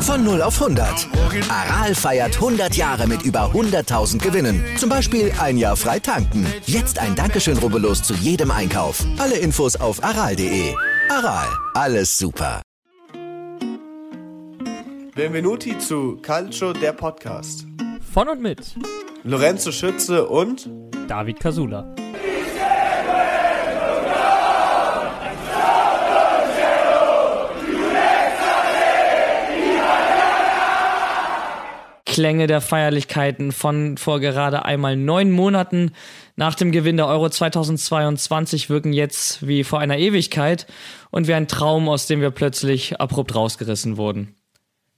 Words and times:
Von 0.00 0.24
0 0.24 0.40
auf 0.40 0.62
100. 0.62 1.08
Aral 1.50 1.94
feiert 1.94 2.36
100 2.36 2.74
Jahre 2.74 3.06
mit 3.06 3.22
über 3.22 3.50
100.000 3.52 4.18
Gewinnen. 4.18 4.64
Zum 4.78 4.88
Beispiel 4.88 5.30
ein 5.38 5.58
Jahr 5.58 5.76
frei 5.76 5.98
tanken. 5.98 6.46
Jetzt 6.64 6.98
ein 6.98 7.14
Dankeschön, 7.14 7.58
rubbellos 7.58 8.02
zu 8.02 8.14
jedem 8.14 8.50
Einkauf. 8.50 9.04
Alle 9.18 9.36
Infos 9.36 9.76
auf 9.76 10.02
aral.de. 10.02 10.74
Aral, 11.10 11.48
alles 11.74 12.16
super. 12.16 12.62
Benvenuti 15.14 15.76
zu 15.78 16.16
Calcio, 16.22 16.72
der 16.72 16.92
Podcast. 16.92 17.66
Von 18.12 18.28
und 18.28 18.40
mit 18.40 18.74
Lorenzo 19.24 19.72
Schütze 19.72 20.26
und 20.28 20.70
David 21.08 21.40
Casula. 21.40 21.94
Klänge 32.16 32.46
der 32.46 32.62
Feierlichkeiten 32.62 33.52
von 33.52 33.98
vor 33.98 34.20
gerade 34.20 34.64
einmal 34.64 34.96
neun 34.96 35.30
Monaten 35.30 35.92
nach 36.34 36.54
dem 36.54 36.72
Gewinn 36.72 36.96
der 36.96 37.08
Euro 37.08 37.28
2022 37.28 38.70
wirken 38.70 38.94
jetzt 38.94 39.46
wie 39.46 39.64
vor 39.64 39.80
einer 39.80 39.98
Ewigkeit 39.98 40.66
und 41.10 41.28
wie 41.28 41.34
ein 41.34 41.46
Traum, 41.46 41.90
aus 41.90 42.06
dem 42.06 42.22
wir 42.22 42.30
plötzlich 42.30 42.98
abrupt 43.02 43.34
rausgerissen 43.34 43.98
wurden. 43.98 44.34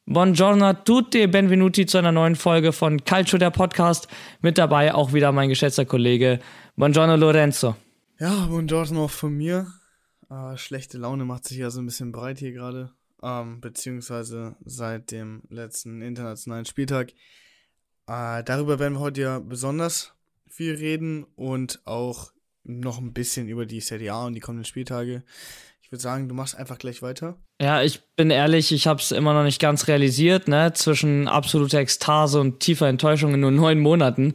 Buongiorno 0.07 0.67
a 0.67 0.75
tutti 0.75 1.27
benvenuti 1.27 1.87
zu 1.87 1.99
einer 1.99 2.13
neuen 2.13 2.37
Folge 2.37 2.71
von 2.73 3.05
Calcio 3.05 3.37
der 3.37 3.51
Podcast. 3.51 4.07
Mit 4.41 4.57
dabei 4.57 4.95
auch 4.95 5.13
wieder 5.13 5.33
mein 5.33 5.49
geschätzter 5.49 5.87
Kollege 5.87 6.39
Buongiorno 6.77 7.17
Lorenzo. 7.17 7.75
Ja, 8.21 8.47
buongiorno 8.47 9.07
auch 9.07 9.11
von 9.11 9.33
mir. 9.33 9.67
Äh, 10.31 10.57
schlechte 10.57 10.99
Laune 10.99 11.25
macht 11.25 11.49
sich 11.49 11.59
ja 11.59 11.71
so 11.71 11.81
ein 11.81 11.87
bisschen 11.87 12.13
breit 12.13 12.39
hier 12.39 12.53
gerade 12.53 12.93
ähm, 13.23 13.61
beziehungsweise 13.61 14.57
seit 14.65 15.11
dem 15.11 15.43
letzten 15.51 16.03
internationalen 16.03 16.65
Spieltag. 16.65 17.13
Äh, 18.07 18.43
darüber 18.45 18.79
werden 18.79 18.95
wir 18.95 19.01
heute 19.01 19.21
ja 19.21 19.39
besonders 19.39 20.13
viel 20.49 20.75
reden 20.75 21.25
und 21.37 21.81
auch 21.85 22.33
noch 22.65 22.99
ein 22.99 23.13
bisschen 23.13 23.49
über 23.49 23.67
die 23.67 23.81
Serie 23.81 24.13
A 24.13 24.27
und 24.27 24.35
die 24.35 24.41
kommenden 24.41 24.65
Spieltage. 24.65 25.23
Ich 25.89 25.93
würde 25.93 26.03
sagen, 26.03 26.29
du 26.29 26.35
machst 26.35 26.55
einfach 26.55 26.77
gleich 26.77 27.01
weiter. 27.01 27.39
Ja, 27.63 27.83
ich 27.83 28.03
bin 28.15 28.31
ehrlich, 28.31 28.73
ich 28.73 28.87
habe 28.87 29.01
es 29.01 29.11
immer 29.11 29.33
noch 29.33 29.43
nicht 29.43 29.59
ganz 29.59 29.89
realisiert, 29.89 30.47
ne? 30.47 30.73
Zwischen 30.75 31.29
absoluter 31.29 31.79
Ekstase 31.79 32.41
und 32.41 32.61
tiefer 32.61 32.89
Enttäuschung 32.89 33.33
in 33.33 33.41
nur 33.41 33.51
neun 33.51 33.81
Monaten. 33.81 34.35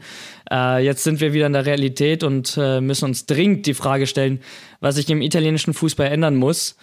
Äh, 0.50 0.84
jetzt 0.84 1.04
sind 1.04 1.22
wir 1.22 1.32
wieder 1.32 1.46
in 1.46 1.54
der 1.54 1.68
Realität 1.68 2.24
und 2.24 2.58
äh, 2.58 2.82
müssen 2.82 3.06
uns 3.06 3.28
dringend 3.28 3.68
die 3.68 3.76
Frage 3.76 4.08
stellen, 4.08 4.42
was 4.80 4.96
sich 4.96 5.08
im 5.12 5.22
italienischen 5.22 5.76
Fußball 5.76 6.08
ändern 6.08 6.36
muss. 6.36 6.76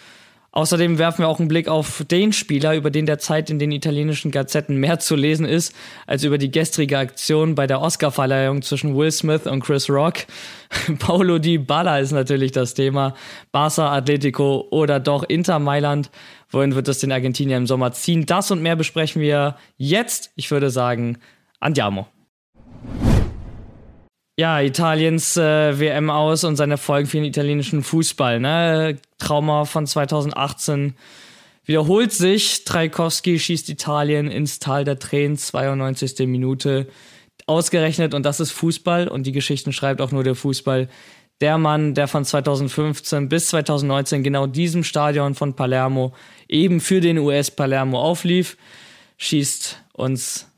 Außerdem 0.52 0.98
werfen 0.98 1.22
wir 1.22 1.28
auch 1.28 1.38
einen 1.38 1.48
Blick 1.48 1.68
auf 1.68 2.04
den 2.10 2.32
Spieler, 2.32 2.74
über 2.74 2.90
den 2.90 3.06
derzeit 3.06 3.50
in 3.50 3.60
den 3.60 3.70
italienischen 3.70 4.32
Gazetten 4.32 4.76
mehr 4.76 4.98
zu 4.98 5.14
lesen 5.14 5.46
ist, 5.46 5.74
als 6.08 6.24
über 6.24 6.38
die 6.38 6.50
gestrige 6.50 6.98
Aktion 6.98 7.54
bei 7.54 7.68
der 7.68 7.80
Oscar-Verleihung 7.80 8.62
zwischen 8.62 8.96
Will 8.96 9.12
Smith 9.12 9.46
und 9.46 9.60
Chris 9.60 9.88
Rock. 9.88 10.26
Paulo 10.98 11.38
Di 11.38 11.58
Balla 11.58 11.98
ist 12.00 12.10
natürlich 12.10 12.50
das 12.50 12.74
Thema. 12.74 13.14
Barca, 13.52 13.92
Atletico 13.92 14.66
oder 14.70 14.98
doch 14.98 15.22
Inter 15.22 15.60
Mailand. 15.60 16.10
Wohin 16.50 16.74
wird 16.74 16.88
es 16.88 16.98
den 16.98 17.12
Argentinier 17.12 17.56
im 17.56 17.68
Sommer 17.68 17.92
ziehen? 17.92 18.26
Das 18.26 18.50
und 18.50 18.60
mehr 18.60 18.74
besprechen 18.74 19.22
wir 19.22 19.56
jetzt. 19.76 20.32
Ich 20.34 20.50
würde 20.50 20.70
sagen, 20.70 21.18
andiamo 21.60 22.08
ja, 24.40 24.62
Italiens 24.62 25.36
äh, 25.36 25.78
WM 25.78 26.08
aus 26.08 26.44
und 26.44 26.56
seine 26.56 26.78
Folgen 26.78 27.06
für 27.06 27.18
den 27.18 27.26
italienischen 27.26 27.82
Fußball. 27.82 28.40
Ne? 28.40 28.96
Trauma 29.18 29.66
von 29.66 29.86
2018 29.86 30.94
wiederholt 31.66 32.10
sich. 32.10 32.64
Traikowski 32.64 33.38
schießt 33.38 33.68
Italien 33.68 34.30
ins 34.30 34.58
Tal 34.58 34.84
der 34.84 34.98
Tränen, 34.98 35.36
92. 35.36 36.26
Minute. 36.26 36.88
Ausgerechnet, 37.46 38.14
und 38.14 38.24
das 38.24 38.40
ist 38.40 38.52
Fußball, 38.52 39.08
und 39.08 39.24
die 39.24 39.32
Geschichten 39.32 39.74
schreibt 39.74 40.00
auch 40.00 40.10
nur 40.10 40.24
der 40.24 40.34
Fußball. 40.34 40.88
Der 41.42 41.58
Mann, 41.58 41.92
der 41.92 42.08
von 42.08 42.24
2015 42.24 43.28
bis 43.28 43.48
2019 43.48 44.22
genau 44.22 44.46
diesem 44.46 44.84
Stadion 44.84 45.34
von 45.34 45.54
Palermo 45.54 46.14
eben 46.48 46.80
für 46.80 47.02
den 47.02 47.18
US 47.18 47.50
Palermo 47.50 48.00
auflief, 48.00 48.56
schießt 49.18 49.84
uns 49.92 50.48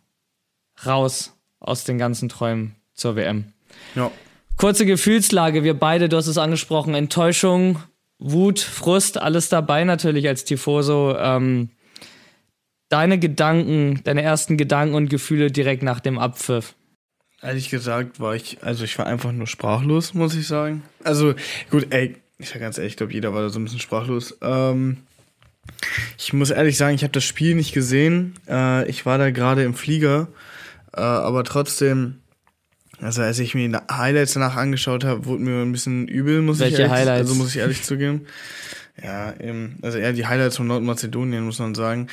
raus 0.87 1.37
aus 1.59 1.83
den 1.83 1.99
ganzen 1.99 2.29
Träumen 2.29 2.77
zur 2.95 3.17
WM. 3.17 3.52
Ja. 3.94 4.10
Kurze 4.56 4.87
Gefühlslage, 4.87 5.65
wir 5.65 5.75
beide, 5.75 6.09
du 6.09 6.16
hast 6.16 6.27
es 6.27 6.38
angesprochen, 6.38 6.94
Enttäuschung, 6.94 7.83
Wut, 8.19 8.60
Frust, 8.60 9.19
alles 9.19 9.49
dabei 9.49 9.84
natürlich 9.84 10.28
als 10.28 10.44
Tifoso. 10.44 11.16
Ähm, 11.19 11.71
deine 12.88 13.19
Gedanken, 13.19 14.00
deine 14.05 14.22
ersten 14.22 14.56
Gedanken 14.56 14.94
und 14.94 15.09
Gefühle 15.09 15.50
direkt 15.50 15.82
nach 15.82 16.00
dem 16.00 16.19
Abpfiff? 16.19 16.75
Ehrlich 17.41 17.71
gesagt 17.71 18.21
war 18.21 18.37
ich, 18.37 18.62
also 18.62 18.84
ich 18.84 18.97
war 18.99 19.06
einfach 19.06 19.32
nur 19.32 19.47
sprachlos, 19.49 20.15
muss 20.15 20.37
ich 20.37 20.47
sagen. 20.47 20.82
Also 21.03 21.34
gut, 21.71 21.88
ey, 21.91 22.16
ich 22.38 22.50
sag 22.50 22.61
ganz 22.61 22.78
ehrlich, 22.78 22.93
ich 22.93 22.97
glaube, 22.97 23.12
jeder 23.12 23.34
war 23.34 23.43
da 23.43 23.49
so 23.49 23.59
ein 23.59 23.65
bisschen 23.65 23.81
sprachlos. 23.81 24.38
Ähm, 24.43 24.99
ich 26.19 26.32
muss 26.32 26.50
ehrlich 26.50 26.77
sagen, 26.77 26.94
ich 26.94 27.03
habe 27.03 27.12
das 27.12 27.25
Spiel 27.25 27.55
nicht 27.55 27.72
gesehen. 27.72 28.34
Äh, 28.49 28.88
ich 28.88 29.06
war 29.06 29.19
da 29.19 29.31
gerade 29.31 29.65
im 29.65 29.75
Flieger, 29.75 30.28
äh, 30.93 31.00
aber 31.00 31.44
trotzdem 31.44 32.22
also 33.03 33.23
als 33.23 33.39
ich 33.39 33.55
mir 33.55 33.69
die 33.69 33.77
Highlights 33.93 34.35
danach 34.35 34.57
angeschaut 34.57 35.05
habe, 35.05 35.27
wurde 35.27 35.43
mir 35.43 35.63
ein 35.63 35.73
bisschen 35.73 36.07
übel, 36.07 36.41
muss 36.41 36.61
Welche 36.61 36.75
ich 36.75 36.81
ehrlich, 36.81 36.93
Highlights? 36.93 37.29
also 37.29 37.35
muss 37.35 37.51
ich 37.51 37.57
ehrlich 37.59 37.83
zugeben. 37.83 38.27
Ja, 39.03 39.35
eben, 39.41 39.79
also 39.83 39.99
eher 39.99 40.13
die 40.13 40.27
Highlights 40.27 40.57
von 40.59 40.67
Nordmazedonien, 40.67 41.45
muss 41.45 41.59
man 41.59 41.75
sagen. 41.75 42.09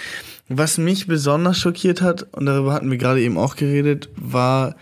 Was 0.47 0.77
mich 0.77 1.07
besonders 1.07 1.59
schockiert 1.59 2.01
hat, 2.01 2.23
und 2.33 2.45
darüber 2.45 2.73
hatten 2.73 2.89
wir 2.89 2.97
gerade 2.97 3.21
eben 3.21 3.37
auch 3.37 3.55
geredet, 3.55 4.09
war, 4.15 4.75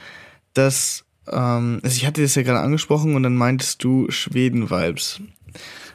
dass, 0.53 1.05
ähm, 1.27 1.79
also 1.83 1.95
ich 1.95 2.05
hatte 2.05 2.21
das 2.21 2.35
ja 2.35 2.43
gerade 2.43 2.59
angesprochen 2.59 3.15
und 3.15 3.23
dann 3.23 3.35
meintest 3.35 3.83
du 3.83 4.09
Schweden-Vibes. 4.09 5.21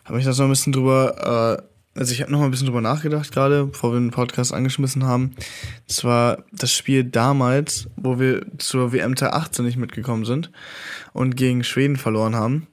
Habe 0.05 0.19
ich 0.19 0.25
da 0.25 0.33
so 0.33 0.43
ein 0.43 0.51
bisschen 0.51 0.73
drüber 0.73 1.59
äh, 1.59 1.72
also 1.95 2.13
ich 2.13 2.23
habe 2.23 2.33
noch 2.33 2.39
mal 2.39 2.47
ein 2.47 2.51
bisschen 2.51 2.67
drüber 2.67 2.81
nachgedacht 2.81 3.33
gerade, 3.33 3.67
bevor 3.67 3.93
wir 3.93 4.01
den 4.01 4.11
Podcast 4.11 4.55
angeschmissen 4.55 5.05
haben. 5.05 5.33
Das 5.87 6.05
war 6.05 6.45
das 6.53 6.73
Spiel 6.73 7.05
damals, 7.05 7.89
wo 7.97 8.19
wir 8.19 8.47
zur 8.59 8.93
WM 8.93 9.15
18 9.19 9.65
nicht 9.65 9.77
mitgekommen 9.77 10.25
sind 10.25 10.51
und 11.13 11.37
gegen 11.37 11.65
Schweden 11.65 11.97
verloren 11.97 12.35
haben. 12.35 12.67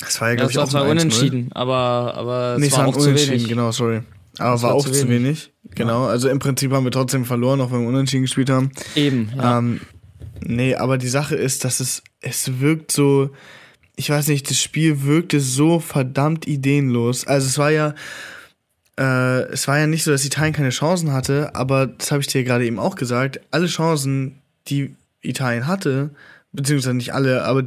Das 0.00 0.20
war 0.20 0.30
ja, 0.30 0.34
glaube 0.36 0.52
ich, 0.52 0.58
auch 0.58 0.68
zwar 0.68 0.88
unentschieden, 0.88 1.50
aber, 1.52 2.14
aber 2.14 2.56
nee, 2.58 2.66
es 2.66 2.76
war 2.76 2.86
auch 2.86 2.96
zu 2.96 3.14
wenig. 3.14 3.48
Genau, 3.48 3.72
sorry. 3.72 4.02
Aber 4.38 4.50
war, 4.50 4.62
war, 4.62 4.74
auch 4.74 4.84
zu 4.84 4.92
wenig. 4.92 5.08
Wenig. 5.08 5.52
Genau, 5.74 6.04
ja. 6.04 6.10
also 6.10 6.28
im 6.28 6.38
Prinzip 6.38 6.72
haben 6.72 6.84
wir 6.84 6.90
trotzdem 6.90 7.24
verloren, 7.24 7.60
auch 7.60 7.72
wenn 7.72 7.82
wir 7.82 7.88
unentschieden 7.88 8.22
gespielt 8.22 8.50
haben. 8.50 8.70
Eben, 8.94 9.30
ja. 9.36 9.58
Ähm, 9.58 9.80
nee, 10.40 10.74
aber 10.74 10.98
die 10.98 11.08
Sache 11.08 11.36
ist, 11.36 11.64
dass 11.64 11.80
es, 11.80 12.02
es 12.20 12.60
wirkt 12.60 12.92
so, 12.92 13.30
ich 13.96 14.10
weiß 14.10 14.28
nicht, 14.28 14.50
das 14.50 14.60
Spiel 14.60 15.04
wirkte 15.04 15.40
so 15.40 15.80
verdammt 15.80 16.46
ideenlos. 16.46 17.26
Also 17.26 17.46
es 17.46 17.58
war 17.58 17.70
ja, 17.70 17.94
äh, 18.98 19.42
es 19.52 19.68
war 19.68 19.78
ja 19.78 19.86
nicht 19.86 20.04
so, 20.04 20.10
dass 20.10 20.24
Italien 20.24 20.54
keine 20.54 20.70
Chancen 20.70 21.12
hatte, 21.12 21.54
aber 21.54 21.86
das 21.86 22.10
habe 22.10 22.20
ich 22.20 22.26
dir 22.26 22.44
gerade 22.44 22.64
eben 22.64 22.78
auch 22.78 22.94
gesagt. 22.94 23.40
Alle 23.50 23.66
Chancen, 23.66 24.40
die 24.68 24.96
Italien 25.20 25.66
hatte, 25.66 26.10
beziehungsweise 26.52 26.94
nicht 26.94 27.14
alle, 27.14 27.44
aber 27.44 27.64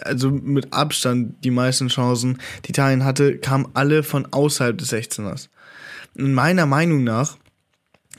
also 0.00 0.30
mit 0.30 0.72
Abstand 0.72 1.44
die 1.44 1.50
meisten 1.50 1.88
Chancen, 1.88 2.38
die 2.64 2.70
Italien 2.70 3.04
hatte, 3.04 3.38
kamen 3.38 3.68
alle 3.74 4.02
von 4.02 4.26
außerhalb 4.30 4.76
des 4.76 4.92
16ers. 4.92 5.48
Und 6.16 6.34
meiner 6.34 6.66
Meinung 6.66 7.04
nach 7.04 7.36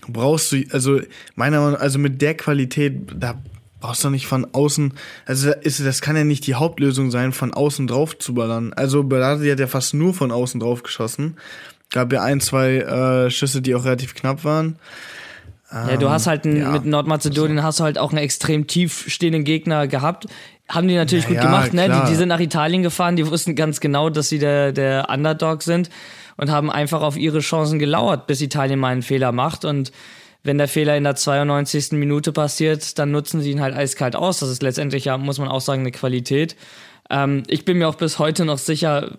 brauchst 0.07 0.51
du, 0.51 0.63
also 0.71 1.01
meiner 1.35 1.61
Meinung 1.61 1.77
also 1.77 1.99
mit 1.99 2.21
der 2.21 2.35
Qualität, 2.35 3.13
da 3.15 3.41
brauchst 3.79 4.03
du 4.03 4.09
nicht 4.09 4.27
von 4.27 4.47
außen, 4.53 4.93
also 5.25 5.51
ist, 5.51 5.85
das 5.85 6.01
kann 6.01 6.15
ja 6.15 6.23
nicht 6.23 6.47
die 6.47 6.55
Hauptlösung 6.55 7.11
sein, 7.11 7.33
von 7.33 7.53
außen 7.53 7.87
drauf 7.87 8.17
zu 8.17 8.33
ballern. 8.33 8.71
Also 8.73 9.03
Berardi 9.03 9.49
hat 9.49 9.59
ja 9.59 9.67
fast 9.67 9.93
nur 9.93 10.13
von 10.13 10.31
außen 10.31 10.59
drauf 10.59 10.83
geschossen. 10.83 11.37
Gab 11.93 12.11
ja 12.11 12.23
ein, 12.23 12.41
zwei 12.41 12.77
äh, 12.77 13.29
Schüsse, 13.29 13.61
die 13.61 13.75
auch 13.75 13.85
relativ 13.85 14.15
knapp 14.15 14.43
waren. 14.43 14.77
Ja, 15.71 15.97
du 15.97 16.09
hast 16.09 16.27
halt 16.27 16.45
ein, 16.45 16.57
ja. 16.57 16.71
mit 16.71 16.85
Nordmazedonien 16.85 17.63
hast 17.63 17.79
du 17.79 17.83
halt 17.83 17.97
auch 17.97 18.09
einen 18.09 18.19
extrem 18.19 18.67
tief 18.67 19.05
stehenden 19.07 19.43
Gegner 19.43 19.87
gehabt. 19.87 20.27
Haben 20.69 20.87
die 20.87 20.95
natürlich 20.95 21.25
ja, 21.25 21.31
gut 21.31 21.41
gemacht, 21.41 21.73
ne? 21.73 21.89
Die, 21.89 22.11
die 22.11 22.15
sind 22.15 22.29
nach 22.29 22.39
Italien 22.39 22.83
gefahren, 22.83 23.15
die 23.15 23.27
wussten 23.27 23.55
ganz 23.55 23.79
genau, 23.79 24.09
dass 24.09 24.29
sie 24.29 24.39
der, 24.39 24.71
der 24.71 25.07
Underdog 25.09 25.63
sind 25.63 25.89
und 26.37 26.51
haben 26.51 26.71
einfach 26.71 27.01
auf 27.01 27.17
ihre 27.17 27.39
Chancen 27.39 27.79
gelauert, 27.79 28.27
bis 28.27 28.41
Italien 28.41 28.79
mal 28.79 28.89
einen 28.89 29.01
Fehler 29.01 29.31
macht. 29.31 29.65
Und 29.65 29.91
wenn 30.43 30.57
der 30.57 30.67
Fehler 30.67 30.97
in 30.97 31.03
der 31.03 31.15
92. 31.15 31.93
Minute 31.93 32.31
passiert, 32.31 32.99
dann 32.99 33.11
nutzen 33.11 33.41
sie 33.41 33.51
ihn 33.51 33.61
halt 33.61 33.75
eiskalt 33.75 34.15
aus. 34.15 34.39
Das 34.39 34.49
ist 34.49 34.61
letztendlich 34.61 35.05
ja, 35.05 35.17
muss 35.17 35.39
man 35.39 35.47
auch 35.47 35.61
sagen, 35.61 35.81
eine 35.81 35.91
Qualität. 35.91 36.55
Ähm, 37.09 37.43
ich 37.47 37.65
bin 37.65 37.77
mir 37.77 37.87
auch 37.87 37.95
bis 37.95 38.19
heute 38.19 38.45
noch 38.45 38.57
sicher, 38.57 39.17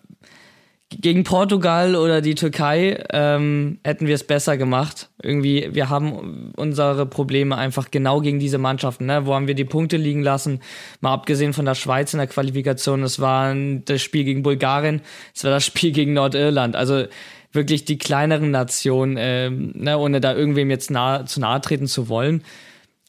gegen 1.01 1.25
Portugal 1.25 1.97
oder 1.97 2.21
die 2.21 2.35
Türkei 2.35 3.03
ähm, 3.11 3.79
hätten 3.85 4.07
wir 4.07 4.15
es 4.15 4.25
besser 4.25 4.57
gemacht. 4.57 5.09
Irgendwie, 5.23 5.69
wir 5.73 5.89
haben 5.89 6.53
unsere 6.57 7.07
Probleme 7.07 7.57
einfach 7.57 7.91
genau 7.91 8.21
gegen 8.21 8.39
diese 8.39 8.59
Mannschaften. 8.59 9.07
Ne? 9.07 9.27
Wo 9.27 9.35
haben 9.35 9.47
wir 9.47 9.55
die 9.55 9.65
Punkte 9.65 9.97
liegen 9.97 10.23
lassen? 10.23 10.61
Mal 11.01 11.13
abgesehen 11.13 11.53
von 11.53 11.65
der 11.65 11.75
Schweiz 11.75 12.13
in 12.13 12.19
der 12.19 12.27
Qualifikation, 12.27 13.03
es 13.03 13.21
war 13.21 13.55
das 13.85 14.03
Spiel 14.03 14.25
gegen 14.25 14.43
Bulgarien, 14.43 15.01
es 15.35 15.45
war 15.45 15.51
das 15.51 15.65
Spiel 15.65 15.93
gegen 15.93 16.13
Nordirland. 16.13 16.77
Also 16.77 17.05
wirklich 17.53 17.85
die 17.85 17.99
kleineren 17.99 18.51
Nationen, 18.51 19.17
ähm, 19.19 19.73
ne, 19.75 19.99
ohne 19.99 20.21
da 20.21 20.35
irgendwem 20.35 20.71
jetzt 20.71 20.91
nah, 20.91 21.25
zu 21.25 21.41
nahe 21.41 21.61
treten 21.61 21.87
zu 21.87 22.09
wollen. 22.09 22.43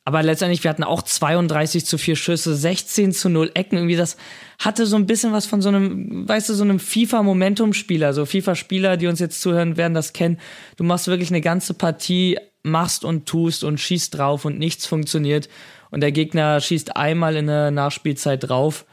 Aber 0.07 0.21
letztendlich, 0.21 0.63
wir 0.63 0.69
hatten 0.69 0.83
auch 0.83 1.01
32 1.01 1.83
zu 1.83 1.97
4 1.97 2.15
Schüsse, 2.15 2.55
16 2.55 3.11
zu 3.11 3.27
0 3.27 3.49
Ecken. 3.55 3.77
Irgendwie 3.77 3.95
das 3.95 4.17
hatte 4.59 4.85
so 4.85 4.95
ein 4.97 5.07
bisschen 5.07 5.33
was 5.33 5.47
von 5.47 5.63
so 5.63 5.69
einem, 5.69 6.29
weißt 6.29 6.47
du, 6.47 6.53
so 6.53 6.63
einem 6.63 6.79
FIFA-Momentum-Spieler. 6.79 8.13
So 8.13 8.27
FIFA-Spieler, 8.27 8.97
die 8.97 9.07
uns 9.07 9.19
jetzt 9.19 9.41
zuhören, 9.41 9.77
werden 9.77 9.95
das 9.95 10.13
kennen. 10.13 10.39
Du 10.77 10.83
machst 10.83 11.07
wirklich 11.07 11.31
eine 11.31 11.41
ganze 11.41 11.73
Partie, 11.73 12.37
machst 12.61 13.03
und 13.03 13.25
tust 13.25 13.63
und 13.63 13.79
schießt 13.79 14.15
drauf 14.15 14.45
und 14.45 14.59
nichts 14.59 14.85
funktioniert. 14.85 15.49
Und 15.89 16.01
der 16.01 16.11
Gegner 16.11 16.61
schießt 16.61 16.95
einmal 16.95 17.35
in 17.35 17.47
der 17.47 17.71
Nachspielzeit 17.71 18.47
drauf. 18.47 18.85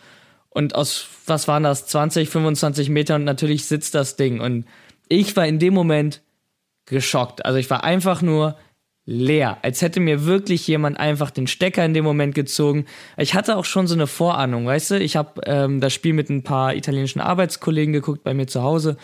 Und 0.49 0.75
aus, 0.75 1.07
was 1.27 1.47
waren 1.47 1.63
das, 1.63 1.87
20, 1.89 2.31
25 2.31 2.89
Meter 2.89 3.17
und 3.17 3.25
natürlich 3.25 3.67
sitzt 3.67 3.95
das 3.95 4.17
Ding. 4.17 4.41
Und 4.41 4.65
ich 5.09 5.37
war 5.37 5.47
in 5.47 5.59
dem 5.59 5.75
Moment 5.75 6.23
geschockt. 6.87 7.45
Also 7.45 7.59
ich 7.59 7.69
war 7.69 7.85
einfach 7.85 8.23
nur 8.23 8.57
leer, 9.05 9.59
als 9.63 9.83
hätte 9.83 10.01
mir 10.01 10.27
wirklich 10.27 10.67
jemand 10.69 10.99
einfach 10.99 11.31
den 11.31 11.47
Stecker 11.47 11.85
in 11.85 11.95
dem 11.95 12.05
Moment 12.05 12.35
gezogen. 12.35 12.87
Ich 13.17 13.35
hatte 13.35 13.57
auch 13.57 13.65
schon 13.65 13.87
so 13.87 13.95
eine 13.95 14.07
Vorahnung, 14.07 14.67
weißt 14.67 14.93
du? 14.93 15.01
Ich 15.01 15.17
habe 15.17 15.41
ähm, 15.45 15.81
das 15.81 15.93
Spiel 15.93 16.13
mit 16.13 16.31
ein 16.31 16.45
paar 16.45 16.75
italienischen 16.75 17.21
Arbeitskollegen 17.21 17.93
geguckt 17.93 18.23
bei 18.23 18.33
mir 18.33 18.47
zu 18.47 18.63
Hause, 18.63 18.97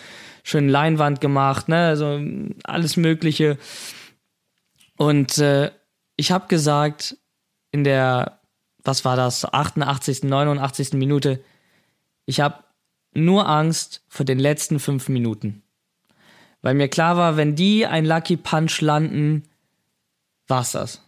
schön 0.44 0.68
Leinwand 0.68 1.20
gemacht, 1.20 1.68
ne, 1.68 1.86
also 1.86 2.20
alles 2.64 2.96
Mögliche. 2.96 3.58
Und 4.96 5.38
äh, 5.38 5.72
ich 6.16 6.30
habe 6.30 6.46
gesagt 6.46 7.16
in 7.72 7.82
der, 7.82 8.40
was 8.84 9.04
war 9.04 9.16
das, 9.16 9.52
88., 9.52 10.22
89. 10.22 10.92
Minute, 10.92 11.40
ich 12.24 12.40
habe 12.40 12.62
nur 13.14 13.48
Angst 13.48 14.04
vor 14.08 14.24
den 14.24 14.38
letzten 14.38 14.78
fünf 14.78 15.08
Minuten. 15.08 15.62
Weil 16.62 16.74
mir 16.74 16.88
klar 16.88 17.16
war, 17.16 17.36
wenn 17.36 17.56
die 17.56 17.86
ein 17.86 18.04
Lucky 18.04 18.36
Punch 18.36 18.80
landen, 18.80 19.47
war's 20.48 20.72
das. 20.72 21.00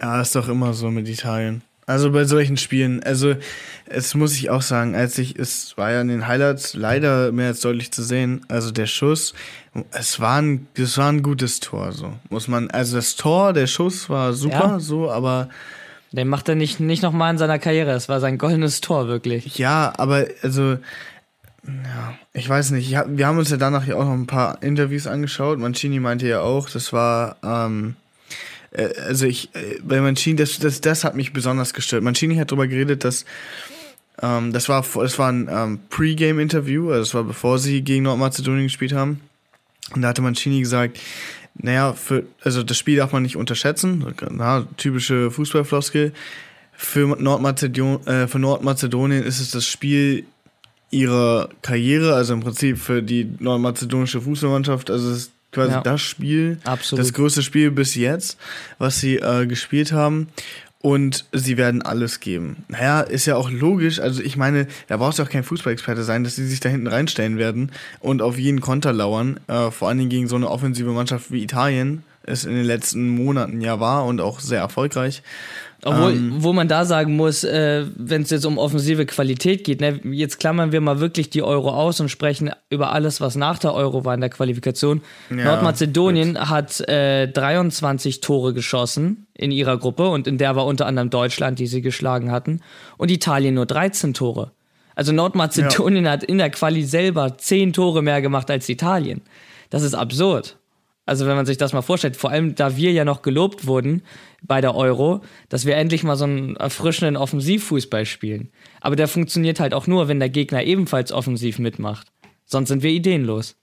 Ja, 0.00 0.20
ist 0.20 0.34
doch 0.34 0.48
immer 0.48 0.74
so 0.74 0.90
mit 0.90 1.08
Italien. 1.08 1.62
Also 1.86 2.10
bei 2.12 2.24
solchen 2.24 2.56
Spielen, 2.56 3.02
also 3.02 3.36
es 3.86 4.14
muss 4.14 4.32
ich 4.34 4.48
auch 4.48 4.62
sagen, 4.62 4.94
als 4.94 5.18
ich, 5.18 5.38
es 5.38 5.76
war 5.76 5.92
ja 5.92 6.00
in 6.00 6.08
den 6.08 6.26
Highlights 6.26 6.72
leider 6.72 7.30
mehr 7.30 7.48
als 7.48 7.60
deutlich 7.60 7.92
zu 7.92 8.02
sehen, 8.02 8.40
also 8.48 8.70
der 8.70 8.86
Schuss, 8.86 9.34
es 9.90 10.18
war 10.18 10.40
ein, 10.40 10.66
es 10.76 10.96
war 10.96 11.12
ein 11.12 11.22
gutes 11.22 11.60
Tor, 11.60 11.92
so 11.92 12.14
muss 12.30 12.48
man, 12.48 12.70
also 12.70 12.96
das 12.96 13.16
Tor, 13.16 13.52
der 13.52 13.66
Schuss 13.66 14.08
war 14.08 14.32
super, 14.32 14.68
ja. 14.72 14.80
so, 14.80 15.10
aber 15.10 15.50
den 16.10 16.28
macht 16.28 16.48
er 16.48 16.54
nicht, 16.54 16.80
nicht 16.80 17.02
nochmal 17.02 17.32
in 17.32 17.38
seiner 17.38 17.58
Karriere, 17.58 17.90
es 17.90 18.08
war 18.08 18.20
sein 18.20 18.38
goldenes 18.38 18.80
Tor, 18.80 19.08
wirklich. 19.08 19.58
Ja, 19.58 19.92
aber 19.98 20.26
also, 20.42 20.78
ja, 21.66 22.18
ich 22.32 22.48
weiß 22.48 22.72
nicht. 22.72 22.90
Wir 22.90 23.26
haben 23.26 23.38
uns 23.38 23.50
ja 23.50 23.56
danach 23.56 23.86
ja 23.86 23.96
auch 23.96 24.04
noch 24.04 24.12
ein 24.12 24.26
paar 24.26 24.62
Interviews 24.62 25.06
angeschaut. 25.06 25.58
Mancini 25.58 26.00
meinte 26.00 26.28
ja 26.28 26.40
auch, 26.40 26.68
das 26.68 26.92
war, 26.92 27.36
ähm, 27.42 27.96
äh, 28.72 28.88
also 29.06 29.26
ich, 29.26 29.54
äh, 29.54 29.78
bei 29.82 30.00
Mancini, 30.00 30.36
das, 30.36 30.58
das, 30.58 30.80
das 30.80 31.04
hat 31.04 31.16
mich 31.16 31.32
besonders 31.32 31.72
gestört. 31.72 32.02
Mancini 32.02 32.36
hat 32.36 32.50
darüber 32.50 32.66
geredet, 32.66 33.04
dass 33.04 33.24
ähm, 34.22 34.52
das 34.52 34.68
war, 34.68 34.84
das 34.94 35.18
war 35.18 35.32
ein 35.32 35.48
ähm, 35.50 35.80
Pre-Game-Interview, 35.90 36.90
also 36.90 37.00
das 37.00 37.14
war 37.14 37.24
bevor 37.24 37.58
sie 37.58 37.82
gegen 37.82 38.04
Nordmazedonien 38.04 38.64
gespielt 38.64 38.92
haben. 38.92 39.20
Und 39.94 40.02
da 40.02 40.08
hatte 40.08 40.22
Mancini 40.22 40.60
gesagt, 40.60 40.98
naja, 41.54 41.92
für, 41.92 42.24
also 42.42 42.62
das 42.62 42.76
Spiel 42.76 42.96
darf 42.96 43.12
man 43.12 43.22
nicht 43.22 43.36
unterschätzen, 43.36 44.04
na, 44.30 44.66
typische 44.76 45.30
Fußballfloskel. 45.30 46.12
Für, 46.76 47.06
Nordmazedon, 47.16 48.04
äh, 48.06 48.26
für 48.26 48.40
Nordmazedonien 48.40 49.22
ist 49.22 49.40
es 49.40 49.52
das 49.52 49.64
Spiel 49.64 50.24
ihrer 50.94 51.48
Karriere, 51.62 52.14
also 52.14 52.32
im 52.34 52.40
Prinzip 52.40 52.78
für 52.78 53.02
die 53.02 53.28
nordmazedonische 53.40 54.20
Fußballmannschaft, 54.20 54.90
also 54.90 55.10
es 55.10 55.18
ist 55.18 55.32
quasi 55.52 55.72
ja, 55.72 55.80
das 55.80 56.00
Spiel, 56.00 56.58
absolut. 56.64 57.04
das 57.04 57.12
größte 57.12 57.42
Spiel 57.42 57.70
bis 57.70 57.94
jetzt, 57.94 58.38
was 58.78 59.00
sie 59.00 59.16
äh, 59.16 59.46
gespielt 59.46 59.92
haben. 59.92 60.28
Und 60.80 61.24
sie 61.32 61.56
werden 61.56 61.80
alles 61.80 62.20
geben. 62.20 62.64
Naja, 62.68 63.00
ist 63.00 63.24
ja 63.24 63.36
auch 63.36 63.50
logisch. 63.50 64.00
Also 64.00 64.20
ich 64.20 64.36
meine, 64.36 64.66
da 64.86 64.98
brauchst 64.98 65.18
du 65.18 65.22
auch 65.22 65.30
kein 65.30 65.42
Fußballexperte 65.42 66.04
sein, 66.04 66.24
dass 66.24 66.36
sie 66.36 66.46
sich 66.46 66.60
da 66.60 66.68
hinten 66.68 66.88
reinstellen 66.88 67.38
werden 67.38 67.72
und 68.00 68.20
auf 68.20 68.36
jeden 68.36 68.60
Konter 68.60 68.92
lauern. 68.92 69.40
Äh, 69.46 69.70
vor 69.70 69.88
allen 69.88 69.96
Dingen 69.96 70.10
gegen 70.10 70.28
so 70.28 70.36
eine 70.36 70.50
offensive 70.50 70.90
Mannschaft 70.90 71.32
wie 71.32 71.42
Italien 71.42 72.02
es 72.26 72.44
in 72.44 72.54
den 72.54 72.66
letzten 72.66 73.08
Monaten 73.08 73.62
ja 73.62 73.80
war 73.80 74.04
und 74.04 74.20
auch 74.20 74.40
sehr 74.40 74.60
erfolgreich. 74.60 75.22
Obwohl, 75.84 76.12
ähm, 76.12 76.32
wo 76.38 76.52
man 76.52 76.66
da 76.66 76.86
sagen 76.86 77.14
muss, 77.14 77.44
äh, 77.44 77.84
wenn 77.96 78.22
es 78.22 78.30
jetzt 78.30 78.46
um 78.46 78.56
offensive 78.56 79.04
Qualität 79.04 79.64
geht, 79.64 79.80
ne, 79.80 80.00
jetzt 80.04 80.38
klammern 80.38 80.72
wir 80.72 80.80
mal 80.80 80.98
wirklich 80.98 81.28
die 81.28 81.42
Euro 81.42 81.70
aus 81.70 82.00
und 82.00 82.08
sprechen 82.08 82.50
über 82.70 82.92
alles, 82.92 83.20
was 83.20 83.36
nach 83.36 83.58
der 83.58 83.74
Euro 83.74 84.04
war 84.04 84.14
in 84.14 84.20
der 84.20 84.30
Qualifikation. 84.30 85.02
Ja, 85.28 85.44
Nordmazedonien 85.44 86.34
gut. 86.34 86.48
hat 86.48 86.80
äh, 86.88 87.28
23 87.28 88.20
Tore 88.20 88.54
geschossen 88.54 89.26
in 89.34 89.50
ihrer 89.50 89.76
Gruppe 89.76 90.08
und 90.08 90.26
in 90.26 90.38
der 90.38 90.56
war 90.56 90.64
unter 90.64 90.86
anderem 90.86 91.10
Deutschland, 91.10 91.58
die 91.58 91.66
sie 91.66 91.82
geschlagen 91.82 92.32
hatten, 92.32 92.60
und 92.96 93.10
Italien 93.10 93.54
nur 93.54 93.66
13 93.66 94.14
Tore. 94.14 94.52
Also 94.94 95.12
Nordmazedonien 95.12 96.06
ja. 96.06 96.12
hat 96.12 96.24
in 96.24 96.38
der 96.38 96.50
Quali 96.50 96.82
selber 96.84 97.36
10 97.36 97.74
Tore 97.74 98.00
mehr 98.00 98.22
gemacht 98.22 98.50
als 98.50 98.68
Italien. 98.68 99.20
Das 99.68 99.82
ist 99.82 99.94
absurd. 99.94 100.56
Also 101.06 101.26
wenn 101.26 101.36
man 101.36 101.44
sich 101.44 101.58
das 101.58 101.74
mal 101.74 101.82
vorstellt, 101.82 102.16
vor 102.16 102.30
allem 102.30 102.54
da 102.54 102.76
wir 102.76 102.92
ja 102.92 103.04
noch 103.04 103.20
gelobt 103.20 103.66
wurden 103.66 104.02
bei 104.46 104.60
der 104.60 104.74
Euro, 104.74 105.22
dass 105.48 105.66
wir 105.66 105.76
endlich 105.76 106.04
mal 106.04 106.16
so 106.16 106.24
einen 106.24 106.56
erfrischenden 106.56 107.16
Offensivfußball 107.16 108.04
spielen. 108.04 108.50
Aber 108.80 108.94
der 108.94 109.08
funktioniert 109.08 109.58
halt 109.58 109.74
auch 109.74 109.86
nur, 109.86 110.08
wenn 110.08 110.20
der 110.20 110.28
Gegner 110.28 110.62
ebenfalls 110.62 111.12
offensiv 111.12 111.58
mitmacht. 111.58 112.08
Sonst 112.44 112.68
sind 112.68 112.82
wir 112.82 112.90
ideenlos. 112.90 113.56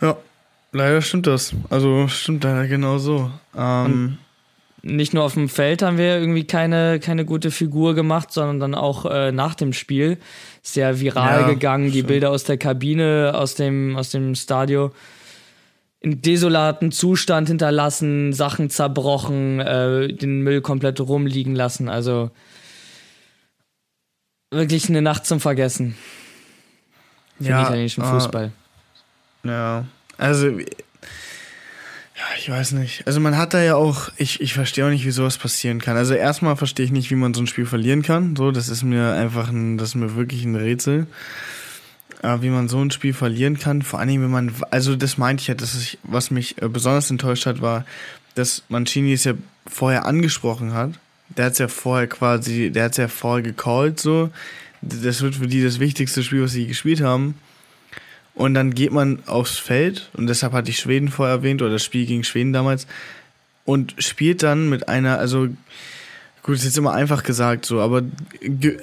Ja, 0.00 0.16
leider 0.70 1.02
stimmt 1.02 1.26
das. 1.26 1.54
Also 1.70 2.06
stimmt 2.08 2.44
leider 2.44 2.68
genau 2.68 2.98
so. 2.98 3.30
Ähm, 3.56 4.18
nicht 4.82 5.14
nur 5.14 5.24
auf 5.24 5.34
dem 5.34 5.48
Feld 5.48 5.82
haben 5.82 5.98
wir 5.98 6.18
irgendwie 6.18 6.44
keine, 6.44 7.00
keine 7.00 7.24
gute 7.24 7.50
Figur 7.50 7.94
gemacht, 7.94 8.32
sondern 8.32 8.60
dann 8.60 8.74
auch 8.74 9.06
äh, 9.06 9.32
nach 9.32 9.54
dem 9.54 9.72
Spiel. 9.72 10.18
Sehr 10.62 11.00
viral 11.00 11.42
ja, 11.42 11.48
gegangen, 11.48 11.90
die 11.90 12.02
Bilder 12.02 12.30
aus 12.30 12.44
der 12.44 12.58
Kabine, 12.58 13.32
aus 13.34 13.56
dem, 13.56 13.96
aus 13.96 14.10
dem 14.10 14.34
Stadio. 14.36 14.92
In 16.02 16.20
desolaten 16.20 16.90
Zustand 16.90 17.48
hinterlassen, 17.48 18.32
Sachen 18.32 18.70
zerbrochen, 18.70 19.60
äh, 19.60 20.12
den 20.12 20.42
Müll 20.42 20.60
komplett 20.60 21.00
rumliegen 21.00 21.54
lassen. 21.54 21.88
Also 21.88 22.30
wirklich 24.50 24.88
eine 24.88 25.02
Nacht 25.02 25.26
zum 25.26 25.40
Vergessen. 25.40 25.96
Für 27.38 27.48
ja, 27.48 27.62
italienischen 27.62 28.04
Fußball. 28.04 28.52
Uh, 29.44 29.48
ja, 29.48 29.84
also 30.18 30.48
ja, 30.48 30.64
ich 32.38 32.48
weiß 32.48 32.72
nicht. 32.72 33.06
Also 33.06 33.18
man 33.18 33.36
hat 33.36 33.54
da 33.54 33.62
ja 33.62 33.74
auch, 33.74 34.10
ich, 34.16 34.40
ich 34.40 34.54
verstehe 34.54 34.86
auch 34.86 34.90
nicht, 34.90 35.04
wie 35.04 35.10
sowas 35.10 35.38
passieren 35.38 35.80
kann. 35.80 35.96
Also 35.96 36.14
erstmal 36.14 36.56
verstehe 36.56 36.84
ich 36.86 36.92
nicht, 36.92 37.10
wie 37.10 37.16
man 37.16 37.34
so 37.34 37.42
ein 37.42 37.46
Spiel 37.46 37.66
verlieren 37.66 38.02
kann. 38.02 38.36
So, 38.36 38.52
das 38.52 38.68
ist 38.68 38.84
mir 38.84 39.12
einfach 39.14 39.48
ein, 39.48 39.78
das 39.78 39.90
ist 39.90 39.94
mir 39.96 40.14
wirklich 40.14 40.44
ein 40.44 40.54
Rätsel. 40.54 41.06
Aber 42.22 42.42
wie 42.42 42.50
man 42.50 42.68
so 42.68 42.80
ein 42.80 42.92
Spiel 42.92 43.12
verlieren 43.12 43.58
kann, 43.58 43.82
vor 43.82 43.98
allem 43.98 44.22
wenn 44.22 44.30
man, 44.30 44.54
also 44.70 44.94
das 44.94 45.18
meinte 45.18 45.42
ich 45.42 45.48
ja, 45.48 45.54
dass 45.54 45.74
ich, 45.74 45.98
was 46.04 46.30
mich 46.30 46.62
äh, 46.62 46.68
besonders 46.68 47.10
enttäuscht 47.10 47.46
hat, 47.46 47.60
war, 47.60 47.84
dass 48.36 48.62
Mancini 48.68 49.12
es 49.12 49.24
ja 49.24 49.34
vorher 49.66 50.06
angesprochen 50.06 50.72
hat. 50.72 50.92
Der 51.36 51.46
hat 51.46 51.52
es 51.52 51.58
ja 51.58 51.68
vorher 51.68 52.06
quasi, 52.06 52.70
der 52.70 52.84
hat 52.84 52.92
es 52.92 52.98
ja 52.98 53.08
vorher 53.08 53.42
gecallt, 53.42 54.00
so. 54.00 54.30
Das 54.80 55.20
wird 55.22 55.36
für 55.36 55.46
die 55.46 55.62
das 55.62 55.80
wichtigste 55.80 56.22
Spiel, 56.22 56.42
was 56.42 56.52
sie 56.52 56.66
gespielt 56.66 57.00
haben. 57.00 57.34
Und 58.34 58.54
dann 58.54 58.74
geht 58.74 58.92
man 58.92 59.22
aufs 59.26 59.58
Feld, 59.58 60.08
und 60.14 60.26
deshalb 60.26 60.52
hatte 60.52 60.70
ich 60.70 60.78
Schweden 60.78 61.08
vorher 61.08 61.36
erwähnt, 61.36 61.60
oder 61.60 61.72
das 61.72 61.84
Spiel 61.84 62.06
gegen 62.06 62.24
Schweden 62.24 62.52
damals, 62.52 62.86
und 63.64 63.94
spielt 63.98 64.42
dann 64.42 64.68
mit 64.68 64.88
einer, 64.88 65.18
also 65.18 65.48
Gut, 66.44 66.56
ist 66.56 66.64
jetzt 66.64 66.76
immer 66.76 66.92
einfach 66.92 67.22
gesagt 67.22 67.66
so, 67.66 67.80
aber 67.80 68.02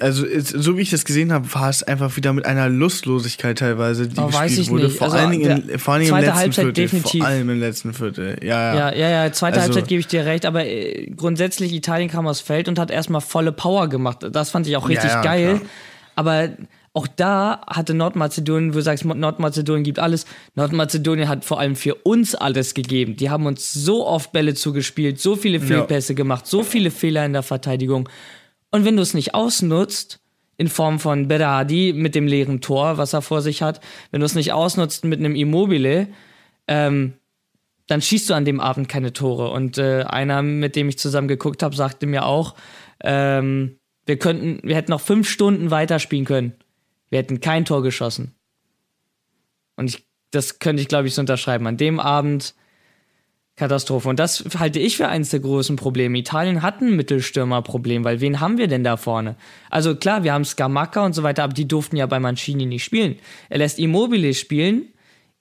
also 0.00 0.24
so 0.42 0.78
wie 0.78 0.80
ich 0.80 0.88
das 0.88 1.04
gesehen 1.04 1.30
habe, 1.30 1.52
war 1.52 1.68
es 1.68 1.82
einfach 1.82 2.16
wieder 2.16 2.32
mit 2.32 2.46
einer 2.46 2.70
Lustlosigkeit 2.70 3.58
teilweise, 3.58 4.08
die 4.08 4.18
oh, 4.18 4.28
gespielt 4.28 4.70
wurde. 4.70 4.88
Vor, 4.88 5.08
also 5.08 5.18
allen 5.18 5.30
Dingen 5.30 5.68
in, 5.68 5.78
vor 5.78 5.92
allen 5.92 6.04
Dingen 6.04 6.16
im 6.16 6.20
letzten 6.22 6.38
Halbzeit 6.38 6.64
Viertel. 6.64 6.72
Definitiv. 6.72 7.20
Vor 7.20 7.28
allem 7.28 7.50
im 7.50 7.60
letzten 7.60 7.92
Viertel. 7.92 8.36
Ja, 8.42 8.74
ja, 8.74 8.92
ja, 8.92 8.96
ja, 8.96 9.24
ja 9.24 9.32
zweite 9.32 9.60
also, 9.60 9.74
Halbzeit 9.74 9.88
gebe 9.88 10.00
ich 10.00 10.06
dir 10.06 10.24
recht, 10.24 10.46
aber 10.46 10.64
äh, 10.64 11.10
grundsätzlich 11.14 11.74
Italien 11.74 12.08
kam 12.08 12.26
aufs 12.26 12.40
Feld 12.40 12.66
und 12.66 12.78
hat 12.78 12.90
erstmal 12.90 13.20
volle 13.20 13.52
Power 13.52 13.88
gemacht. 13.88 14.26
Das 14.32 14.48
fand 14.48 14.66
ich 14.66 14.74
auch 14.78 14.88
richtig 14.88 15.10
ja, 15.10 15.16
ja, 15.16 15.22
geil. 15.22 15.56
Klar. 15.58 15.70
Aber 16.16 16.48
auch 16.92 17.06
da 17.06 17.62
hatte 17.68 17.94
Nordmazedonien, 17.94 18.72
wo 18.72 18.78
du 18.78 18.82
sagst, 18.82 19.04
Nordmazedonien 19.04 19.84
gibt 19.84 20.00
alles. 20.00 20.26
Nordmazedonien 20.56 21.28
hat 21.28 21.44
vor 21.44 21.60
allem 21.60 21.76
für 21.76 21.94
uns 21.94 22.34
alles 22.34 22.74
gegeben. 22.74 23.16
Die 23.16 23.30
haben 23.30 23.46
uns 23.46 23.72
so 23.72 24.06
oft 24.06 24.32
Bälle 24.32 24.54
zugespielt, 24.54 25.20
so 25.20 25.36
viele 25.36 25.60
Fehlpässe 25.60 26.14
ja. 26.14 26.16
gemacht, 26.16 26.48
so 26.48 26.64
viele 26.64 26.90
Fehler 26.90 27.24
in 27.24 27.32
der 27.32 27.44
Verteidigung. 27.44 28.08
Und 28.72 28.84
wenn 28.84 28.96
du 28.96 29.02
es 29.02 29.14
nicht 29.14 29.34
ausnutzt, 29.34 30.20
in 30.56 30.68
Form 30.68 30.98
von 30.98 31.26
Berardi 31.26 31.94
mit 31.94 32.14
dem 32.14 32.26
leeren 32.26 32.60
Tor, 32.60 32.98
was 32.98 33.14
er 33.14 33.22
vor 33.22 33.40
sich 33.40 33.62
hat, 33.62 33.80
wenn 34.10 34.20
du 34.20 34.26
es 34.26 34.34
nicht 34.34 34.52
ausnutzt 34.52 35.04
mit 35.04 35.18
einem 35.18 35.34
Immobile, 35.34 36.08
ähm, 36.68 37.14
dann 37.86 38.02
schießt 38.02 38.28
du 38.28 38.34
an 38.34 38.44
dem 38.44 38.60
Abend 38.60 38.88
keine 38.88 39.12
Tore. 39.12 39.50
Und 39.50 39.78
äh, 39.78 40.02
einer, 40.02 40.42
mit 40.42 40.76
dem 40.76 40.88
ich 40.88 40.98
zusammen 40.98 41.28
geguckt 41.28 41.62
habe, 41.62 41.74
sagte 41.74 42.06
mir 42.06 42.26
auch, 42.26 42.56
ähm, 43.02 43.78
wir 44.04 44.18
könnten, 44.18 44.60
wir 44.62 44.76
hätten 44.76 44.90
noch 44.90 45.00
fünf 45.00 45.30
Stunden 45.30 45.70
weiterspielen 45.70 46.26
können. 46.26 46.52
Wir 47.10 47.18
hätten 47.18 47.40
kein 47.40 47.64
Tor 47.64 47.82
geschossen. 47.82 48.34
Und 49.76 49.90
ich, 49.90 50.06
das 50.30 50.58
könnte 50.58 50.80
ich, 50.80 50.88
glaube 50.88 51.08
ich, 51.08 51.14
so 51.14 51.20
unterschreiben. 51.20 51.66
An 51.66 51.76
dem 51.76 52.00
Abend 52.00 52.54
Katastrophe. 53.60 54.08
Und 54.08 54.18
das 54.18 54.42
halte 54.58 54.78
ich 54.78 54.96
für 54.96 55.08
eines 55.08 55.30
der 55.30 55.40
großen 55.40 55.76
Probleme. 55.76 56.16
Italien 56.16 56.62
hat 56.62 56.80
ein 56.80 56.96
Mittelstürmerproblem, 56.96 58.04
weil 58.04 58.22
wen 58.22 58.40
haben 58.40 58.56
wir 58.56 58.68
denn 58.68 58.84
da 58.84 58.96
vorne? 58.96 59.36
Also 59.68 59.94
klar, 59.96 60.24
wir 60.24 60.32
haben 60.32 60.46
Scamacca 60.46 61.04
und 61.04 61.12
so 61.12 61.22
weiter, 61.22 61.44
aber 61.44 61.52
die 61.52 61.68
durften 61.68 61.96
ja 61.96 62.06
bei 62.06 62.18
Mancini 62.18 62.64
nicht 62.64 62.84
spielen. 62.84 63.16
Er 63.50 63.58
lässt 63.58 63.78
Immobile 63.78 64.32
spielen. 64.32 64.88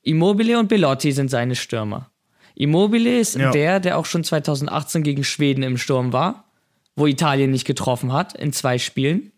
Immobile 0.01 0.59
und 0.59 0.67
Belotti 0.67 1.13
sind 1.13 1.29
seine 1.29 1.55
Stürmer. 1.55 2.11
Immobile 2.55 3.19
ist 3.19 3.37
ja. 3.37 3.51
der, 3.51 3.79
der 3.79 3.97
auch 3.97 4.05
schon 4.05 4.25
2018 4.25 5.03
gegen 5.03 5.23
Schweden 5.23 5.63
im 5.63 5.77
Sturm 5.77 6.11
war, 6.11 6.51
wo 6.97 7.07
Italien 7.07 7.51
nicht 7.51 7.65
getroffen 7.65 8.11
hat 8.11 8.35
in 8.35 8.51
zwei 8.51 8.79
Spielen. 8.79 9.31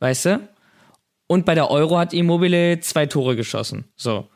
Weißt 0.00 0.26
du? 0.26 0.48
Und 1.32 1.46
bei 1.46 1.54
der 1.54 1.70
Euro 1.70 1.96
hat 1.96 2.12
Immobile 2.12 2.80
zwei 2.80 3.06
Tore 3.06 3.36
geschossen. 3.36 3.86
So. 3.96 4.28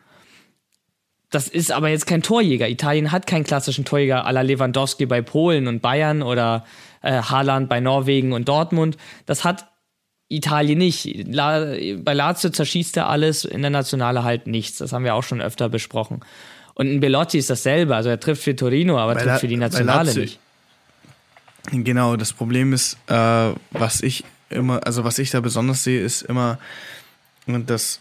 Das 1.29 1.47
ist 1.47 1.71
aber 1.71 1.91
jetzt 1.91 2.07
kein 2.07 2.23
Torjäger. 2.23 2.71
Italien 2.71 3.13
hat 3.13 3.27
keinen 3.27 3.45
klassischen 3.45 3.85
Torjäger 3.85 4.27
à 4.27 4.33
la 4.33 4.41
Lewandowski 4.41 5.05
bei 5.05 5.21
Polen 5.21 5.67
und 5.67 5.83
Bayern 5.83 6.23
oder 6.23 6.65
äh, 7.03 7.21
Haaland 7.21 7.69
bei 7.69 7.81
Norwegen 7.81 8.33
und 8.33 8.49
Dortmund. 8.49 8.97
Das 9.27 9.45
hat 9.45 9.67
Italien 10.29 10.79
nicht. 10.79 11.27
La 11.27 11.75
bei 11.99 12.15
Lazio 12.15 12.49
zerschießt 12.49 12.97
er 12.97 13.11
alles, 13.11 13.45
in 13.45 13.61
der 13.61 13.71
Nationale 13.71 14.25
halt 14.25 14.47
nichts. 14.47 14.79
Das 14.79 14.95
haben 14.95 15.05
wir 15.05 15.17
auch 15.17 15.23
schon 15.23 15.43
öfter 15.43 15.69
besprochen. 15.69 16.21
Und 16.73 16.91
ein 16.91 17.01
Belotti 17.01 17.37
ist 17.37 17.51
dasselbe. 17.51 17.95
Also 17.95 18.09
er 18.09 18.21
trifft 18.21 18.43
für 18.43 18.57
Torino, 18.57 18.97
aber 18.97 19.17
bei 19.17 19.23
trifft 19.23 19.41
für 19.41 19.49
die 19.49 19.59
Nationale 19.59 20.15
nicht. 20.15 20.39
Genau, 21.71 22.17
das 22.17 22.33
Problem 22.33 22.73
ist, 22.73 22.97
äh, 23.09 23.51
was 23.73 24.01
ich 24.01 24.25
immer, 24.51 24.87
also 24.87 25.05
was 25.05 25.19
ich 25.19 25.31
da 25.31 25.41
besonders 25.41 25.85
sehe, 25.85 26.01
ist 26.01 26.23
immer 26.23 26.59
das 27.47 28.01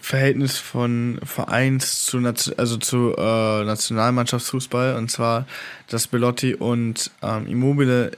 Verhältnis 0.00 0.58
von 0.58 1.20
Vereins 1.22 2.04
zu, 2.06 2.18
also 2.56 2.76
zu 2.78 3.14
äh, 3.16 3.64
Nationalmannschaftsfußball 3.64 4.96
und 4.96 5.10
zwar, 5.10 5.46
dass 5.88 6.08
Belotti 6.08 6.54
und 6.54 7.10
ähm, 7.22 7.46
Immobile 7.46 8.12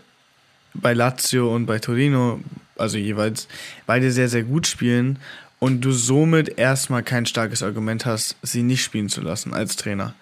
bei 0.75 0.93
Lazio 0.93 1.55
und 1.55 1.67
bei 1.67 1.79
Torino, 1.79 2.41
also 2.77 2.99
jeweils, 2.99 3.49
beide 3.87 4.11
sehr, 4.13 4.29
sehr 4.29 4.43
gut 4.43 4.67
spielen 4.67 5.19
und 5.59 5.81
du 5.81 5.93
somit 5.93 6.59
erstmal 6.59 7.03
kein 7.03 7.27
starkes 7.27 7.63
Argument 7.63 8.07
hast, 8.07 8.37
sie 8.43 8.63
nicht 8.63 8.83
spielen 8.85 9.09
zu 9.09 9.21
lassen 9.21 9.55
als 9.55 9.77
Trainer. 9.77 10.15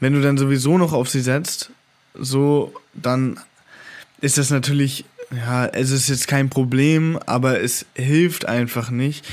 Wenn 0.00 0.12
du 0.12 0.22
dann 0.22 0.38
sowieso 0.38 0.78
noch 0.78 0.92
auf 0.92 1.08
sie 1.08 1.20
setzt, 1.20 1.70
so, 2.14 2.72
dann 2.94 3.38
ist 4.20 4.38
das 4.38 4.50
natürlich, 4.50 5.04
ja, 5.34 5.66
es 5.66 5.90
ist 5.90 6.08
jetzt 6.08 6.28
kein 6.28 6.50
Problem, 6.50 7.18
aber 7.26 7.60
es 7.60 7.86
hilft 7.94 8.46
einfach 8.46 8.90
nicht. 8.90 9.24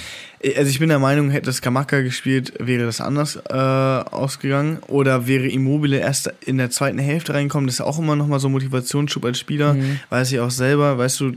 Also 0.58 0.70
ich 0.70 0.80
bin 0.80 0.90
der 0.90 1.00
Meinung, 1.00 1.30
hätte 1.30 1.46
das 1.46 1.62
Kamaka 1.62 2.02
gespielt, 2.02 2.54
wäre 2.60 2.86
das 2.86 3.00
anders 3.00 3.38
äh, 3.50 3.54
ausgegangen. 3.54 4.80
Oder 4.88 5.26
wäre 5.26 5.48
Immobile 5.48 5.98
erst 5.98 6.34
in 6.46 6.58
der 6.58 6.70
zweiten 6.70 6.98
Hälfte 7.00 7.34
reinkommen. 7.34 7.68
Das 7.68 7.76
ist 7.76 7.82
auch 7.82 7.98
immer 7.98 8.18
nochmal 8.18 8.40
so 8.40 8.50
ein 8.50 8.52
Motivationsschub 8.52 9.24
als 9.24 9.40
Spieler. 9.40 9.76
Mhm. 9.76 10.00
Weiß 10.10 10.32
ich 10.34 10.40
auch 10.42 10.52
selber. 10.52 10.98
Weißt 10.98 11.22
du, 11.22 11.34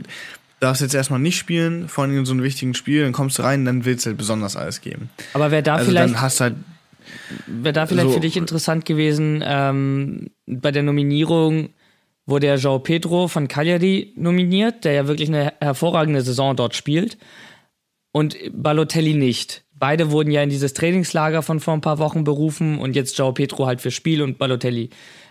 darfst 0.59 0.81
jetzt 0.81 0.93
erstmal 0.93 1.19
nicht 1.19 1.37
spielen, 1.37 1.87
vor 1.87 2.03
allem 2.03 2.17
in 2.17 2.25
so 2.25 2.33
einem 2.33 2.43
wichtigen 2.43 2.73
Spiel, 2.73 3.03
dann 3.03 3.13
kommst 3.13 3.37
du 3.37 3.43
rein, 3.43 3.63
dann 3.63 3.85
willst 3.85 4.05
du 4.05 4.09
halt 4.09 4.17
besonders 4.17 4.55
alles 4.55 4.81
geben. 4.81 5.09
Aber 5.33 5.51
wer 5.51 5.61
da 5.61 5.75
also 5.75 5.89
vielleicht... 5.89 6.13
Dann 6.13 6.21
hast 6.21 6.41
halt 6.41 6.55
Wäre 7.45 7.73
da 7.73 7.87
vielleicht 7.87 8.09
so, 8.09 8.13
für 8.15 8.19
dich 8.19 8.35
interessant 8.35 8.85
gewesen, 8.85 9.41
ähm, 9.45 10.29
bei 10.45 10.71
der 10.71 10.83
Nominierung 10.83 11.69
wurde 12.27 12.47
ja 12.47 12.55
João 12.55 12.79
Pedro 12.79 13.27
von 13.27 13.47
Cagliari 13.47 14.13
nominiert, 14.15 14.85
der 14.85 14.91
ja 14.93 15.07
wirklich 15.07 15.29
eine 15.29 15.53
hervorragende 15.59 16.21
Saison 16.21 16.55
dort 16.55 16.75
spielt 16.75 17.17
und 18.11 18.37
Balotelli 18.51 19.15
nicht. 19.15 19.63
Beide 19.73 20.11
wurden 20.11 20.31
ja 20.31 20.43
in 20.43 20.49
dieses 20.49 20.73
Trainingslager 20.73 21.41
von 21.41 21.59
vor 21.59 21.73
ein 21.73 21.81
paar 21.81 21.99
Wochen 21.99 22.23
berufen 22.23 22.79
und 22.79 22.95
jetzt 22.95 23.17
Joao 23.17 23.31
Petro 23.31 23.65
halt 23.65 23.81
für 23.81 23.91
Spiel 23.91 24.21
und 24.21 24.37
Balotelli 24.37 24.89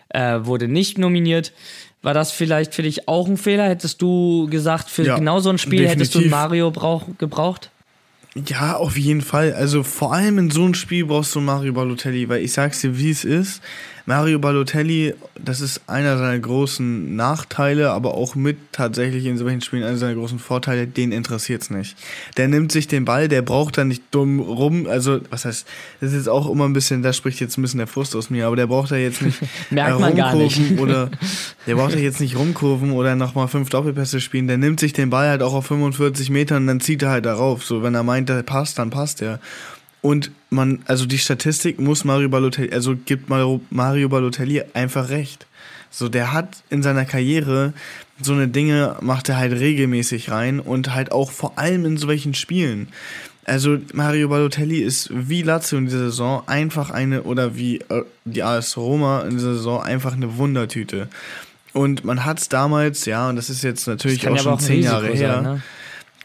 äh, 0.09 0.39
wurde 0.43 0.69
nicht 0.69 0.99
nominiert. 0.99 1.53
War 2.03 2.15
das 2.15 2.33
vielleicht 2.33 2.75
für 2.75 2.83
dich 2.83 3.09
auch 3.09 3.27
ein 3.27 3.37
Fehler? 3.37 3.69
Hättest 3.69 4.01
du 4.01 4.47
gesagt, 4.49 4.89
für 4.89 5.05
ja, 5.05 5.17
genau 5.17 5.41
so 5.41 5.51
ein 5.51 5.59
Spiel 5.59 5.81
definitiv. 5.81 6.15
hättest 6.15 6.27
du 6.27 6.31
Mario 6.31 6.71
brauch, 6.71 7.05
gebraucht? 7.19 7.71
Ja, 8.47 8.77
auf 8.77 8.97
jeden 8.97 9.23
Fall. 9.23 9.55
Also 9.55 9.83
vor 9.83 10.13
allem 10.13 10.39
in 10.39 10.51
so 10.51 10.65
einem 10.65 10.75
Spiel 10.75 11.07
brauchst 11.07 11.35
du 11.35 11.41
Mario 11.41 11.73
Balotelli, 11.73 12.29
weil 12.29 12.45
ich 12.45 12.53
sag's 12.53 12.81
dir, 12.83 12.99
wie 12.99 13.11
es 13.11 13.25
ist. 13.25 13.63
Mario 14.09 14.39
Balotelli, 14.39 15.15
das 15.35 15.61
ist 15.61 15.81
einer 15.89 16.17
seiner 16.17 16.39
großen 16.39 17.17
Nachteile, 17.17 17.91
aber 17.91 18.15
auch 18.15 18.37
mit 18.37 18.57
tatsächlich 18.71 19.27
in 19.27 19.37
solchen 19.37 19.61
Spielen 19.63 19.83
einer 19.83 19.97
seiner 19.97 20.15
großen 20.15 20.39
Vorteile, 20.39 20.87
den 20.87 21.11
interessiert's 21.11 21.71
nicht. 21.71 21.97
Der 22.37 22.47
nimmt 22.47 22.71
sich 22.71 22.87
den 22.87 23.05
Ball, 23.05 23.27
der 23.27 23.43
braucht 23.43 23.79
da 23.79 23.85
nicht 23.85 24.05
dumm 24.13 24.39
rum, 24.39 24.87
also 24.87 25.21
was 25.31 25.45
heißt, 25.45 25.67
das 26.01 26.11
ist 26.13 26.17
jetzt 26.17 26.29
auch 26.29 26.49
immer 26.49 26.67
ein 26.67 26.73
bisschen, 26.73 27.03
da 27.03 27.13
spricht 27.13 27.41
jetzt 27.41 27.59
ein 27.59 27.63
bisschen 27.63 27.79
der 27.79 27.89
Frust 27.89 28.15
aus 28.15 28.31
mir, 28.31 28.47
aber 28.47 28.55
der 28.55 28.69
braucht 28.69 28.93
da 28.93 28.97
jetzt 28.97 29.23
nicht 29.23 29.41
Merkt 29.71 29.99
man 29.99 30.15
gar 30.15 30.37
nicht. 30.37 30.61
oder 30.79 31.11
der 31.67 31.75
braucht 31.75 31.95
da 31.95 31.99
jetzt 31.99 32.21
nicht 32.21 32.37
rumkurven 32.37 32.93
oder 32.93 33.17
nochmal 33.17 33.49
fünf 33.49 33.71
Doppelpässe 33.71 34.21
spielen, 34.21 34.47
der 34.47 34.57
nimmt 34.57 34.79
sich 34.79 34.93
den 34.93 35.11
Ball 35.11 35.29
halt 35.29 35.43
auch 35.43 35.53
auf 35.53 35.67
45 35.67 36.31
Metern 36.31 36.63
und 36.63 36.67
dann 36.69 36.81
zieht 36.81 37.03
er 37.03 37.11
halt 37.11 37.27
darauf, 37.27 37.65
so 37.65 37.83
wenn 37.83 37.97
er 37.97 38.05
meint, 38.05 38.29
der 38.29 38.45
passt, 38.45 38.79
dann 38.79 38.91
passt 38.91 39.21
er. 39.21 39.41
Und 40.07 40.31
man, 40.51 40.85
also 40.87 41.05
die 41.05 41.19
Statistik 41.19 41.81
muss 41.81 42.05
Mario 42.05 42.29
Balotelli, 42.29 42.73
also 42.73 42.95
gibt 42.95 43.29
Mario 43.29 44.09
Balotelli 44.09 44.63
einfach 44.73 45.09
recht. 45.09 45.49
So, 45.91 46.09
der 46.09 46.33
hat 46.33 46.63
in 46.71 46.85
seiner 46.85 47.05
Karriere 47.05 47.73
so 48.23 48.33
eine 48.33 48.47
Dinge, 48.47 48.95
macht 49.01 49.29
er 49.29 49.37
halt 49.37 49.55
regelmäßig 49.55 50.31
rein 50.31 50.61
und 50.61 50.95
halt 50.95 51.11
auch 51.11 51.33
vor 51.33 51.59
allem 51.59 51.85
in 51.85 51.97
solchen 51.97 52.35
Spielen. 52.35 52.87
Also 53.47 53.79
Mario 53.95 54.29
Balotelli 54.29 54.79
ist 54.79 55.11
wie 55.13 55.43
Lazio 55.43 55.77
in 55.77 55.87
dieser 55.87 56.11
Saison 56.11 56.45
einfach 56.47 56.91
eine, 56.91 57.25
oder 57.25 57.57
wie 57.57 57.79
äh, 57.89 58.05
die 58.25 58.45
AS 58.45 58.77
Roma 58.77 59.23
in 59.23 59.31
dieser 59.31 59.55
Saison 59.55 59.83
einfach 59.83 60.13
eine 60.13 60.37
Wundertüte. 60.37 61.09
Und 61.73 62.05
man 62.05 62.25
hat 62.25 62.39
es 62.39 62.49
damals, 62.49 63.07
ja, 63.07 63.29
und 63.29 63.35
das 63.35 63.51
ist 63.51 63.65
jetzt 63.65 63.89
natürlich 63.89 64.29
auch 64.29 64.39
schon 64.39 64.61
zehn 64.61 64.85
Jahre 64.85 65.09
her. 65.09 65.35
Sein, 65.35 65.43
ne? 65.43 65.63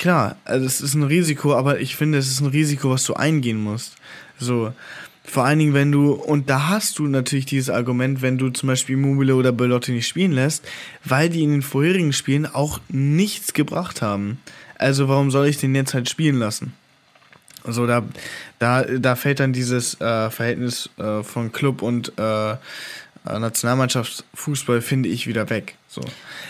Klar, 0.01 0.35
also 0.45 0.65
es 0.65 0.81
ist 0.81 0.95
ein 0.95 1.03
Risiko, 1.03 1.53
aber 1.53 1.79
ich 1.79 1.95
finde, 1.95 2.17
es 2.17 2.27
ist 2.27 2.41
ein 2.41 2.47
Risiko, 2.47 2.89
was 2.89 3.03
du 3.03 3.13
eingehen 3.13 3.61
musst. 3.61 3.97
So. 4.39 4.73
Vor 5.23 5.45
allen 5.45 5.59
Dingen, 5.59 5.75
wenn 5.75 5.91
du, 5.91 6.13
und 6.13 6.49
da 6.49 6.69
hast 6.69 6.97
du 6.97 7.05
natürlich 7.05 7.45
dieses 7.45 7.69
Argument, 7.69 8.23
wenn 8.23 8.39
du 8.39 8.49
zum 8.49 8.65
Beispiel 8.65 8.97
Mobile 8.97 9.35
oder 9.35 9.51
Belotti 9.51 9.91
nicht 9.91 10.07
spielen 10.07 10.31
lässt, 10.31 10.67
weil 11.05 11.29
die 11.29 11.43
in 11.43 11.51
den 11.51 11.61
vorherigen 11.61 12.13
Spielen 12.13 12.47
auch 12.47 12.79
nichts 12.89 13.53
gebracht 13.53 14.01
haben. 14.01 14.39
Also 14.79 15.07
warum 15.07 15.29
soll 15.29 15.45
ich 15.45 15.59
den 15.59 15.75
jetzt 15.75 15.93
halt 15.93 16.09
spielen 16.09 16.39
lassen? 16.39 16.73
Also 17.63 17.85
da, 17.85 18.03
da, 18.57 18.81
da 18.81 19.15
fällt 19.15 19.39
dann 19.39 19.53
dieses 19.53 20.01
äh, 20.01 20.31
Verhältnis 20.31 20.89
äh, 20.97 21.21
von 21.21 21.51
Club 21.51 21.83
und 21.83 22.11
äh, 22.17 22.55
Nationalmannschaftsfußball, 23.25 24.81
finde 24.81 25.09
ich, 25.09 25.27
wieder 25.27 25.49
weg. 25.49 25.75
So. 25.87 26.01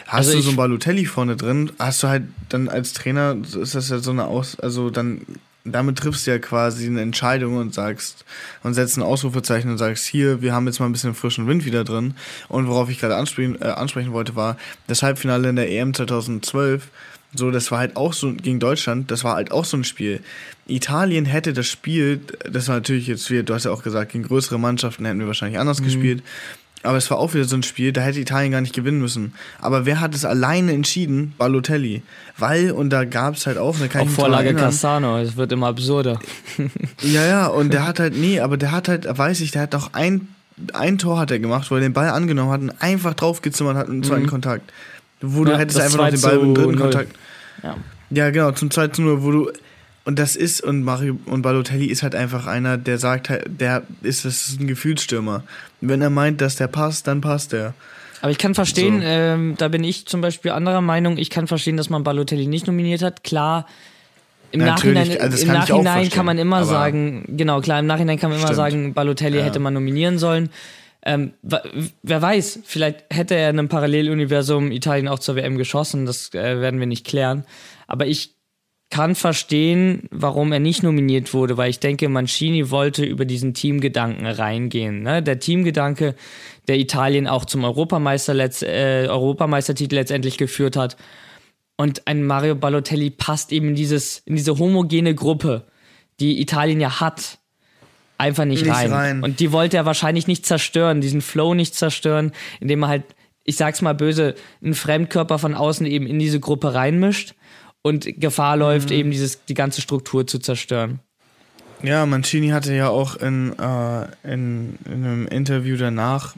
Hast 0.07 0.27
also 0.27 0.33
du 0.37 0.41
so 0.41 0.49
ein 0.51 0.55
Balotelli 0.55 1.05
vorne 1.05 1.35
drin, 1.35 1.71
hast 1.79 2.03
du 2.03 2.07
halt 2.07 2.23
dann 2.49 2.69
als 2.69 2.93
Trainer, 2.93 3.35
ist 3.59 3.75
das 3.75 3.89
ja 3.89 3.99
so 3.99 4.11
eine 4.11 4.25
Aus, 4.25 4.59
also 4.59 4.89
dann, 4.89 5.25
damit 5.63 5.97
triffst 5.97 6.25
du 6.25 6.31
ja 6.31 6.39
quasi 6.39 6.87
eine 6.87 7.01
Entscheidung 7.01 7.57
und 7.57 7.73
sagst, 7.73 8.25
und 8.63 8.73
setzt 8.73 8.97
ein 8.97 9.03
Ausrufezeichen 9.03 9.69
und 9.69 9.77
sagst, 9.77 10.05
hier, 10.05 10.41
wir 10.41 10.53
haben 10.53 10.65
jetzt 10.67 10.79
mal 10.79 10.85
ein 10.85 10.91
bisschen 10.91 11.13
frischen 11.13 11.47
Wind 11.47 11.65
wieder 11.65 11.83
drin. 11.83 12.15
Und 12.47 12.67
worauf 12.67 12.89
ich 12.89 12.99
gerade 12.99 13.15
ansprechen, 13.15 13.61
äh, 13.61 13.65
ansprechen 13.65 14.13
wollte, 14.13 14.35
war 14.35 14.57
das 14.87 15.03
Halbfinale 15.03 15.49
in 15.49 15.55
der 15.55 15.69
EM 15.69 15.93
2012. 15.93 16.89
So, 17.33 17.49
das 17.49 17.71
war 17.71 17.79
halt 17.79 17.95
auch 17.95 18.11
so 18.11 18.33
gegen 18.33 18.59
Deutschland, 18.59 19.09
das 19.09 19.23
war 19.23 19.35
halt 19.35 19.51
auch 19.51 19.63
so 19.63 19.77
ein 19.77 19.85
Spiel. 19.85 20.19
Italien 20.67 21.25
hätte 21.25 21.53
das 21.53 21.67
Spiel, 21.67 22.19
das 22.49 22.67
war 22.67 22.75
natürlich 22.75 23.07
jetzt, 23.07 23.29
wie 23.31 23.41
du 23.41 23.53
hast 23.53 23.63
ja 23.63 23.71
auch 23.71 23.83
gesagt, 23.83 24.11
gegen 24.11 24.25
größere 24.25 24.59
Mannschaften 24.59 25.05
hätten 25.05 25.19
wir 25.19 25.27
wahrscheinlich 25.27 25.57
anders 25.57 25.79
mhm. 25.79 25.85
gespielt. 25.85 26.23
Aber 26.83 26.97
es 26.97 27.11
war 27.11 27.17
auch 27.17 27.33
wieder 27.33 27.43
so 27.45 27.55
ein 27.55 27.63
Spiel, 27.63 27.93
da 27.93 28.01
hätte 28.01 28.19
Italien 28.19 28.51
gar 28.51 28.61
nicht 28.61 28.73
gewinnen 28.73 29.00
müssen. 29.00 29.33
Aber 29.59 29.85
wer 29.85 30.00
hat 30.00 30.15
es 30.15 30.25
alleine 30.25 30.73
entschieden? 30.73 31.33
Balotelli. 31.38 32.01
Weil, 32.38 32.71
und 32.71 32.89
da 32.89 33.05
gab 33.05 33.35
es 33.35 33.45
halt 33.45 33.57
auch 33.57 33.77
eine 33.77 33.88
keine 33.88 34.09
Vorlage 34.09 34.55
Cassano, 34.55 35.19
es 35.19 35.35
wird 35.35 35.51
immer 35.51 35.67
absurder. 35.67 36.19
ja, 37.01 37.25
ja, 37.25 37.47
und 37.47 37.71
der 37.71 37.88
hat 37.88 38.00
halt, 38.00 38.17
nee, 38.17 38.39
aber 38.39 38.57
der 38.57 38.71
hat 38.71 38.88
halt, 38.88 39.05
weiß 39.05 39.41
ich, 39.41 39.51
der 39.51 39.63
hat 39.63 39.73
doch 39.75 39.93
ein, 39.93 40.29
ein 40.73 40.97
Tor 40.97 41.19
hat 41.19 41.29
er 41.29 41.39
gemacht, 41.39 41.69
wo 41.69 41.75
er 41.75 41.81
den 41.81 41.93
Ball 41.93 42.09
angenommen 42.09 42.51
hat 42.51 42.61
und 42.61 42.73
einfach 42.81 43.13
draufgezimmert 43.13 43.77
hat 43.77 43.88
im 43.88 44.01
zweiten 44.03 44.23
mhm. 44.23 44.27
Kontakt. 44.27 44.71
Wo 45.21 45.43
du 45.43 45.51
ja, 45.51 45.57
hättest 45.57 45.79
einfach 45.79 46.00
noch 46.00 46.09
den 46.09 46.21
Ball 46.21 46.39
im 46.39 46.55
dritten 46.55 46.75
Kontakt. 46.77 47.15
Ja. 47.61 47.77
ja, 48.09 48.29
genau, 48.31 48.51
zum 48.53 48.71
2 48.71 48.88
zu 48.88 49.03
0, 49.03 49.21
wo 49.21 49.31
du 49.31 49.51
und 50.03 50.17
das 50.17 50.36
ist, 50.36 50.62
und 50.62 50.84
Mario 50.84 51.17
und 51.25 51.41
Balotelli 51.43 51.86
ist 51.86 52.01
halt 52.03 52.15
einfach 52.15 52.48
einer, 52.48 52.77
der 52.77 52.98
sagt 52.98 53.29
halt, 53.29 53.43
der 53.48 53.84
ist, 54.01 54.25
das 54.25 54.50
ist 54.50 54.60
ein 54.60 54.67
Gefühlsstürmer. 54.67 55.43
Wenn 55.79 56.01
er 56.01 56.10
meint, 56.10 56.41
dass 56.41 56.55
der 56.55 56.67
passt, 56.67 57.08
dann 57.08 57.22
passt 57.22 57.53
er. 57.53 57.74
Aber 58.22 58.31
ich 58.31 58.38
kann 58.38 58.53
verstehen, 58.55 59.00
so. 59.01 59.05
ähm, 59.05 59.55
da 59.58 59.67
bin 59.67 59.84
ich 59.84 60.05
zum 60.05 60.22
Beispiel 60.22 60.51
anderer 60.51 60.81
Meinung, 60.81 61.17
ich 61.17 61.29
kann 61.29 61.48
verstehen, 61.48 61.77
dass 61.77 61.89
man 61.89 62.03
Balotelli 62.03 62.46
nicht 62.48 62.67
nominiert 62.67 63.01
hat. 63.01 63.24
Klar, 63.24 63.65
im 64.51 64.60
Natürlich, 64.60 65.10
Nachhinein, 65.10 65.22
also 65.22 65.41
im 65.41 65.48
kann 65.48 65.58
Nachhinein 65.58 66.10
kann 66.10 66.25
man 66.25 66.38
immer 66.38 66.65
sagen, 66.65 67.24
genau, 67.38 67.62
klar, 67.62 67.79
im 67.79 67.88
Nachhinein 67.88 68.20
kann 68.20 68.29
man 68.29 68.38
immer 68.39 68.48
Stimmt. 68.48 68.58
sagen, 68.58 68.93
Balotelli 68.93 69.38
Ja. 69.38 69.43
hätte 69.43 69.60
man 69.60 69.74
nominieren 69.74 70.20
sollen. 70.20 70.50
Ähm, 71.03 71.34
wer 71.41 72.22
weiß, 72.22 72.60
vielleicht 72.63 73.05
hätte 73.10 73.36
er 73.36 73.50
in 73.50 73.58
einem 73.58 73.70
Paralleluniversum 73.70 74.72
Italien 74.72 75.08
auch 75.08 75.17
zur 75.20 75.36
WM 75.36 75.58
geschossen, 75.58 76.05
das 76.05 76.31
äh, 76.34 76.60
werden 76.62 76.79
wir 76.79 76.86
nicht 76.86 77.08
klären. 77.08 77.43
Aber 77.88 78.05
ich 78.05 78.36
kann 78.91 79.15
verstehen, 79.15 80.03
warum 80.12 80.51
er 80.51 80.60
nicht 80.60 80.83
nominiert 80.83 81.33
wurde, 81.33 81.57
weil 81.57 81.69
ich 81.69 81.79
denke, 81.79 82.10
Mancini 82.10 82.69
wollte 82.69 83.03
über 83.03 83.25
diesen 83.25 83.53
Teamgedanken 83.53 84.27
reingehen. 84.27 85.01
Ne? 85.01 85.24
Der 85.24 85.39
Teamgedanke, 85.39 86.13
der 86.67 86.77
Italien 86.77 87.25
auch 87.25 87.45
zum 87.45 87.63
Europameister 87.63 88.33
letzt, 88.33 88.62
äh, 88.63 89.07
Europameistertitel 89.10 89.95
letztendlich 89.95 90.38
geführt 90.38 90.75
hat. 90.75 90.98
Und 91.77 92.05
ein 92.05 92.24
Mario 92.24 92.53
Balotelli 92.53 93.10
passt 93.10 93.51
eben 93.51 93.69
in, 93.69 93.75
dieses, 93.75 94.19
in 94.25 94.36
diese 94.36 94.60
homogene 94.60 95.15
Gruppe, 95.15 95.63
die 96.19 96.41
Italien 96.41 96.79
ja 96.81 97.00
hat, 97.00 97.39
einfach 98.17 98.45
nicht, 98.45 98.65
Nicht 98.65 98.75
rein. 98.75 98.91
rein. 98.91 99.24
Und 99.24 99.39
die 99.39 99.51
wollte 99.51 99.77
er 99.77 99.86
wahrscheinlich 99.86 100.27
nicht 100.27 100.45
zerstören, 100.45 101.01
diesen 101.01 101.21
Flow 101.21 101.53
nicht 101.55 101.74
zerstören, 101.74 102.33
indem 102.60 102.83
er 102.83 102.89
halt, 102.89 103.03
ich 103.45 103.55
sag's 103.55 103.81
mal 103.81 103.95
böse, 103.95 104.36
einen 104.62 104.75
Fremdkörper 104.75 105.39
von 105.39 105.55
außen 105.55 105.88
eben 105.88 106.05
in 106.05 106.19
diese 106.19 106.39
Gruppe 106.39 106.74
reinmischt 106.74 107.33
und 107.81 108.19
Gefahr 108.19 108.57
läuft, 108.57 108.91
eben 108.91 109.11
dieses, 109.11 109.43
die 109.45 109.53
ganze 109.53 109.81
Struktur 109.81 110.27
zu 110.27 110.39
zerstören. 110.39 111.00
Ja, 111.83 112.05
Mancini 112.05 112.50
hatte 112.50 112.73
ja 112.73 112.89
auch 112.89 113.15
in, 113.15 113.57
äh, 113.57 114.03
in, 114.23 114.77
in 114.85 115.03
einem 115.03 115.27
Interview 115.27 115.77
danach 115.77 116.35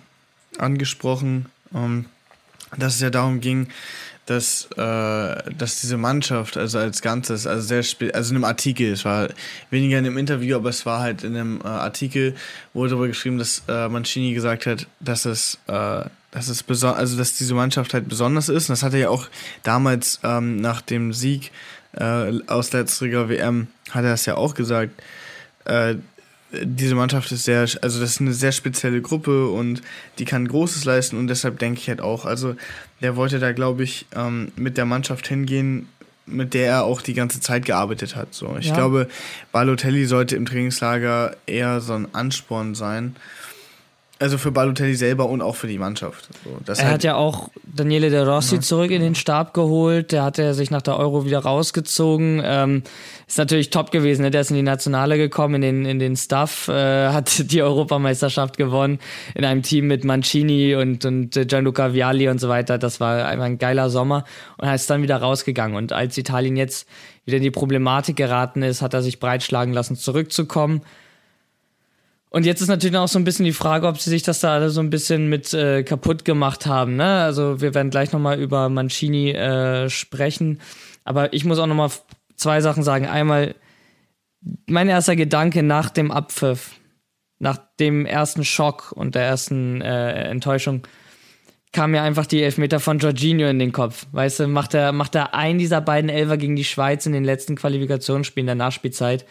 angesprochen, 0.58 1.48
ähm, 1.76 2.06
dass 2.78 2.96
es 2.96 3.02
ja 3.02 3.10
darum 3.10 3.42
ging, 3.42 3.68
dass, 4.26 4.70
äh, 4.78 5.52
dass 5.58 5.82
diese 5.82 5.98
Mannschaft, 5.98 6.56
also 6.56 6.78
als 6.80 7.02
Ganzes, 7.02 7.46
also 7.46 7.62
sehr 7.62 7.84
spe 7.84 8.14
also 8.16 8.32
in 8.32 8.38
einem 8.38 8.46
Artikel, 8.46 8.94
es 8.94 9.04
war 9.04 9.30
weniger 9.70 10.00
in 10.00 10.06
einem 10.06 10.18
Interview, 10.18 10.56
aber 10.56 10.70
es 10.70 10.86
war 10.86 11.02
halt 11.02 11.24
in 11.24 11.36
einem 11.36 11.60
äh, 11.62 11.68
Artikel, 11.68 12.36
wurde 12.74 12.92
darüber 12.92 13.08
geschrieben, 13.08 13.38
dass 13.38 13.64
äh, 13.68 13.90
Mancini 13.90 14.34
gesagt 14.34 14.66
hat, 14.66 14.88
dass 15.02 15.26
es, 15.26 15.60
äh, 15.68 16.06
dass 16.34 16.48
es 16.48 16.66
also 16.84 17.18
dass 17.18 17.38
diese 17.38 17.54
Mannschaft 17.54 17.94
halt 17.94 18.10
besonders 18.10 18.50
ist. 18.50 18.70
Und 18.70 18.74
das 18.74 18.84
hat 18.84 18.94
er 18.94 19.00
ja 19.00 19.10
auch 19.10 19.28
damals 19.62 20.20
ähm, 20.24 20.58
nach 20.58 20.82
dem 20.82 21.14
Sieg 21.14 21.52
äh, 21.94 22.32
aus 22.48 22.72
letzteriger 22.74 23.30
WM, 23.30 23.68
hat 23.92 24.04
er 24.04 24.14
es 24.14 24.26
ja 24.26 24.36
auch 24.36 24.56
gesagt, 24.56 24.92
äh, 25.66 25.96
diese 26.52 26.96
Mannschaft 26.96 27.32
ist 27.32 27.46
sehr, 27.46 27.62
also 27.62 28.00
das 28.00 28.12
ist 28.12 28.22
eine 28.22 28.34
sehr 28.34 28.52
spezielle 28.52 29.02
Gruppe 29.02 29.48
und 29.48 29.82
die 30.20 30.26
kann 30.26 30.48
Großes 30.48 30.86
leisten 30.86 31.18
und 31.18 31.28
deshalb 31.28 31.58
denke 31.60 31.80
ich 31.80 31.90
halt 31.90 32.02
auch, 32.02 32.26
also 32.26 32.56
der 33.02 33.16
wollte 33.16 33.40
da 33.40 33.52
glaube 33.54 33.84
ich 33.84 34.06
ähm, 34.16 34.52
mit 34.56 34.78
der 34.78 34.86
Mannschaft 34.86 35.28
hingehen, 35.28 35.88
mit 36.26 36.54
der 36.54 36.68
er 36.68 36.84
auch 36.84 37.02
die 37.02 37.16
ganze 37.16 37.42
Zeit 37.42 37.66
gearbeitet 37.66 38.16
hat. 38.16 38.34
So, 38.34 38.56
ich 38.60 38.68
Ja. 38.68 38.76
glaube, 38.76 39.08
Balotelli 39.52 40.06
sollte 40.06 40.36
im 40.36 40.46
Trainingslager 40.46 41.36
eher 41.48 41.82
so 41.82 41.94
ein 41.94 42.08
Ansporn 42.14 42.76
sein. 42.76 43.16
Also 44.24 44.38
für 44.38 44.54
Balotelli 44.54 44.96
selber 44.96 45.28
und 45.28 45.42
auch 45.42 45.58
für 45.58 45.68
die 45.68 45.78
Mannschaft. 45.78 46.30
So, 46.46 46.52
Er 46.66 46.78
halt, 46.78 46.94
hat 46.94 47.04
ja 47.04 47.16
auch 47.16 47.50
Daniele 47.66 48.10
De 48.10 48.22
Rossi 48.22 48.62
zurück 48.62 48.90
in 48.90 49.02
den 49.02 49.16
Stab 49.16 49.54
geholt. 49.54 50.14
Der 50.14 50.24
hat 50.24 50.40
er 50.40 50.54
sich 50.54 50.72
nach 50.72 50.82
der 50.82 50.98
Euro 50.98 51.26
wieder 51.26 51.40
rausgezogen. 51.40 52.42
Ähm, 52.42 52.84
ist 53.28 53.38
natürlich 53.38 53.70
top 53.70 53.92
gewesen. 53.92 54.22
Ne? 54.22 54.32
Der 54.32 54.40
ist 54.40 54.50
in 54.50 54.56
die 54.56 54.62
Nationale 54.62 55.18
gekommen, 55.18 55.56
in 55.56 55.62
den, 55.62 55.86
in 55.86 56.00
den 56.00 56.16
Staff, 56.16 56.70
äh, 56.70 57.10
hat 57.10 57.34
die 57.52 57.62
Europameisterschaft 57.62 58.56
gewonnen 58.56 59.00
in 59.36 59.44
einem 59.44 59.62
Team 59.62 59.88
mit 59.88 60.06
Mancini 60.06 60.74
und, 60.76 61.04
und 61.04 61.32
Gianluca 61.32 61.94
Vialli 61.94 62.30
und 62.30 62.40
so 62.40 62.48
weiter. 62.48 62.78
Das 62.78 63.02
war 63.02 63.26
einfach 63.26 63.44
ein 63.44 63.58
geiler 63.58 63.90
Sommer 63.90 64.24
und 64.58 64.70
er 64.70 64.76
ist 64.76 64.90
dann 64.90 65.02
wieder 65.02 65.18
rausgegangen. 65.18 65.76
Und 65.76 65.92
als 65.92 66.18
Italien 66.18 66.56
jetzt 66.56 66.88
wieder 67.26 67.36
in 67.36 67.44
die 67.44 67.52
Problematik 67.52 68.16
geraten 68.16 68.64
ist, 68.64 68.82
hat 68.82 68.94
er 68.94 69.02
sich 69.02 69.20
breitschlagen 69.20 69.74
lassen, 69.74 69.98
zurückzukommen. 69.98 70.82
Und 72.34 72.48
jetzt 72.48 72.62
ist 72.62 72.68
natürlich 72.68 72.98
auch 72.98 73.08
so 73.08 73.20
ein 73.20 73.26
bisschen 73.26 73.46
die 73.46 73.54
Frage, 73.54 73.88
ob 73.88 74.00
sie 74.00 74.10
sich 74.10 74.24
das 74.24 74.40
da 74.40 74.56
alle 74.56 74.72
so 74.72 74.82
ein 74.82 74.90
bisschen 74.90 75.30
mit 75.30 75.54
äh, 75.54 75.84
kaputt 75.84 76.26
gemacht 76.26 76.66
haben. 76.66 76.96
Ne? 76.96 77.06
Also 77.06 77.62
wir 77.62 77.76
werden 77.76 77.92
gleich 77.92 78.12
nochmal 78.12 78.40
über 78.40 78.70
Mancini 78.70 79.30
äh, 79.30 79.88
sprechen. 79.88 80.60
Aber 81.04 81.32
ich 81.34 81.46
muss 81.46 81.60
auch 81.60 81.68
nochmal 81.68 81.92
zwei 82.36 82.60
Sachen 82.62 82.82
sagen. 82.82 83.06
Einmal, 83.06 83.54
mein 84.66 84.90
erster 84.90 85.16
Gedanke 85.16 85.62
nach 85.62 85.92
dem 85.92 86.10
Abpfiff, 86.10 86.72
nach 87.38 87.60
dem 87.80 88.08
ersten 88.08 88.44
Schock 88.44 88.94
und 88.94 89.14
der 89.14 89.26
ersten 89.26 89.82
äh, 89.82 90.24
Enttäuschung, 90.24 90.88
kam 91.72 91.92
mir 91.92 92.02
einfach 92.02 92.26
die 92.26 92.42
Elfmeter 92.42 92.80
von 92.80 92.98
Jorginho 92.98 93.48
in 93.48 93.60
den 93.60 93.74
Kopf. 93.74 94.08
Weißt 94.12 94.40
du, 94.40 94.48
macht 94.48 94.74
er, 94.74 94.92
macht 94.92 95.14
er 95.14 95.36
einen 95.36 95.60
dieser 95.60 95.82
beiden 95.82 96.10
Elfer 96.10 96.38
gegen 96.38 96.56
die 96.56 96.64
Schweiz 96.64 97.06
in 97.06 97.14
den 97.14 97.26
letzten 97.26 97.56
Qualifikationsspielen 97.56 98.48
der 98.48 98.56
Nachspielzeit. 98.56 99.24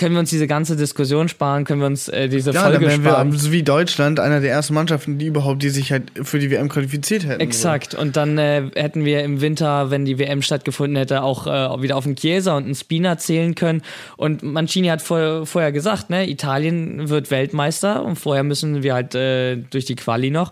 Können 0.00 0.14
wir 0.14 0.20
uns 0.20 0.30
diese 0.30 0.46
ganze 0.46 0.76
Diskussion 0.76 1.28
sparen? 1.28 1.64
Können 1.64 1.80
wir 1.80 1.86
uns 1.86 2.08
äh, 2.08 2.26
diese 2.30 2.52
ja, 2.52 2.62
dann 2.62 2.72
Folge 2.80 2.86
wir 2.86 3.10
sparen? 3.10 3.32
so 3.32 3.52
wie 3.52 3.62
Deutschland 3.62 4.18
einer 4.18 4.40
der 4.40 4.50
ersten 4.50 4.72
Mannschaften, 4.72 5.18
die 5.18 5.26
überhaupt, 5.26 5.62
die 5.62 5.68
sich 5.68 5.92
halt 5.92 6.10
für 6.22 6.38
die 6.38 6.50
WM 6.50 6.70
qualifiziert 6.70 7.26
hätten. 7.26 7.42
Exakt. 7.42 7.94
Und 7.94 8.16
dann 8.16 8.38
äh, 8.38 8.70
hätten 8.74 9.04
wir 9.04 9.22
im 9.22 9.42
Winter, 9.42 9.90
wenn 9.90 10.06
die 10.06 10.18
WM 10.18 10.40
stattgefunden 10.40 10.96
hätte, 10.96 11.22
auch 11.22 11.46
äh, 11.46 11.82
wieder 11.82 11.98
auf 11.98 12.04
den 12.04 12.16
Chiesa 12.16 12.56
und 12.56 12.64
einen 12.64 12.74
Spina 12.74 13.18
zählen 13.18 13.54
können. 13.54 13.82
Und 14.16 14.42
Mancini 14.42 14.88
hat 14.88 15.02
vor, 15.02 15.44
vorher 15.44 15.70
gesagt, 15.70 16.08
ne, 16.08 16.30
Italien 16.30 17.10
wird 17.10 17.30
Weltmeister 17.30 18.02
und 18.02 18.16
vorher 18.16 18.42
müssen 18.42 18.82
wir 18.82 18.94
halt 18.94 19.14
äh, 19.14 19.56
durch 19.56 19.84
die 19.84 19.96
Quali 19.96 20.30
noch. 20.30 20.50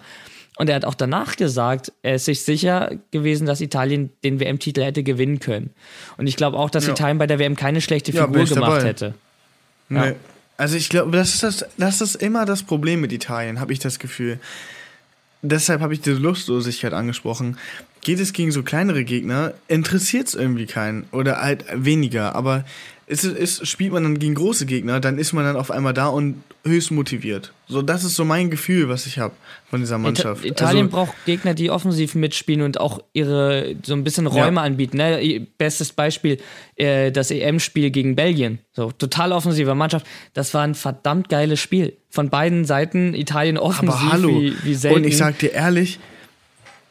Und 0.58 0.68
er 0.68 0.76
hat 0.76 0.84
auch 0.84 0.94
danach 0.94 1.36
gesagt, 1.36 1.90
er 2.02 2.16
ist 2.16 2.26
sich 2.26 2.42
sicher 2.42 2.90
gewesen, 3.12 3.46
dass 3.46 3.62
Italien 3.62 4.10
den 4.24 4.40
WM-Titel 4.40 4.82
hätte 4.82 5.02
gewinnen 5.04 5.38
können. 5.38 5.70
Und 6.18 6.26
ich 6.26 6.36
glaube 6.36 6.58
auch, 6.58 6.68
dass 6.68 6.84
Ja. 6.86 6.92
Italien 6.92 7.16
bei 7.16 7.26
der 7.26 7.38
WM 7.38 7.56
keine 7.56 7.80
schlechte 7.80 8.12
Ja, 8.12 8.26
Figur 8.26 8.42
ich 8.42 8.50
gemacht 8.52 8.72
dabei. 8.72 8.84
hätte. 8.88 9.14
Nee. 9.88 10.08
Ja. 10.08 10.14
Also 10.56 10.76
ich 10.76 10.88
glaube, 10.88 11.12
das 11.12 11.34
ist 11.34 11.42
das, 11.42 11.66
das 11.76 12.00
ist 12.00 12.16
immer 12.16 12.44
das 12.44 12.64
Problem 12.64 13.00
mit 13.00 13.12
Italien, 13.12 13.60
habe 13.60 13.72
ich 13.72 13.78
das 13.78 13.98
Gefühl. 13.98 14.40
Deshalb 15.40 15.80
habe 15.80 15.94
ich 15.94 16.00
diese 16.00 16.16
Lustlosigkeit 16.16 16.92
angesprochen. 16.92 17.56
Geht 18.00 18.18
es 18.18 18.32
gegen 18.32 18.50
so 18.50 18.64
kleinere 18.64 19.04
Gegner, 19.04 19.54
interessiert 19.68 20.28
es 20.28 20.34
irgendwie 20.34 20.66
keinen 20.66 21.06
oder 21.12 21.40
halt 21.40 21.64
weniger. 21.72 22.34
Aber 22.34 22.64
ist, 23.08 23.24
ist, 23.24 23.66
spielt 23.66 23.92
man 23.92 24.02
dann 24.02 24.18
gegen 24.18 24.34
große 24.34 24.66
Gegner, 24.66 25.00
dann 25.00 25.18
ist 25.18 25.32
man 25.32 25.44
dann 25.44 25.56
auf 25.56 25.70
einmal 25.70 25.94
da 25.94 26.08
und 26.08 26.42
höchst 26.64 26.90
motiviert. 26.90 27.52
So, 27.66 27.80
das 27.80 28.04
ist 28.04 28.14
so 28.14 28.24
mein 28.24 28.50
Gefühl, 28.50 28.90
was 28.90 29.06
ich 29.06 29.18
habe 29.18 29.34
von 29.70 29.80
dieser 29.80 29.96
Mannschaft. 29.96 30.44
Ita 30.44 30.52
Italien 30.64 30.86
also, 30.86 30.96
braucht 30.96 31.14
Gegner, 31.24 31.54
die 31.54 31.70
offensiv 31.70 32.14
mitspielen 32.14 32.60
und 32.62 32.78
auch 32.78 33.02
ihre 33.14 33.76
so 33.82 33.94
ein 33.94 34.04
bisschen 34.04 34.26
Räume 34.26 34.60
Ja. 34.60 34.66
anbieten. 34.66 34.98
Ne? 34.98 35.46
Bestes 35.56 35.92
Beispiel 35.92 36.38
äh, 36.76 37.10
das 37.10 37.30
EM-Spiel 37.30 37.90
gegen 37.90 38.14
Belgien. 38.14 38.58
So 38.72 38.92
total 38.92 39.32
offensive 39.32 39.74
Mannschaft. 39.74 40.06
Das 40.34 40.52
war 40.52 40.62
ein 40.62 40.74
verdammt 40.74 41.30
geiles 41.30 41.60
Spiel 41.60 41.96
von 42.10 42.28
beiden 42.28 42.66
Seiten. 42.66 43.14
Italien 43.14 43.56
offensiv 43.56 44.00
aber 44.00 44.12
hallo. 44.12 44.40
wie, 44.40 44.54
wie 44.64 44.74
selten. 44.74 44.98
Und 44.98 45.04
ich 45.04 45.16
sag 45.16 45.38
dir 45.38 45.52
ehrlich, 45.52 45.98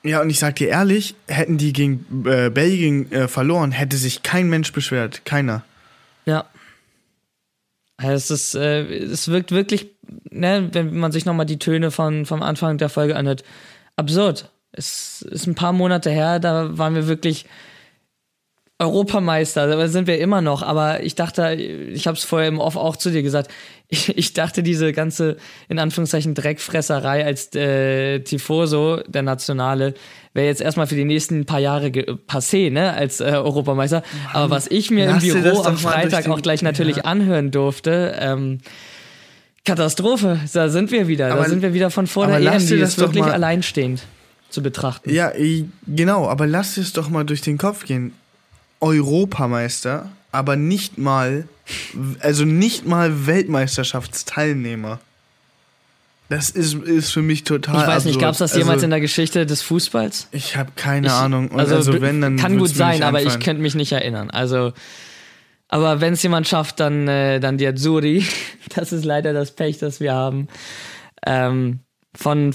ja, 0.01 0.21
und 0.21 0.29
ich 0.31 0.39
sag 0.39 0.55
dir 0.55 0.69
ehrlich, 0.69 1.15
hätten 1.27 1.57
die 1.57 1.73
gegen 1.73 2.05
äh, 2.25 2.49
Belgien 2.49 3.11
äh, 3.11 3.27
verloren, 3.27 3.71
hätte 3.71 3.97
sich 3.97 4.23
kein 4.23 4.49
Mensch 4.49 4.71
beschwert. 4.71 5.23
Keiner. 5.25 5.63
Ja. 6.27 6.45
Also 7.97 8.13
Es, 8.13 8.29
ist, 8.29 8.55
äh, 8.55 8.83
es 8.83 9.27
wirkt 9.29 9.51
wirklich, 9.51 9.87
ne, 10.29 10.69
wenn 10.71 10.95
man 10.97 11.11
sich 11.11 11.25
nochmal 11.25 11.47
die 11.47 11.57
Töne 11.57 11.89
von, 11.89 12.25
vom 12.25 12.43
Anfang 12.43 12.77
der 12.77 12.89
Folge 12.89 13.15
anhört, 13.15 13.43
absurd. 13.95 14.51
Es 14.71 15.23
ist 15.23 15.47
ein 15.47 15.55
paar 15.55 15.73
Monate 15.73 16.11
her, 16.11 16.39
da 16.39 16.77
waren 16.77 16.93
wir 16.93 17.07
wirklich 17.07 17.45
Europameister, 18.79 19.65
da 19.65 19.87
sind 19.87 20.05
wir 20.05 20.19
immer 20.19 20.41
noch, 20.41 20.61
aber 20.61 21.01
ich 21.01 21.15
dachte, 21.15 21.53
ich 21.53 22.05
habe 22.05 22.15
es 22.15 22.23
vorher 22.23 22.47
im 22.47 22.59
Off 22.59 22.75
auch 22.75 22.95
zu 22.95 23.09
dir 23.09 23.23
gesagt, 23.23 23.49
ich, 23.89 24.17
ich 24.17 24.33
dachte, 24.33 24.63
diese 24.63 24.91
ganze, 24.91 25.37
in 25.69 25.79
Anführungszeichen, 25.79 26.33
Dreckfresserei 26.35 27.23
als 27.25 27.53
äh, 27.55 28.19
Tifoso, 28.19 28.97
der 29.07 29.21
Nationale, 29.21 29.93
wäre 30.33 30.47
jetzt 30.47 30.61
erstmal 30.61 30.87
für 30.87 30.95
die 30.95 31.05
nächsten 31.05 31.45
paar 31.45 31.59
Jahre 31.59 31.87
passé, 31.87 32.69
ne, 32.71 32.93
als 32.93 33.21
äh, 33.21 33.25
Europameister. 33.25 34.03
Aber 34.33 34.49
was 34.49 34.67
ich 34.67 34.91
mir 34.91 35.09
im 35.09 35.19
Büro 35.19 35.63
am 35.63 35.77
Freitag 35.77 36.23
den- 36.23 36.31
auch 36.33 36.41
gleich 36.41 36.61
natürlich 36.61 36.97
ja. 36.97 37.03
anhören 37.05 37.49
durfte, 37.51 38.15
ähm, 38.19 38.59
Katastrophe, 39.65 40.39
da 40.53 40.69
sind 40.69 40.91
wir 40.91 41.07
wieder, 41.07 41.29
da 41.29 41.35
Aber- 41.35 41.49
sind 41.49 41.61
wir 41.61 41.73
wieder 41.73 41.89
von 41.89 42.07
vor 42.07 42.27
der 42.27 42.37
EM, 42.39 42.65
die 42.67 42.77
das 42.79 42.89
ist 42.91 42.99
wirklich 42.99 43.23
mal- 43.23 43.31
alleinstehend 43.33 44.03
zu 44.49 44.61
betrachten. 44.63 45.09
Ja, 45.09 45.31
genau, 45.87 46.27
aber 46.27 46.47
lass 46.47 46.77
es 46.77 46.93
doch 46.93 47.09
mal 47.09 47.25
durch 47.25 47.41
den 47.41 47.57
Kopf 47.57 47.85
gehen. 47.85 48.13
Europameister, 48.79 50.09
aber 50.31 50.55
nicht 50.55 50.97
mal, 50.97 51.47
also 52.19 52.45
nicht 52.45 52.85
mal 52.85 53.27
Weltmeisterschaftsteilnehmer. 53.27 54.99
Das 56.29 56.49
ist, 56.49 56.73
ist 56.73 57.11
für 57.11 57.21
mich 57.21 57.45
total. 57.45 57.81
Ich 57.81 57.87
weiß 57.87 58.05
nicht, 58.05 58.19
gab 58.19 58.31
es 58.33 58.39
das 58.39 58.51
also, 58.51 58.59
jemals 58.59 58.83
in 58.83 58.89
der 58.89 58.99
Geschichte 58.99 59.45
des 59.45 59.61
Fußballs? 59.61 60.27
Ich 60.31 60.57
habe 60.57 60.71
keine 60.75 61.07
Ich- 61.07 61.13
Ahnung. 61.13 61.57
Also, 61.57 61.75
also, 61.75 62.01
wenn, 62.01 62.19
dann. 62.19 62.35
kann 62.37 62.57
gut 62.57 62.69
sein, 62.69 63.01
aber 63.03 63.21
ich 63.21 63.39
könnte 63.39 63.61
mich 63.61 63.75
nicht 63.75 63.93
erinnern. 63.93 64.29
Also, 64.29 64.73
aber 65.69 66.01
wenn 66.01 66.13
es 66.13 66.23
jemand 66.23 66.47
schafft, 66.47 66.79
dann, 66.79 67.07
äh, 67.07 67.39
dann 67.39 67.57
die 67.57 67.67
Azzurri. 67.67 68.25
Das 68.75 68.91
ist 68.91 69.05
leider 69.05 69.31
das 69.31 69.51
Pech, 69.51 69.77
das 69.77 70.01
wir 70.01 70.13
haben. 70.13 70.49
Ähm, 71.25 71.79
von, 72.13 72.53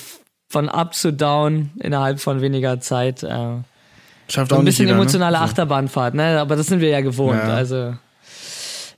von 0.50 0.68
up 0.68 0.94
zu 0.94 1.10
down 1.10 1.70
innerhalb 1.80 2.20
von 2.20 2.42
weniger 2.42 2.80
Zeit. 2.80 3.22
Äh, 3.22 3.28
Schafft 4.28 4.52
auch 4.52 4.58
ein 4.58 4.64
bisschen 4.66 4.84
jeder, 4.86 4.96
ne? 4.96 5.00
emotionale 5.00 5.38
So. 5.38 5.42
Achterbahnfahrt, 5.44 6.12
ne? 6.14 6.38
Aber 6.38 6.54
das 6.54 6.66
sind 6.66 6.80
wir 6.82 6.90
ja 6.90 7.00
gewohnt. 7.00 7.40
Ja. 7.42 7.54
Also. 7.54 7.96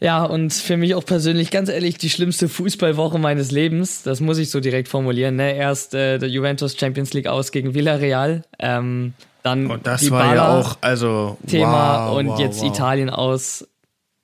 Ja, 0.04 0.22
und 0.22 0.52
für 0.52 0.76
mich 0.76 0.94
auch 0.94 1.06
persönlich, 1.06 1.50
ganz 1.50 1.70
ehrlich, 1.70 1.96
die 1.96 2.10
schlimmste 2.10 2.50
Fußballwoche 2.50 3.18
meines 3.18 3.50
Lebens. 3.50 4.02
Das 4.02 4.20
muss 4.20 4.36
ich 4.36 4.50
so 4.50 4.60
direkt 4.60 4.88
formulieren. 4.88 5.36
Ne? 5.36 5.56
Erst 5.56 5.94
äh, 5.94 6.18
der 6.18 6.28
Juventus 6.28 6.76
Champions 6.78 7.14
League 7.14 7.26
aus 7.26 7.52
gegen 7.52 7.72
Villarreal. 7.72 8.42
Ähm, 8.58 9.14
dann 9.42 9.70
Und 9.70 9.86
das 9.86 10.02
die 10.02 10.10
war 10.10 10.34
ja 10.34 10.58
auch, 10.58 10.76
also. 10.82 11.38
Thema 11.46 12.10
wow, 12.10 12.18
und 12.18 12.26
wow, 12.26 12.38
jetzt 12.38 12.60
wow. 12.60 12.68
Italien 12.68 13.08
aus. 13.08 13.66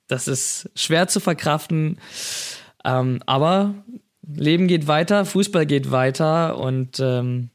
Das 0.07 0.27
ist 0.27 0.69
schwer 0.75 1.07
zu 1.07 1.19
verkraften. 1.19 1.97
Ähm, 2.85 3.23
aber 3.25 3.73
Leben 4.21 4.67
geht 4.67 4.85
weiter, 4.85 5.25
Fußball 5.25 5.65
geht 5.65 5.89
weiter 5.89 6.59
und 6.59 6.99
ähm, 6.99 7.49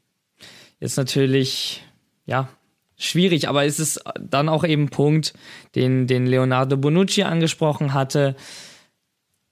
jetzt 0.81 0.97
natürlich, 0.97 1.81
ja, 2.25 2.49
schwierig, 2.97 3.47
aber 3.47 3.65
es 3.65 3.79
ist 3.79 4.01
dann 4.19 4.49
auch 4.49 4.63
eben 4.63 4.89
Punkt, 4.89 5.33
den, 5.75 6.07
den 6.07 6.25
Leonardo 6.25 6.77
Bonucci 6.77 7.23
angesprochen 7.23 7.93
hatte. 7.93 8.35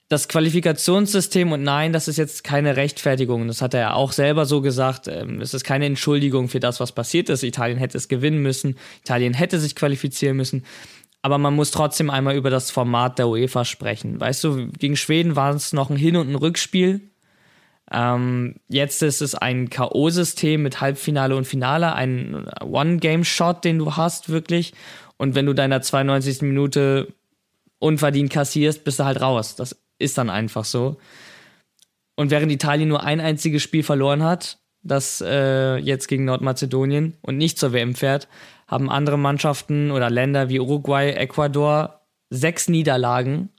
Das 0.08 0.28
Qualifikationssystem 0.28 1.52
und 1.52 1.64
nein, 1.64 1.92
das 1.92 2.08
ist 2.08 2.18
jetzt 2.18 2.44
keine 2.44 2.76
Rechtfertigung. 2.76 3.48
Das 3.48 3.62
hat 3.62 3.74
er 3.74 3.80
ja 3.80 3.94
auch 3.94 4.12
selber 4.12 4.46
so 4.46 4.62
gesagt. 4.62 5.08
Ähm, 5.08 5.42
Es 5.42 5.56
ist 5.56 5.64
keine 5.64 5.86
Entschuldigung 5.86 6.48
für 6.48 6.60
das, 6.60 6.80
was 6.80 6.92
passiert 6.92 7.30
ist. 7.30 7.42
Italien 7.42 7.80
hätte 7.80 7.98
es 7.98 8.08
gewinnen 8.08 8.42
müssen. 8.44 8.78
Italien 9.02 9.34
hätte 9.34 9.60
sich 9.60 9.76
qualifizieren 9.76 10.38
müssen. 10.38 10.64
Aber 11.24 11.40
man 11.40 11.56
muss 11.56 11.72
trotzdem 11.72 12.12
einmal 12.12 12.36
über 12.36 12.52
das 12.52 12.70
Format 12.70 13.18
der 13.18 13.28
UEFA 13.28 13.66
sprechen. 13.66 14.20
Weißt 14.20 14.44
du, 14.44 14.68
gegen 14.78 14.96
Schweden 14.96 15.36
war 15.36 15.56
es 15.56 15.74
noch 15.74 15.90
ein 15.90 15.98
Hin- 15.98 16.18
und 16.18 16.30
ein 16.30 16.36
Rückspiel. 16.36 17.02
Ähm, 17.92 18.56
jetzt 18.68 19.04
ist 19.04 19.22
es 19.22 19.36
ein 19.36 19.70
K.O.-System 19.70 20.58
mit 20.58 20.82
Halbfinale 20.82 21.36
und 21.36 21.46
Finale, 21.46 21.94
ein 21.94 22.48
One-Game-Shot, 22.62 23.64
den 23.64 23.78
du 23.78 23.96
hast, 23.96 24.30
wirklich. 24.30 24.74
Und 25.18 25.36
wenn 25.36 25.46
du 25.46 25.54
deiner 25.54 25.82
92. 25.82 26.42
Minute 26.42 27.14
unverdient 27.80 28.32
kassierst, 28.32 28.84
bist 28.84 29.00
du 29.00 29.06
halt 29.06 29.22
raus. 29.22 29.56
Das 29.56 29.78
ist 30.00 30.18
dann 30.18 30.30
einfach 30.30 30.66
so. 30.66 30.98
Und 32.16 32.32
während 32.32 32.52
Italien 32.52 32.90
nur 32.90 33.04
ein 33.04 33.20
einziges 33.20 33.62
Spiel 33.62 33.84
verloren 33.84 34.24
hat, 34.24 34.58
das 34.82 35.22
äh, 35.22 35.78
jetzt 35.78 36.08
gegen 36.08 36.26
Nordmazedonien 36.26 37.18
und 37.22 37.38
nicht 37.38 37.58
zur 37.58 37.74
WM 37.74 37.96
fährt, 37.96 38.28
haben 38.68 38.90
andere 38.90 39.18
Mannschaften 39.18 39.92
oder 39.92 40.10
Länder 40.10 40.50
wie 40.50 40.60
Uruguay, 40.60 41.12
Ecuador 41.12 42.02
sechs 42.30 42.68
Niederlagen 42.68 43.50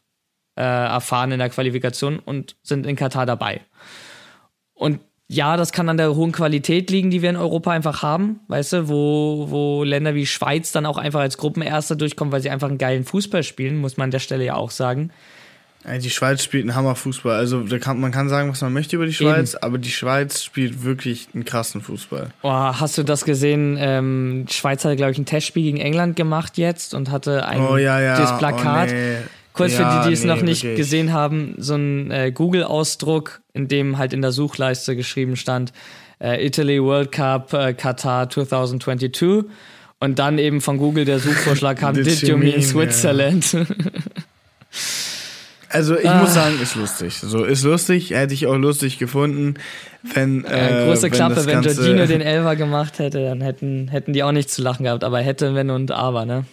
äh, 0.56 0.62
erfahren 0.62 1.32
in 1.32 1.38
der 1.38 1.50
Qualifikation 1.50 2.18
und 2.18 2.56
sind 2.62 2.86
in 2.86 2.96
Katar 2.96 3.26
dabei. 3.26 3.60
Und 4.76 5.00
ja, 5.28 5.56
das 5.56 5.72
kann 5.72 5.88
an 5.88 5.96
der 5.96 6.14
hohen 6.14 6.30
Qualität 6.30 6.88
liegen, 6.90 7.10
die 7.10 7.20
wir 7.20 7.30
in 7.30 7.36
Europa 7.36 7.72
einfach 7.72 8.02
haben, 8.02 8.40
weißt 8.46 8.74
du, 8.74 8.88
wo, 8.88 9.46
wo 9.50 9.82
Länder 9.82 10.14
wie 10.14 10.24
Schweiz 10.24 10.70
dann 10.70 10.86
auch 10.86 10.98
einfach 10.98 11.20
als 11.20 11.36
Gruppenerster 11.36 11.96
durchkommen, 11.96 12.30
weil 12.30 12.42
sie 12.42 12.50
einfach 12.50 12.68
einen 12.68 12.78
geilen 12.78 13.04
Fußball 13.04 13.42
spielen, 13.42 13.78
muss 13.78 13.96
man 13.96 14.04
an 14.04 14.10
der 14.12 14.20
Stelle 14.20 14.44
ja 14.44 14.54
auch 14.54 14.70
sagen. 14.70 15.10
Die 16.02 16.10
Schweiz 16.10 16.42
spielt 16.42 16.64
einen 16.64 16.74
Hammerfußball. 16.74 17.36
Also 17.36 17.62
da 17.62 17.78
kann, 17.78 18.00
man 18.00 18.10
kann 18.10 18.28
sagen, 18.28 18.50
was 18.50 18.60
man 18.60 18.72
möchte 18.72 18.96
über 18.96 19.06
die 19.06 19.14
Schweiz, 19.14 19.54
aber 19.54 19.78
die 19.78 19.90
Schweiz 19.90 20.42
spielt 20.42 20.82
wirklich 20.82 21.28
einen 21.32 21.44
krassen 21.44 21.80
Fußball. 21.80 22.30
Oh, 22.42 22.50
hast 22.50 22.98
du 22.98 23.04
das 23.04 23.24
gesehen? 23.24 23.76
Ähm, 23.78 24.46
die 24.48 24.52
Schweiz 24.52 24.84
hatte, 24.84 24.96
glaube 24.96 25.12
ich, 25.12 25.18
ein 25.18 25.26
Testspiel 25.26 25.62
gegen 25.62 25.78
England 25.78 26.16
gemacht 26.16 26.58
jetzt 26.58 26.92
und 26.92 27.12
hatte 27.12 27.46
ein 27.46 27.60
Oh 27.60 27.76
ja, 27.76 28.00
ja. 28.00 28.18
das 28.18 28.36
Plakat. 28.36 28.90
Oh, 28.90 28.94
nee. 28.94 29.16
Kurz 29.56 29.72
Ja, 29.78 29.90
für 29.90 30.00
die, 30.02 30.08
die 30.08 30.14
es 30.14 30.20
nee, 30.22 30.28
noch 30.28 30.42
nicht 30.42 30.62
wirklich. 30.62 30.78
gesehen 30.78 31.12
haben, 31.12 31.54
so 31.58 31.74
ein 31.74 32.10
äh, 32.10 32.30
Google-Ausdruck, 32.32 33.40
in 33.54 33.68
dem 33.68 33.98
halt 33.98 34.12
in 34.12 34.22
der 34.22 34.32
Suchleiste 34.32 34.94
geschrieben 34.96 35.36
stand, 35.36 35.72
äh, 36.22 36.44
Italy 36.46 36.82
World 36.82 37.10
Cup 37.12 37.52
äh, 37.52 37.72
Qatar 37.74 38.28
2022 38.30 39.44
und 39.98 40.18
dann 40.18 40.38
eben 40.38 40.60
von 40.60 40.76
Google 40.78 41.04
der 41.06 41.18
Suchvorschlag 41.20 41.78
kam, 41.78 41.94
Did 41.94 42.06
Did 42.06 42.22
you 42.22 42.36
mean 42.36 42.50
mean, 42.50 42.60
ja. 42.60 42.66
Switzerland? 42.66 43.56
Also 45.68 45.98
ich 45.98 46.08
Ah. 46.08 46.20
muss 46.20 46.32
sagen, 46.32 46.60
ist 46.62 46.76
lustig. 46.76 47.14
So 47.16 47.44
ist 47.44 47.64
lustig, 47.64 48.10
hätte 48.10 48.32
ich 48.32 48.46
auch 48.46 48.56
lustig 48.56 48.98
gefunden, 48.98 49.54
wenn 50.14 50.44
äh, 50.44 50.84
Große 50.86 51.02
wenn 51.04 51.10
Klappe, 51.10 51.44
wenn 51.44 51.60
Giorgino 51.60 52.06
den 52.06 52.20
Elfer 52.20 52.54
gemacht 52.56 52.98
hätte, 53.00 53.22
dann 53.24 53.40
hätten, 53.40 53.88
hätten 53.88 54.12
die 54.12 54.22
auch 54.22 54.30
nicht 54.32 54.48
zu 54.50 54.62
lachen 54.62 54.84
gehabt, 54.84 55.02
aber 55.02 55.18
hätte, 55.20 55.54
wenn 55.54 55.70
und 55.70 55.90
aber, 55.90 56.24
ne? 56.24 56.44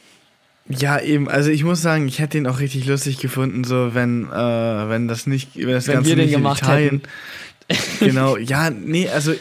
Ja, 0.69 0.99
eben. 0.99 1.28
Also 1.30 1.49
ich 1.49 1.63
muss 1.63 1.82
sagen, 1.82 2.08
ich 2.08 2.19
hätte 2.19 2.38
ihn 2.38 2.47
auch 2.47 2.60
richtig 2.60 2.86
lustig 2.86 3.17
gefunden, 3.19 3.63
so 3.63 3.93
wenn 3.93 4.26
äh, 4.30 4.89
wenn 4.89 5.08
das 5.08 5.28
nicht, 5.28 5.56
wenn 5.58 5.67
das 5.73 5.88
Wenn 5.88 5.95
Ganze 5.95 6.10
wir 6.12 6.15
den 6.15 6.26
nicht 6.26 6.34
in 6.34 6.39
gemacht 6.39 6.62
Italien. 6.62 7.02
genau. 7.99 8.38
Ja, 8.38 8.69
nee, 8.69 9.10
also 9.10 9.34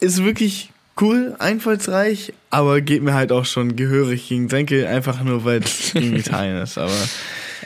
ist 0.00 0.22
wirklich 0.24 0.70
cool, 1.00 1.34
einfallsreich, 1.38 2.32
aber 2.50 2.80
geht 2.80 3.02
mir 3.02 3.14
halt 3.14 3.32
auch 3.32 3.44
schon 3.46 3.74
gehörig 3.74 4.28
gegen 4.28 4.48
Senkel, 4.48 4.86
einfach 4.86 5.22
nur 5.24 5.44
weil 5.44 5.60
es 5.62 5.92
gegen 5.94 6.14
Italien 6.14 6.58
ist. 6.58 6.78
Aber 6.78 6.92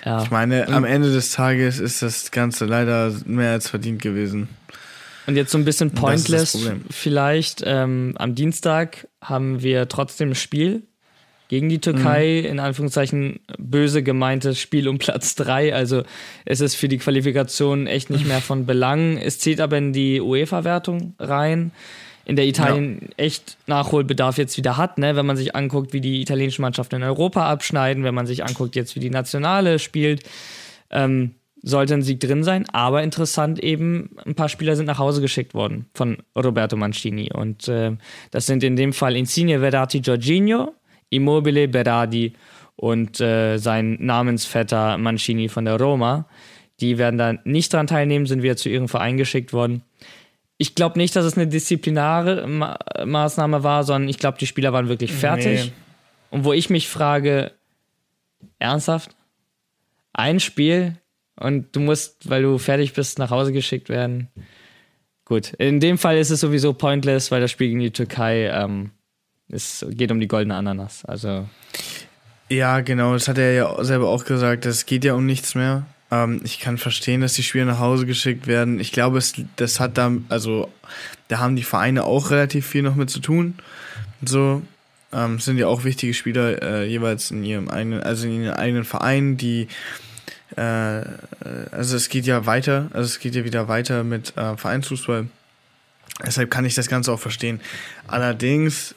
Ja. 0.04 0.22
ich 0.22 0.30
meine, 0.30 0.68
am 0.68 0.84
Ende 0.84 1.12
des 1.12 1.32
Tages 1.32 1.78
ist 1.80 2.00
das 2.00 2.30
Ganze 2.30 2.64
leider 2.64 3.12
mehr 3.26 3.52
als 3.52 3.68
verdient 3.68 4.00
gewesen. 4.00 4.48
Und 5.26 5.36
jetzt 5.36 5.52
so 5.52 5.58
ein 5.58 5.64
bisschen 5.66 5.90
pointless 5.90 6.56
vielleicht. 6.90 7.62
Ähm, 7.66 8.14
am 8.16 8.34
Dienstag 8.34 9.06
haben 9.20 9.60
wir 9.62 9.86
trotzdem 9.88 10.30
ein 10.30 10.34
Spiel 10.34 10.84
gegen 11.48 11.68
die 11.68 11.80
Türkei, 11.80 12.42
Mhm. 12.44 12.50
in 12.50 12.60
Anführungszeichen 12.60 13.40
böse 13.58 14.02
gemeintes 14.02 14.58
Spiel 14.60 14.86
um 14.88 14.98
Platz 14.98 15.34
3. 15.34 15.74
Also 15.74 16.02
es 16.44 16.60
ist 16.60 16.74
für 16.76 16.88
die 16.88 16.98
Qualifikation 16.98 17.86
echt 17.86 18.10
nicht 18.10 18.26
mehr 18.26 18.40
von 18.40 18.66
Belang. 18.66 19.16
Es 19.16 19.38
zählt 19.38 19.60
aber 19.60 19.78
in 19.78 19.92
die 19.92 20.20
UEFA-Wertung 20.20 21.14
rein, 21.18 21.72
in 22.26 22.36
der 22.36 22.46
Italien 22.46 23.08
echt 23.16 23.56
Nachholbedarf 23.66 24.36
jetzt 24.36 24.58
wieder 24.58 24.76
hat, 24.76 24.98
ne? 24.98 25.16
wenn 25.16 25.24
man 25.24 25.38
sich 25.38 25.56
anguckt, 25.56 25.94
wie 25.94 26.02
die 26.02 26.20
italienischen 26.20 26.60
Mannschaften 26.60 26.96
in 26.96 27.02
Europa 27.02 27.50
abschneiden, 27.50 28.04
wenn 28.04 28.14
man 28.14 28.26
sich 28.26 28.44
anguckt, 28.44 28.76
jetzt 28.76 28.94
wie 28.96 29.00
die 29.00 29.08
Nationale 29.10 29.78
spielt. 29.78 30.22
Ähm, 30.90 31.30
sollte 31.60 31.94
ein 31.94 32.02
Sieg 32.02 32.20
drin 32.20 32.44
sein, 32.44 32.66
aber 32.70 33.02
interessant 33.02 33.58
eben, 33.58 34.10
ein 34.24 34.36
paar 34.36 34.48
Spieler 34.48 34.76
sind 34.76 34.86
nach 34.86 34.98
Hause 35.00 35.20
geschickt 35.20 35.54
worden 35.54 35.86
von 35.92 36.18
Roberto 36.36 36.76
Mancini. 36.76 37.32
Und 37.32 37.66
äh, 37.66 37.96
das 38.30 38.46
sind 38.46 38.62
in 38.62 38.76
dem 38.76 38.92
Fall 38.92 39.16
Insigne 39.16 39.58
Verratti 39.58 39.98
Jorginho, 39.98 40.72
Immobile 41.10 41.68
Berardi 41.68 42.34
und 42.76 43.20
äh, 43.20 43.58
sein 43.58 43.96
Namensvetter 44.00 44.98
Mancini 44.98 45.48
von 45.48 45.64
der 45.64 45.80
Roma. 45.80 46.28
Die 46.80 46.96
werden 46.96 47.18
da 47.18 47.34
nicht 47.44 47.72
dran 47.72 47.88
teilnehmen, 47.88 48.26
sind 48.26 48.42
wieder 48.42 48.56
zu 48.56 48.68
ihrem 48.68 48.88
Verein 48.88 49.16
geschickt 49.16 49.52
worden. 49.52 49.82
Ich 50.58 50.74
glaube 50.74 50.98
nicht, 50.98 51.14
dass 51.16 51.24
es 51.24 51.36
eine 51.36 51.48
disziplinare 51.48 52.46
Ma 52.46 52.78
Maßnahme 53.04 53.62
war, 53.62 53.84
sondern 53.84 54.08
ich 54.08 54.18
glaube, 54.18 54.38
die 54.38 54.46
Spieler 54.46 54.72
waren 54.72 54.88
wirklich 54.88 55.12
fertig. 55.12 55.66
Nee. 55.66 55.72
Und 56.30 56.44
wo 56.44 56.52
ich 56.52 56.70
mich 56.70 56.88
frage, 56.88 57.52
ernsthaft? 58.58 59.10
Ein 60.12 60.40
Spiel 60.40 60.96
und 61.36 61.74
du 61.74 61.80
musst, 61.80 62.28
weil 62.28 62.42
du 62.42 62.58
fertig 62.58 62.92
bist, 62.92 63.18
nach 63.18 63.30
Hause 63.30 63.52
geschickt 63.52 63.88
werden. 63.88 64.28
Gut, 65.24 65.52
in 65.58 65.78
dem 65.80 65.98
Fall 65.98 66.18
ist 66.18 66.30
es 66.30 66.40
sowieso 66.40 66.72
pointless, 66.72 67.30
weil 67.30 67.40
das 67.40 67.50
Spiel 67.50 67.68
gegen 67.68 67.80
die 67.80 67.92
Türkei 67.92 68.48
ähm, 68.48 68.90
es 69.50 69.84
geht 69.90 70.10
um 70.10 70.20
die 70.20 70.28
goldene 70.28 70.54
Ananas. 70.54 71.04
Also 71.04 71.48
Ja, 72.48 72.80
genau, 72.80 73.14
das 73.14 73.28
hat 73.28 73.38
er 73.38 73.52
ja 73.52 73.84
selber 73.84 74.08
auch 74.08 74.24
gesagt, 74.24 74.66
es 74.66 74.86
geht 74.86 75.04
ja 75.04 75.14
um 75.14 75.26
nichts 75.26 75.54
mehr. 75.54 75.86
Ähm, 76.10 76.40
ich 76.44 76.60
kann 76.60 76.78
verstehen, 76.78 77.20
dass 77.20 77.34
die 77.34 77.42
Spieler 77.42 77.66
nach 77.66 77.78
Hause 77.78 78.06
geschickt 78.06 78.46
werden. 78.46 78.80
Ich 78.80 78.92
glaube, 78.92 79.18
es, 79.18 79.34
das 79.56 79.80
hat 79.80 79.98
da, 79.98 80.12
also 80.28 80.70
da 81.28 81.38
haben 81.38 81.56
die 81.56 81.62
Vereine 81.62 82.04
auch 82.04 82.30
relativ 82.30 82.66
viel 82.66 82.82
noch 82.82 82.94
mit 82.94 83.10
zu 83.10 83.20
tun. 83.20 83.54
So, 84.24 84.62
ähm, 85.12 85.38
sind 85.38 85.58
ja 85.58 85.66
auch 85.66 85.84
wichtige 85.84 86.14
Spieler 86.14 86.62
äh, 86.62 86.86
jeweils 86.86 87.30
in 87.30 87.44
ihrem 87.44 87.68
eigenen, 87.68 88.02
also 88.02 88.26
in 88.26 88.42
ihren 88.42 88.56
eigenen 88.56 88.84
Vereinen, 88.84 89.36
die 89.36 89.68
äh, 90.56 91.04
also 91.70 91.96
es 91.96 92.08
geht 92.08 92.26
ja 92.26 92.46
weiter, 92.46 92.88
also 92.92 93.06
es 93.06 93.18
geht 93.20 93.34
ja 93.34 93.44
wieder 93.44 93.68
weiter 93.68 94.04
mit 94.04 94.36
äh, 94.36 94.56
Vereinsfußball. 94.56 95.28
Deshalb 96.26 96.50
kann 96.50 96.64
ich 96.64 96.74
das 96.74 96.88
Ganze 96.88 97.12
auch 97.12 97.20
verstehen. 97.20 97.60
Allerdings 98.08 98.94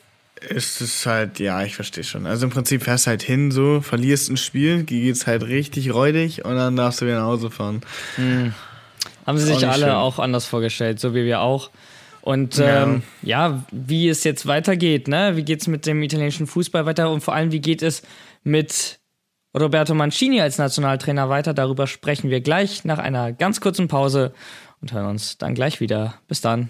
ist 0.49 0.81
es 0.81 1.05
halt, 1.05 1.39
ja, 1.39 1.63
ich 1.63 1.75
verstehe 1.75 2.03
schon. 2.03 2.25
Also 2.25 2.45
im 2.45 2.51
Prinzip 2.51 2.83
fährst 2.83 3.07
halt 3.07 3.21
hin, 3.21 3.51
so, 3.51 3.81
verlierst 3.81 4.29
ein 4.29 4.37
Spiel, 4.37 4.83
geht's 4.83 5.27
halt 5.27 5.43
richtig 5.43 5.93
räudig 5.93 6.43
und 6.45 6.55
dann 6.55 6.75
darfst 6.75 7.01
du 7.01 7.05
wieder 7.05 7.19
nach 7.19 7.25
Hause 7.27 7.51
fahren. 7.51 7.81
haben 9.25 9.37
sie 9.37 9.45
sich 9.45 9.67
alle 9.67 9.85
schön. 9.85 9.91
auch 9.93 10.19
anders 10.19 10.45
vorgestellt, 10.45 10.99
so 10.99 11.13
wie 11.13 11.25
wir 11.25 11.41
auch. 11.41 11.69
Und 12.21 12.57
Ja. 12.57 12.83
ähm, 12.83 13.03
ja, 13.23 13.63
wie 13.71 14.07
es 14.09 14.23
jetzt 14.23 14.45
weitergeht, 14.45 15.07
ne? 15.07 15.35
Wie 15.35 15.43
geht 15.43 15.61
es 15.61 15.67
mit 15.67 15.85
dem 15.85 16.01
italienischen 16.03 16.45
Fußball 16.47 16.85
weiter 16.85 17.09
und 17.11 17.21
vor 17.21 17.33
allem, 17.33 17.51
wie 17.51 17.61
geht 17.61 17.81
es 17.81 18.03
mit 18.43 18.99
Roberto 19.57 19.93
Mancini 19.95 20.39
als 20.39 20.57
Nationaltrainer 20.59 21.29
weiter? 21.29 21.53
Darüber 21.53 21.87
sprechen 21.87 22.29
wir 22.29 22.41
gleich 22.41 22.85
nach 22.85 22.99
einer 22.99 23.31
ganz 23.33 23.59
kurzen 23.59 23.87
Pause 23.87 24.33
und 24.81 24.93
hören 24.93 25.07
uns 25.07 25.37
dann 25.39 25.55
gleich 25.55 25.79
wieder. 25.79 26.15
Bis 26.27 26.41
dann. 26.41 26.69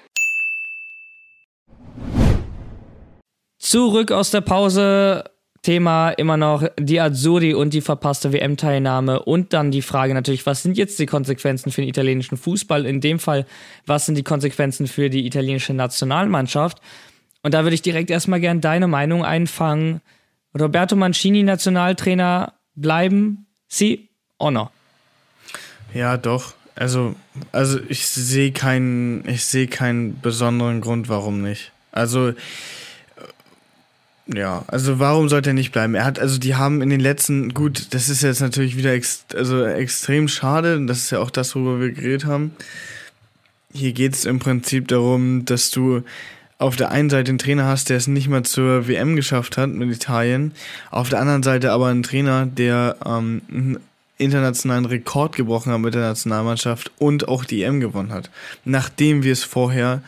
Zurück 3.61 4.11
aus 4.11 4.31
der 4.31 4.41
Pause. 4.41 5.23
Thema 5.61 6.09
immer 6.09 6.37
noch 6.37 6.67
die 6.79 6.99
Azzurri 6.99 7.53
und 7.53 7.75
die 7.75 7.81
verpasste 7.81 8.33
WM-Teilnahme 8.33 9.21
und 9.21 9.53
dann 9.53 9.69
die 9.69 9.83
Frage 9.83 10.15
natürlich, 10.15 10.47
was 10.47 10.63
sind 10.63 10.75
jetzt 10.75 10.97
die 10.97 11.05
Konsequenzen 11.05 11.71
für 11.71 11.81
den 11.81 11.89
italienischen 11.89 12.35
Fußball? 12.35 12.87
In 12.87 12.99
dem 12.99 13.19
Fall, 13.19 13.45
was 13.85 14.07
sind 14.07 14.15
die 14.15 14.23
Konsequenzen 14.23 14.87
für 14.87 15.11
die 15.11 15.27
italienische 15.27 15.75
Nationalmannschaft? 15.75 16.81
Und 17.43 17.53
da 17.53 17.61
würde 17.61 17.75
ich 17.75 17.83
direkt 17.83 18.09
erstmal 18.09 18.39
gern 18.39 18.59
deine 18.59 18.87
Meinung 18.87 19.23
einfangen. 19.23 20.01
Roberto 20.59 20.95
Mancini, 20.95 21.43
Nationaltrainer, 21.43 22.53
bleiben? 22.73 23.45
Sie 23.67 24.09
oder 24.39 24.51
no? 24.51 24.71
Ja, 25.93 26.17
doch. 26.17 26.55
Also, 26.73 27.13
also 27.51 27.79
ich 27.87 28.07
sehe 28.07 28.51
keinen, 28.51 29.29
ich 29.29 29.45
sehe 29.45 29.67
keinen 29.67 30.19
besonderen 30.21 30.81
Grund, 30.81 31.07
warum 31.07 31.43
nicht. 31.43 31.71
Also, 31.91 32.33
ja, 34.33 34.63
also 34.67 34.99
warum 34.99 35.29
sollte 35.29 35.51
er 35.51 35.53
nicht 35.53 35.71
bleiben? 35.71 35.95
Er 35.95 36.05
hat, 36.05 36.19
also 36.19 36.37
die 36.37 36.55
haben 36.55 36.81
in 36.81 36.89
den 36.89 36.99
letzten, 36.99 37.53
gut, 37.53 37.93
das 37.93 38.09
ist 38.09 38.23
jetzt 38.23 38.41
natürlich 38.41 38.77
wieder 38.77 38.93
ex, 38.93 39.25
also 39.35 39.65
extrem 39.65 40.27
schade, 40.27 40.85
das 40.85 40.99
ist 40.99 41.11
ja 41.11 41.19
auch 41.19 41.31
das, 41.31 41.55
worüber 41.55 41.79
wir 41.79 41.91
geredet 41.91 42.25
haben. 42.25 42.51
Hier 43.73 43.93
geht 43.93 44.13
es 44.13 44.25
im 44.25 44.39
Prinzip 44.39 44.87
darum, 44.87 45.45
dass 45.45 45.71
du 45.71 46.03
auf 46.57 46.75
der 46.75 46.91
einen 46.91 47.09
Seite 47.09 47.29
einen 47.29 47.39
Trainer 47.39 47.65
hast, 47.65 47.89
der 47.89 47.97
es 47.97 48.07
nicht 48.07 48.27
mal 48.27 48.43
zur 48.43 48.87
WM 48.87 49.15
geschafft 49.15 49.57
hat 49.57 49.69
mit 49.69 49.89
Italien, 49.91 50.53
auf 50.91 51.09
der 51.09 51.19
anderen 51.19 51.43
Seite 51.43 51.71
aber 51.71 51.87
einen 51.87 52.03
Trainer, 52.03 52.45
der 52.45 52.97
ähm, 53.05 53.41
einen 53.51 53.79
internationalen 54.17 54.85
Rekord 54.85 55.35
gebrochen 55.35 55.73
hat 55.73 55.79
mit 55.79 55.95
der 55.95 56.01
Nationalmannschaft 56.01 56.91
und 56.99 57.27
auch 57.27 57.45
die 57.45 57.63
EM 57.63 57.79
gewonnen 57.79 58.13
hat. 58.13 58.29
Nachdem 58.63 59.23
wir 59.23 59.33
es 59.33 59.43
vorher 59.43 60.03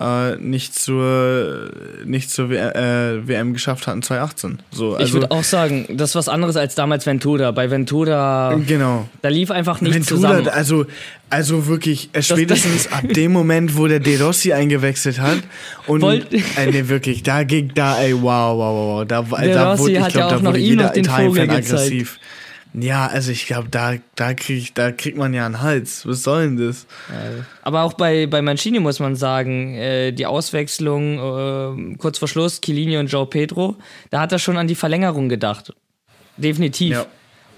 äh, 0.00 0.36
nicht 0.36 0.74
zur, 0.74 1.70
nicht 2.04 2.30
zur 2.30 2.50
w 2.50 2.56
äh, 2.56 3.26
WM 3.28 3.52
geschafft 3.52 3.86
hatten 3.86 4.02
2018. 4.02 4.58
So, 4.70 4.94
also, 4.94 5.04
ich 5.04 5.12
würde 5.12 5.30
auch 5.30 5.44
sagen, 5.44 5.86
das 5.90 6.10
ist 6.10 6.14
was 6.14 6.28
anderes 6.28 6.56
als 6.56 6.74
damals 6.74 7.06
Ventura. 7.06 7.50
Bei 7.50 7.70
Ventura, 7.70 8.58
genau. 8.66 9.08
da 9.20 9.28
lief 9.28 9.50
einfach 9.50 9.80
nichts 9.80 10.10
Ventura, 10.10 10.30
zusammen. 10.38 10.48
Also, 10.48 10.86
also 11.30 11.66
wirklich, 11.66 12.10
äh, 12.12 12.22
spätestens 12.22 12.90
ab 12.92 13.04
dem 13.08 13.32
Moment, 13.32 13.76
wo 13.76 13.86
der 13.86 14.00
De 14.00 14.20
Rossi 14.20 14.52
eingewechselt 14.52 15.20
hat 15.20 15.38
und 15.86 16.02
Wollt- 16.02 16.32
äh, 16.32 16.70
nee, 16.70 16.88
wirklich, 16.88 17.22
da 17.22 17.42
ging 17.42 17.72
da, 17.74 18.00
ey, 18.00 18.14
wow, 18.14 18.22
wow, 18.22 18.58
wow, 18.58 18.98
wow, 18.98 19.04
da, 19.06 19.22
Der 19.42 19.54
da 19.54 19.70
Rossi 19.72 19.82
wurde, 19.82 19.92
ich 19.92 19.98
ja 19.98 20.08
glaube, 20.08 20.26
auch 20.26 20.30
da 20.30 20.36
noch 20.42 20.50
wurde 20.52 20.58
jeder 20.58 20.96
Italien-Fan 20.96 21.46
Vogel 21.48 21.62
gezeigt. 21.62 22.18
Ja, 22.74 23.06
also 23.06 23.32
ich 23.32 23.46
glaube, 23.46 23.68
da, 23.70 23.94
da, 24.14 24.32
krieg 24.32 24.74
da 24.74 24.92
kriegt 24.92 25.18
man 25.18 25.34
ja 25.34 25.44
einen 25.44 25.60
Hals. 25.60 26.06
Was 26.06 26.22
soll 26.22 26.44
denn 26.44 26.56
das? 26.56 26.86
Aber 27.62 27.82
auch 27.82 27.92
bei, 27.92 28.26
bei 28.26 28.40
Mancini 28.40 28.80
muss 28.80 28.98
man 28.98 29.14
sagen, 29.14 29.74
äh, 29.74 30.12
die 30.12 30.24
Auswechslung 30.24 31.92
äh, 31.92 31.96
kurz 31.98 32.18
vor 32.18 32.28
Schluss, 32.28 32.60
Chiellini 32.60 32.96
und 32.96 33.08
Joe 33.08 33.26
Pedro, 33.26 33.76
da 34.10 34.20
hat 34.20 34.32
er 34.32 34.38
schon 34.38 34.56
an 34.56 34.68
die 34.68 34.74
Verlängerung 34.74 35.28
gedacht. 35.28 35.74
Definitiv. 36.38 36.92
Ja. 36.92 37.06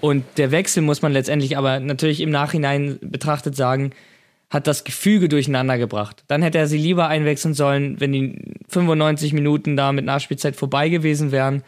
Und 0.01 0.25
der 0.37 0.51
Wechsel 0.51 0.83
muss 0.83 1.01
man 1.01 1.13
letztendlich 1.13 1.57
aber 1.57 1.79
natürlich 1.79 2.19
im 2.19 2.29
Nachhinein 2.29 2.99
betrachtet 3.01 3.55
sagen, 3.55 3.91
hat 4.49 4.67
das 4.67 4.83
Gefüge 4.83 5.29
durcheinander 5.29 5.77
gebracht. 5.77 6.23
Dann 6.27 6.41
hätte 6.41 6.57
er 6.57 6.67
sie 6.67 6.77
lieber 6.77 7.07
einwechseln 7.07 7.53
sollen, 7.53 7.99
wenn 7.99 8.11
die 8.11 8.53
95 8.69 9.33
Minuten 9.33 9.75
da 9.75 9.91
mit 9.91 10.05
Nachspielzeit 10.05 10.55
vorbei 10.55 10.89
gewesen 10.89 11.31
wären, 11.31 11.63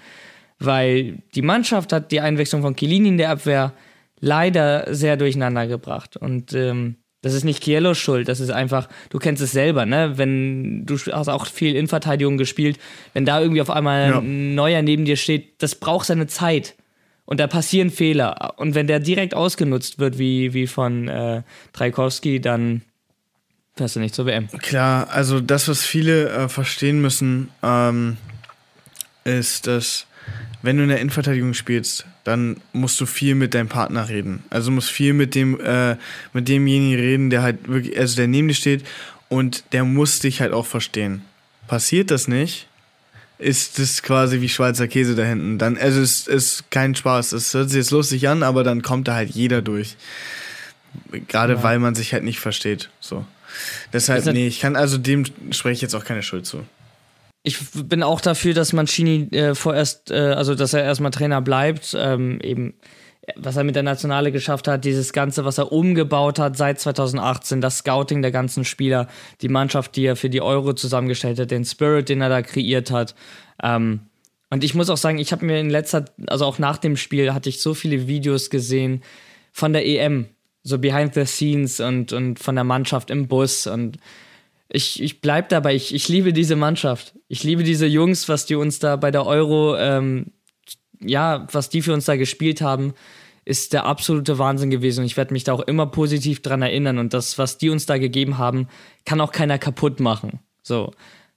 weil 0.60 1.20
die 1.36 1.41
Mannschaft 1.41 1.93
hat 1.93 2.12
die 2.12 2.22
Einwechslung 2.22 2.62
von 2.62 2.76
Chiellini 2.76 3.10
in 3.10 3.17
der 3.17 3.30
Abwehr 3.30 3.74
leider 4.20 4.93
sehr 4.93 5.17
durcheinander 5.17 5.67
gebracht. 5.67 6.17
Und 6.17 6.54
ähm, 6.54 6.96
das 7.22 7.34
ist 7.34 7.43
nicht 7.43 7.62
Kielos 7.62 7.98
Schuld, 7.98 8.28
das 8.28 8.39
ist 8.39 8.50
einfach, 8.52 8.88
du 9.10 9.20
kennst 9.20 9.41
es 9.41 9.52
selber, 9.52 9.86
ne? 9.86 10.13
Wenn 10.17 10.86
du 10.86 10.98
hast 10.98 11.28
auch 11.30 11.46
viel 11.48 11.76
Innenverteidigung 11.76 12.38
gespielt, 12.38 12.80
wenn 13.13 13.26
da 13.26 13.41
irgendwie 13.41 13.62
auf 13.62 13.70
einmal 13.70 14.10
Ja. 14.12 14.20
ein 14.20 14.56
Neuer 14.56 14.82
neben 14.82 15.06
dir 15.06 15.17
steht, 15.17 15.62
das 15.62 15.76
braucht 15.76 16.08
seine 16.08 16.28
Zeit. 16.28 16.76
Und 17.26 17.41
da 17.41 17.48
passieren 17.48 17.89
Fehler. 17.89 18.54
Und 18.58 18.74
wenn 18.74 18.88
der 18.88 19.02
direkt 19.02 19.34
ausgenutzt 19.34 20.00
wird, 20.00 20.17
wie, 20.17 20.54
wie 20.54 20.65
von 20.65 21.10
äh, 21.10 21.41
Trajkowski, 21.74 22.39
dann 22.39 22.84
fährst 23.76 23.98
du 23.98 24.00
nicht 24.00 24.15
zur 24.15 24.26
WM. 24.26 24.48
Klar, 24.62 25.10
also 25.10 25.41
das, 25.41 25.67
was 25.67 25.84
viele 25.86 26.30
äh, 26.30 26.48
verstehen 26.50 27.02
müssen, 27.02 27.50
ähm, 27.62 28.15
ist, 29.26 29.67
dass 29.67 30.07
wenn 30.62 30.78
du 30.78 30.84
in 30.84 30.90
der 30.90 31.00
Innenverteidigung 31.00 31.54
spielst, 31.54 32.06
dann 32.24 32.58
musst 32.74 33.00
du 33.00 33.06
viel 33.06 33.36
mit 33.36 33.54
deinem 33.54 33.70
Partner 33.70 34.10
reden. 34.10 34.44
Also 34.50 34.72
musst 34.72 34.90
viel 34.90 35.13
mit 35.13 35.36
dem 35.36 35.60
äh, 35.60 35.96
mit 36.34 36.48
demjenigen 36.48 37.00
reden, 37.00 37.30
der 37.30 37.42
halt 37.42 37.68
wirklich, 37.68 37.98
also 37.98 38.16
der 38.16 38.28
neben 38.28 38.48
dir 38.48 38.54
steht 38.54 38.84
und 39.30 39.63
der 39.72 39.84
muss 39.84 40.20
dich 40.20 40.42
halt 40.42 40.54
auch 40.54 40.66
verstehen. 40.66 41.22
Passiert 41.68 42.12
das 42.12 42.28
nicht, 42.28 42.68
ist 43.40 43.78
das 43.78 44.02
quasi 44.02 44.42
wie 44.42 44.50
Schweizer 44.50 44.88
Käse 44.88 45.16
da 45.16 45.24
hinten. 45.24 45.58
Dann, 45.58 45.78
also 45.78 46.02
es 46.02 46.28
ist 46.28 46.72
kein 46.72 46.96
Spaß. 46.96 47.34
Es 47.34 47.54
hört 47.54 47.70
sich 47.70 47.78
jetzt 47.78 47.92
lustig 47.92 48.28
an, 48.28 48.44
aber 48.44 48.63
dann 48.63 48.82
kommt 48.82 49.08
da 49.08 49.13
halt 49.13 49.30
jeder 49.30 49.62
durch. 49.62 49.96
Gerade 51.28 51.62
weil 51.62 51.80
man 51.80 51.94
sich 51.94 52.13
halt 52.13 52.24
nicht 52.24 52.40
versteht. 52.40 52.90
So. 53.00 53.26
Deshalb, 53.94 54.26
nee, 54.26 54.48
ich 54.48 54.60
kann 54.60 54.76
also 54.76 54.98
dem 54.98 55.26
spreche 55.52 55.74
ich 55.74 55.82
jetzt 55.82 55.94
auch 55.94 56.06
keine 56.06 56.24
Schuld 56.24 56.46
zu. 56.46 56.63
Ich 57.48 57.60
bin 57.72 58.04
auch 58.04 58.20
dafür, 58.20 58.54
dass 58.54 58.74
Mancini 58.74 59.30
äh, 59.32 59.56
vorerst, 59.56 60.12
äh, 60.12 60.16
also 60.16 60.54
dass 60.54 60.74
er 60.74 60.84
erstmal 60.84 61.12
Trainer 61.12 61.42
bleibt, 61.42 61.96
ähm, 61.98 62.42
eben 62.42 62.74
was 63.38 63.56
er 63.56 63.64
mit 63.64 63.74
der 63.74 63.84
Nationale 63.84 64.34
geschafft 64.34 64.68
hat, 64.68 64.84
dieses 64.84 65.14
Ganze, 65.14 65.46
was 65.46 65.58
er 65.58 65.72
umgebaut 65.72 66.40
hat 66.40 66.58
seit 66.58 66.82
2018, 66.82 67.62
das 67.62 67.78
Scouting 67.78 68.22
der 68.22 68.32
ganzen 68.32 68.66
Spieler, 68.66 69.08
die 69.42 69.48
Mannschaft, 69.48 69.96
die 69.96 70.04
er 70.04 70.18
für 70.18 70.30
die 70.30 70.42
Euro 70.42 70.74
zusammengestellt 70.74 71.40
hat, 71.40 71.50
den 71.50 71.64
Spirit, 71.64 72.10
den 72.10 72.20
er 72.20 72.28
da 72.28 72.42
kreiert 72.42 72.92
hat. 72.92 73.16
Ähm, 73.64 74.02
und 74.50 74.66
ich 74.66 74.76
muss 74.76 74.90
auch 74.90 74.98
sagen, 74.98 75.18
ich 75.18 75.32
habe 75.32 75.46
mir 75.46 75.58
in 75.58 75.70
letzter, 75.70 76.04
also 76.28 76.44
auch 76.44 76.60
nach 76.60 76.78
dem 76.78 76.98
Spiel, 76.98 77.34
hatte 77.34 77.48
ich 77.48 77.62
so 77.62 77.74
viele 77.74 78.10
Videos 78.10 78.50
gesehen 78.50 79.04
von 79.54 79.72
der 79.72 79.86
EM, 79.86 80.28
so 80.64 80.80
behind 80.80 81.14
the 81.14 81.26
scenes 81.26 81.80
und, 81.80 82.12
und 82.12 82.40
von 82.40 82.56
der 82.56 82.66
Mannschaft 82.66 83.10
im 83.10 83.30
Bus 83.30 83.68
und 83.68 84.00
ich, 84.70 85.02
ich 85.02 85.22
bleib 85.22 85.50
dabei, 85.50 85.76
ich, 85.76 85.94
ich 85.94 86.08
liebe 86.10 86.34
diese 86.34 86.56
Mannschaft. 86.56 87.14
Ich 87.28 87.44
liebe 87.44 87.64
diese 87.64 87.86
Jungs, 87.86 88.28
was 88.28 88.46
die 88.46 88.56
uns 88.56 88.80
da 88.80 88.96
bei 88.96 89.12
der 89.12 89.26
Euro, 89.26 89.78
ähm, 89.78 90.32
ja, 91.00 91.48
was 91.52 91.70
die 91.70 91.82
für 91.82 91.94
uns 91.94 92.06
da 92.06 92.16
gespielt 92.16 92.62
haben, 92.62 92.94
ist 93.46 93.72
der 93.72 93.86
absolute 93.86 94.38
Wahnsinn 94.40 94.70
gewesen. 94.70 95.02
Und 95.02 95.06
ich 95.06 95.16
werde 95.16 95.34
mich 95.34 95.46
da 95.46 95.54
auch 95.54 95.62
immer 95.62 95.86
positiv 95.86 96.42
dran 96.42 96.62
erinnern. 96.62 96.98
Und 96.98 97.14
das, 97.14 97.38
was 97.38 97.58
die 97.58 97.70
uns 97.70 97.86
da 97.86 97.98
gegeben 97.98 98.38
haben, 98.38 98.68
kann 99.06 99.22
auch 99.22 99.32
keiner 99.32 99.58
kaputt 99.58 100.00
machen. 100.00 100.40
So. 100.64 100.92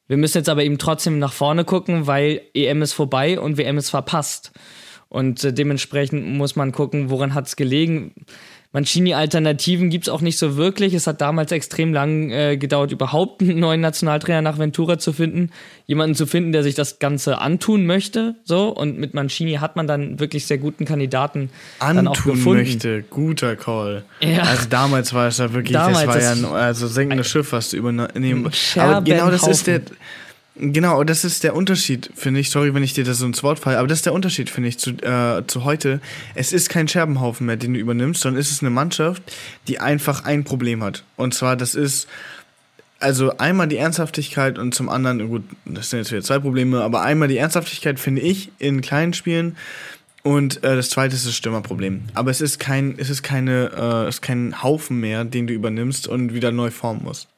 Wir 0.09 0.17
müssen 0.17 0.39
jetzt 0.39 0.49
aber 0.49 0.65
eben 0.65 0.79
trotzdem 0.79 1.21
nach 1.21 1.33
vorne 1.33 1.65
gucken, 1.65 2.09
weil 2.09 2.41
EM 2.53 2.83
ist 2.83 2.95
vorbei 2.95 3.39
und 3.39 3.59
WM 3.59 3.79
ist 3.79 3.91
verpasst. 3.91 4.51
Und 5.09 5.45
äh, 5.45 5.53
dementsprechend 5.53 6.27
muss 6.27 6.57
man 6.57 6.73
gucken, 6.73 7.11
woran 7.11 7.35
hat 7.35 7.47
es 7.47 7.55
gelegen. 7.55 8.15
Mancini-Alternativen 8.73 9.91
gibt 9.91 10.07
es 10.07 10.09
auch 10.09 10.21
nicht 10.21 10.39
so 10.39 10.57
wirklich. 10.57 10.95
Es 10.95 11.09
hat 11.09 11.21
damals 11.21 11.51
extrem 11.51 11.93
lang 11.93 12.31
äh, 12.31 12.57
gedauert, 12.57 12.93
überhaupt 12.93 13.43
einen 13.43 13.59
neuen 13.59 13.81
Nationaltrainer 13.81 14.43
nach 14.43 14.59
Ventura 14.59 14.97
zu 14.99 15.13
finden. 15.13 15.51
Jemanden 15.87 16.15
zu 16.15 16.25
finden, 16.25 16.53
der 16.53 16.63
sich 16.63 16.77
das 16.77 17.01
Ganze 17.01 17.39
antun 17.39 17.85
möchte. 17.85 18.37
So. 18.45 18.69
Und 18.69 18.97
mit 18.97 19.13
Mancini 19.13 19.55
hat 19.55 19.75
man 19.75 19.89
dann 19.89 20.21
wirklich 20.21 20.47
sehr 20.47 20.59
guten 20.59 20.85
Kandidaten 20.85 21.51
dann 21.81 22.07
auch 22.07 22.17
Antun 22.17 22.35
gefunden. 22.35 22.63
möchte, 22.63 23.03
guter 23.03 23.57
Call. 23.57 24.05
Ja. 24.21 24.43
Also 24.43 24.69
damals 24.69 25.13
war 25.15 25.27
es 25.27 25.39
ja 25.39 25.53
wirklich, 25.53 25.73
Damals, 25.73 25.99
das 25.99 26.07
war 26.07 26.21
ja 26.21 26.33
ein 26.33 26.45
also 26.45 26.87
sinkendes 26.87 27.29
Schiff, 27.29 27.51
was 27.53 27.71
du 27.71 27.77
übernehmen. 27.77 28.51
Aber 28.77 29.03
genau 29.03 29.31
das 29.31 29.49
ist 29.49 29.67
der. 29.67 29.81
Genau, 30.61 31.03
das 31.05 31.25
ist 31.25 31.43
der 31.45 31.55
Unterschied, 31.55 32.11
finde 32.15 32.41
ich. 32.41 32.51
Sorry, 32.51 32.75
wenn 32.75 32.83
ich 32.83 32.93
dir 32.93 33.05
das 33.05 33.19
so 33.19 33.27
ins 33.27 33.43
Wort 33.43 33.59
falle, 33.59 33.79
aber 33.79 33.89
das 33.89 33.99
ist 33.99 34.07
der 34.07 34.13
Unterschied, 34.13 34.51
finde 34.51 34.69
ich, 34.69 34.79
zu, 34.79 34.91
äh, 34.91 35.47
zu 35.47 35.65
heute. 35.65 36.01
Es 36.35 36.53
ist 36.53 36.69
kein 36.69 36.89
Scherbenhaufen 36.89 37.47
mehr, 37.47 37.57
den 37.57 37.75
du 37.75 37.81
übernimmst, 37.81 38.21
sondern 38.21 38.41
es 38.41 38.51
ist 38.51 38.63
eine 38.63 38.71
Mannschaft, 38.71 39.23
die 39.69 39.79
einfach 39.81 40.25
ein 40.25 40.45
Problem 40.45 40.83
hat. 40.85 41.05
Und 41.17 41.35
zwar, 41.35 41.57
das 41.57 41.75
ist 41.75 42.07
also 42.99 43.37
einmal 43.39 43.67
die 43.67 43.79
Ernsthaftigkeit 43.79 44.59
und 44.59 44.75
zum 44.75 44.91
anderen, 44.91 45.29
gut, 45.29 45.45
das 45.65 45.91
sind 45.91 46.01
jetzt 46.01 46.13
wieder 46.13 46.23
zwei 46.23 46.39
Probleme, 46.39 46.83
aber 46.83 47.01
einmal 47.01 47.29
die 47.29 47.39
Ernsthaftigkeit 47.39 47.99
finde 47.99 48.21
ich 48.21 48.53
in 48.59 48.83
kleinen 48.83 49.15
Spielen 49.15 49.57
und 50.23 50.63
äh, 50.65 50.77
das 50.77 50.91
zweite 50.91 51.15
ist 51.15 51.27
das 51.27 51.35
Stürmerproblem. 51.35 52.03
Aber 52.15 52.31
es 52.31 52.41
ist 52.41 52.59
kein, 52.59 52.95
es 52.99 53.09
ist 53.09 53.23
keine, 53.23 53.71
äh, 53.75 54.09
es 54.09 54.17
ist 54.17 54.23
kein 54.23 54.63
Haufen 54.63 55.01
mehr, 55.01 55.25
den 55.25 55.47
du 55.47 55.55
übernimmst 55.55 56.09
und 56.09 56.35
wieder 56.35 56.53
neu 56.53 56.71
formen 56.71 57.03
musst. 57.05 57.29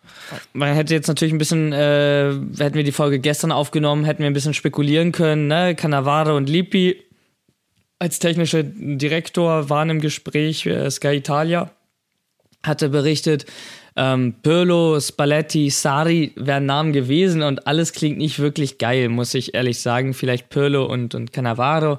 Man 0.52 0.74
hätte 0.74 0.94
jetzt 0.94 1.08
natürlich 1.08 1.34
ein 1.34 1.38
bisschen, 1.38 1.72
äh, 1.72 2.32
hätten 2.58 2.74
wir 2.74 2.84
die 2.84 2.92
Folge 2.92 3.18
gestern 3.18 3.52
aufgenommen, 3.52 4.04
hätten 4.04 4.20
wir 4.20 4.26
ein 4.26 4.32
bisschen 4.32 4.54
spekulieren 4.54 5.12
können, 5.12 5.46
ne? 5.46 5.74
Cannavaro 5.74 6.36
und 6.36 6.48
Lippi 6.48 7.02
als 7.98 8.18
technischer 8.18 8.64
Direktor 8.64 9.70
waren 9.70 9.90
im 9.90 10.00
Gespräch, 10.00 10.66
äh, 10.66 10.90
Sky 10.90 11.16
Italia. 11.16 11.70
hatte 12.64 12.88
berichtet, 12.88 13.44
ähm, 13.96 14.34
Pirlo, 14.42 14.98
Spalletti, 15.00 15.68
Sari 15.68 16.32
wären 16.36 16.64
Namen 16.66 16.92
gewesen 16.92 17.42
und 17.42 17.66
alles 17.66 17.92
klingt 17.92 18.18
nicht 18.18 18.38
wirklich 18.38 18.78
geil, 18.78 19.08
muss 19.08 19.34
ich 19.34 19.54
ehrlich 19.54 19.80
sagen. 19.80 20.14
Vielleicht 20.14 20.48
Pirlo 20.48 20.86
und, 20.86 21.14
und 21.14 21.32
Cannavaro 21.32 21.98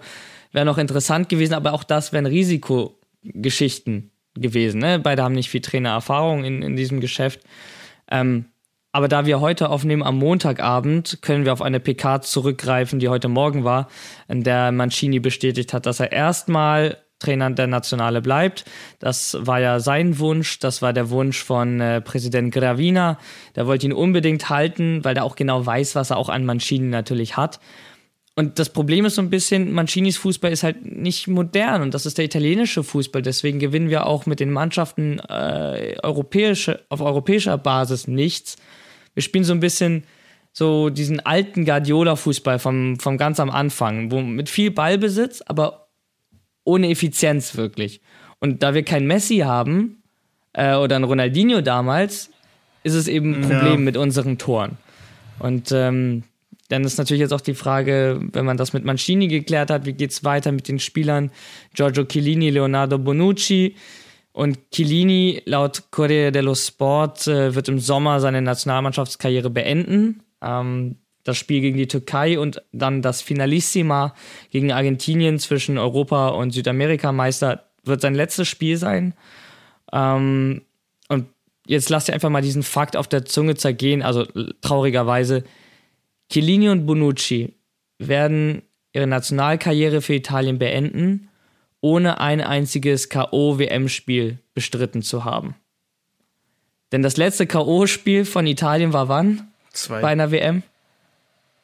wären 0.53 0.65
noch 0.65 0.77
interessant 0.77 1.27
gewesen, 1.27 1.53
aber 1.53 1.73
auch 1.73 1.83
das 1.83 2.13
wären 2.13 2.25
Risikogeschichten 2.25 4.11
gewesen. 4.35 4.79
Ne? 4.79 4.99
Beide 4.99 5.23
haben 5.23 5.35
nicht 5.35 5.49
viel 5.49 5.61
Trainererfahrung 5.61 6.43
in, 6.43 6.61
in 6.61 6.75
diesem 6.75 7.01
Geschäft. 7.01 7.41
Ähm, 8.09 8.45
aber 8.91 9.07
da 9.07 9.25
wir 9.25 9.41
heute 9.41 9.69
aufnehmen 9.69 10.03
am 10.03 10.19
Montagabend, 10.19 11.19
können 11.21 11.45
wir 11.45 11.53
auf 11.53 11.63
eine 11.63 11.79
PK 11.79 12.21
zurückgreifen, 12.21 12.99
die 12.99 13.09
heute 13.09 13.27
Morgen 13.27 13.63
war, 13.63 13.89
in 14.27 14.43
der 14.43 14.71
Mancini 14.71 15.19
bestätigt 15.19 15.73
hat, 15.73 15.87
dass 15.87 15.99
er 15.99 16.11
erstmal 16.11 16.97
Trainer 17.17 17.49
der 17.49 17.67
Nationale 17.67 18.21
bleibt. 18.21 18.65
Das 18.99 19.35
war 19.39 19.59
ja 19.59 19.79
sein 19.79 20.19
Wunsch, 20.19 20.59
das 20.59 20.81
war 20.81 20.93
der 20.93 21.09
Wunsch 21.09 21.41
von 21.41 21.79
äh, 21.79 22.01
Präsident 22.01 22.53
Gravina. 22.53 23.17
Der 23.55 23.65
wollte 23.65 23.87
ihn 23.87 23.93
unbedingt 23.93 24.49
halten, 24.49 25.03
weil 25.03 25.17
er 25.17 25.23
auch 25.23 25.35
genau 25.35 25.65
weiß, 25.65 25.95
was 25.95 26.11
er 26.11 26.17
auch 26.17 26.29
an 26.29 26.45
Mancini 26.45 26.89
natürlich 26.89 27.35
hat. 27.37 27.59
Und 28.35 28.57
das 28.57 28.69
Problem 28.71 29.05
ist 29.05 29.15
so 29.15 29.21
ein 29.21 29.29
bisschen, 29.29 29.73
Mancinis 29.73 30.17
Fußball 30.17 30.51
ist 30.51 30.63
halt 30.63 30.83
nicht 30.85 31.27
modern 31.27 31.83
und 31.83 31.93
das 31.93 32.07
ist 32.07 32.17
der 32.17 32.25
italienische 32.25 32.83
Fußball. 32.83 33.21
Deswegen 33.21 33.59
gewinnen 33.59 33.89
wir 33.89 34.07
auch 34.07 34.25
mit 34.25 34.39
den 34.39 34.51
Mannschaften 34.51 35.19
äh, 35.19 35.95
europäische, 36.01 36.83
auf 36.89 37.01
europäischer 37.01 37.57
Basis 37.59 38.07
nichts. 38.07 38.55
Wir 39.13 39.21
spielen 39.21 39.43
so 39.43 39.53
ein 39.53 39.59
bisschen 39.59 40.05
so 40.51 40.89
diesen 40.89 41.19
alten 41.19 41.65
Guardiola-Fußball 41.65 42.57
vom, 42.57 42.99
vom 42.99 43.17
ganz 43.17 43.39
am 43.39 43.51
Anfang, 43.51 44.11
wo 44.11 44.21
mit 44.21 44.49
viel 44.49 44.71
Ballbesitz, 44.71 45.43
aber 45.45 45.89
ohne 46.63 46.89
Effizienz 46.89 47.55
wirklich. 47.55 48.01
Und 48.39 48.63
da 48.63 48.73
wir 48.73 48.83
kein 48.83 49.05
Messi 49.05 49.39
haben 49.39 50.03
äh, 50.53 50.75
oder 50.75 50.95
ein 50.95 51.03
Ronaldinho 51.03 51.61
damals, 51.61 52.31
ist 52.83 52.93
es 52.95 53.07
eben 53.07 53.35
ein 53.35 53.41
Problem 53.41 53.73
ja. 53.73 53.77
mit 53.77 53.97
unseren 53.97 54.37
Toren. 54.37 54.77
Und 55.39 55.71
ähm, 55.71 56.23
dann 56.73 56.83
ist 56.85 56.97
natürlich 56.97 57.21
jetzt 57.21 57.33
auch 57.33 57.41
die 57.41 57.53
Frage, 57.53 58.19
wenn 58.33 58.45
man 58.45 58.57
das 58.57 58.73
mit 58.73 58.83
Mancini 58.83 59.27
geklärt 59.27 59.69
hat, 59.69 59.85
wie 59.85 59.93
geht 59.93 60.09
es 60.09 60.23
weiter 60.23 60.51
mit 60.51 60.67
den 60.67 60.79
Spielern 60.79 61.29
Giorgio 61.75 62.03
Chiellini, 62.03 62.49
Leonardo 62.49 62.97
Bonucci. 62.97 63.75
Und 64.31 64.57
Chiellini, 64.71 65.43
laut 65.45 65.83
Corriere 65.91 66.31
dello 66.31 66.55
Sport, 66.55 67.27
äh, 67.27 67.53
wird 67.53 67.69
im 67.69 67.77
Sommer 67.77 68.19
seine 68.19 68.41
Nationalmannschaftskarriere 68.41 69.51
beenden. 69.51 70.23
Ähm, 70.41 70.95
das 71.23 71.37
Spiel 71.37 71.61
gegen 71.61 71.77
die 71.77 71.87
Türkei 71.87 72.39
und 72.39 72.63
dann 72.71 73.03
das 73.03 73.21
Finalissima 73.21 74.15
gegen 74.49 74.71
Argentinien 74.71 75.37
zwischen 75.37 75.77
Europa 75.77 76.29
und 76.29 76.51
Südamerikameister 76.51 77.65
wird 77.83 78.01
sein 78.01 78.15
letztes 78.15 78.47
Spiel 78.47 78.77
sein. 78.77 79.13
Ähm, 79.91 80.63
und 81.07 81.27
jetzt 81.67 81.91
lasst 81.91 82.07
ihr 82.07 82.15
einfach 82.15 82.31
mal 82.31 82.41
diesen 82.41 82.63
Fakt 82.63 82.97
auf 82.97 83.07
der 83.07 83.25
Zunge 83.25 83.53
zergehen. 83.53 84.01
Also 84.01 84.25
traurigerweise, 84.61 85.43
Chiellini 86.29 86.69
und 86.69 86.85
Bonucci 86.85 87.53
werden 87.99 88.61
ihre 88.93 89.07
Nationalkarriere 89.07 90.01
für 90.01 90.15
Italien 90.15 90.59
beenden, 90.59 91.29
ohne 91.81 92.19
ein 92.19 92.41
einziges 92.41 93.09
K.O.-WM-Spiel 93.09 94.39
bestritten 94.53 95.01
zu 95.01 95.25
haben. 95.25 95.55
Denn 96.91 97.01
das 97.01 97.17
letzte 97.17 97.47
K.O.-Spiel 97.47 98.25
von 98.25 98.45
Italien 98.47 98.93
war 98.93 99.09
wann? 99.09 99.47
Zwei. 99.71 100.01
Bei 100.01 100.09
einer 100.09 100.31
WM? 100.31 100.63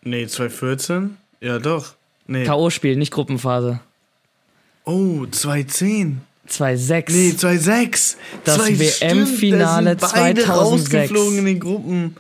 Nee, 0.02 0.26
2014? 0.26 1.17
Ja, 1.39 1.60
doch. 1.60 1.93
Nee. 2.28 2.45
K.O.-Spiel, 2.45 2.95
nicht 2.95 3.12
Gruppenphase. 3.12 3.80
Oh, 4.86 5.26
2010. 5.26 6.22
2-6. 6.50 7.12
Nee, 7.12 7.30
2-6. 7.38 8.15
Das 8.43 8.58
WM-Finale 8.58 9.98
2006. 9.98 10.13
Beide 10.13 10.48
rausgeflogen 10.48 11.38
in 11.38 11.45
den 11.45 11.60
Gruppen. 11.60 12.15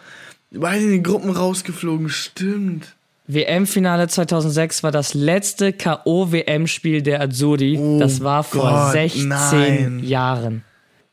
Beide 0.51 0.83
in 0.83 0.91
den 0.91 1.03
Gruppen 1.03 1.29
rausgeflogen, 1.29 2.09
stimmt. 2.09 2.95
WM-Finale 3.27 4.07
2006 4.07 4.81
war 4.81 4.91
das 4.91 5.13
letzte 5.13 5.71
K.O.-WM-Spiel 5.71 7.03
der 7.03 7.21
Azzurri. 7.21 7.77
Oh 7.77 7.99
das 7.99 8.23
war 8.23 8.43
vor 8.43 8.61
Gott, 8.63 8.91
16 8.93 9.27
nein. 9.27 9.99
Jahren. 10.03 10.63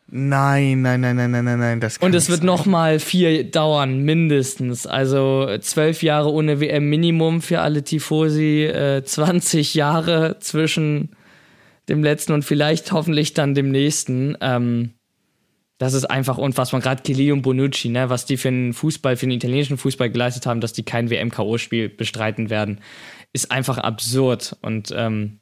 Nein, 0.08 0.82
nein, 0.82 1.00
nein, 1.00 1.16
nein, 1.16 1.30
nein, 1.30 1.44
nein, 1.44 1.58
nein. 1.58 1.80
Das 1.80 1.98
kann 1.98 2.06
Und 2.06 2.14
es 2.14 2.28
wird 2.30 2.38
sein. 2.38 2.46
noch 2.46 2.64
mal 2.64 3.00
vier 3.00 3.44
dauern, 3.44 4.02
mindestens. 4.02 4.86
Also 4.86 5.58
zwölf 5.60 6.02
Jahre 6.02 6.30
ohne 6.32 6.60
WM-Minimum 6.60 7.42
für 7.42 7.60
alle 7.60 7.82
Tifosi, 7.82 8.64
äh, 8.64 9.02
20 9.04 9.74
Jahre 9.74 10.36
zwischen 10.38 11.10
dem 11.88 12.02
letzten 12.02 12.32
und 12.32 12.44
vielleicht 12.44 12.92
hoffentlich 12.92 13.34
dann 13.34 13.54
dem 13.54 13.70
nächsten. 13.70 14.38
Ähm, 14.40 14.90
das 15.78 15.92
ist 15.92 16.06
einfach 16.06 16.38
unfassbar. 16.38 16.80
Gerade 16.80 17.02
Kelly 17.02 17.32
und 17.32 17.42
Bonucci, 17.42 17.88
ne, 17.88 18.08
was 18.08 18.24
die 18.24 18.36
für 18.36 18.48
einen 18.48 18.72
Fußball, 18.72 19.16
für 19.16 19.26
den 19.26 19.36
italienischen 19.36 19.76
Fußball 19.76 20.10
geleistet 20.10 20.46
haben, 20.46 20.60
dass 20.60 20.72
die 20.72 20.84
kein 20.84 21.10
WM-KO-Spiel 21.10 21.88
bestreiten 21.90 22.48
werden, 22.48 22.80
ist 23.32 23.50
einfach 23.50 23.78
absurd. 23.78 24.56
Und 24.62 24.92
ähm, 24.96 25.38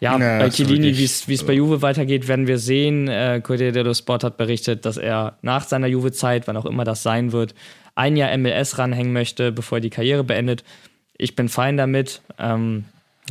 ja, 0.00 0.16
ja, 0.16 0.38
bei 0.38 0.50
Chiellini, 0.50 0.96
wie 0.96 1.04
es 1.34 1.44
bei 1.44 1.54
Juve 1.54 1.82
weitergeht, 1.82 2.28
werden 2.28 2.46
wir 2.46 2.58
sehen. 2.58 3.08
Äh, 3.08 3.40
Corriere 3.42 3.72
dello 3.72 3.94
Sport 3.94 4.22
hat 4.22 4.36
berichtet, 4.36 4.84
dass 4.84 4.96
er 4.96 5.38
nach 5.42 5.66
seiner 5.66 5.88
Juve-Zeit, 5.88 6.46
wann 6.46 6.56
auch 6.56 6.66
immer 6.66 6.84
das 6.84 7.02
sein 7.02 7.32
wird, 7.32 7.54
ein 7.96 8.16
Jahr 8.16 8.36
MLS 8.38 8.78
ranhängen 8.78 9.12
möchte, 9.12 9.50
bevor 9.50 9.78
er 9.78 9.82
die 9.82 9.90
Karriere 9.90 10.22
beendet. 10.22 10.62
Ich 11.16 11.34
bin 11.34 11.48
fein 11.48 11.76
damit. 11.76 12.22
Ähm, 12.38 12.84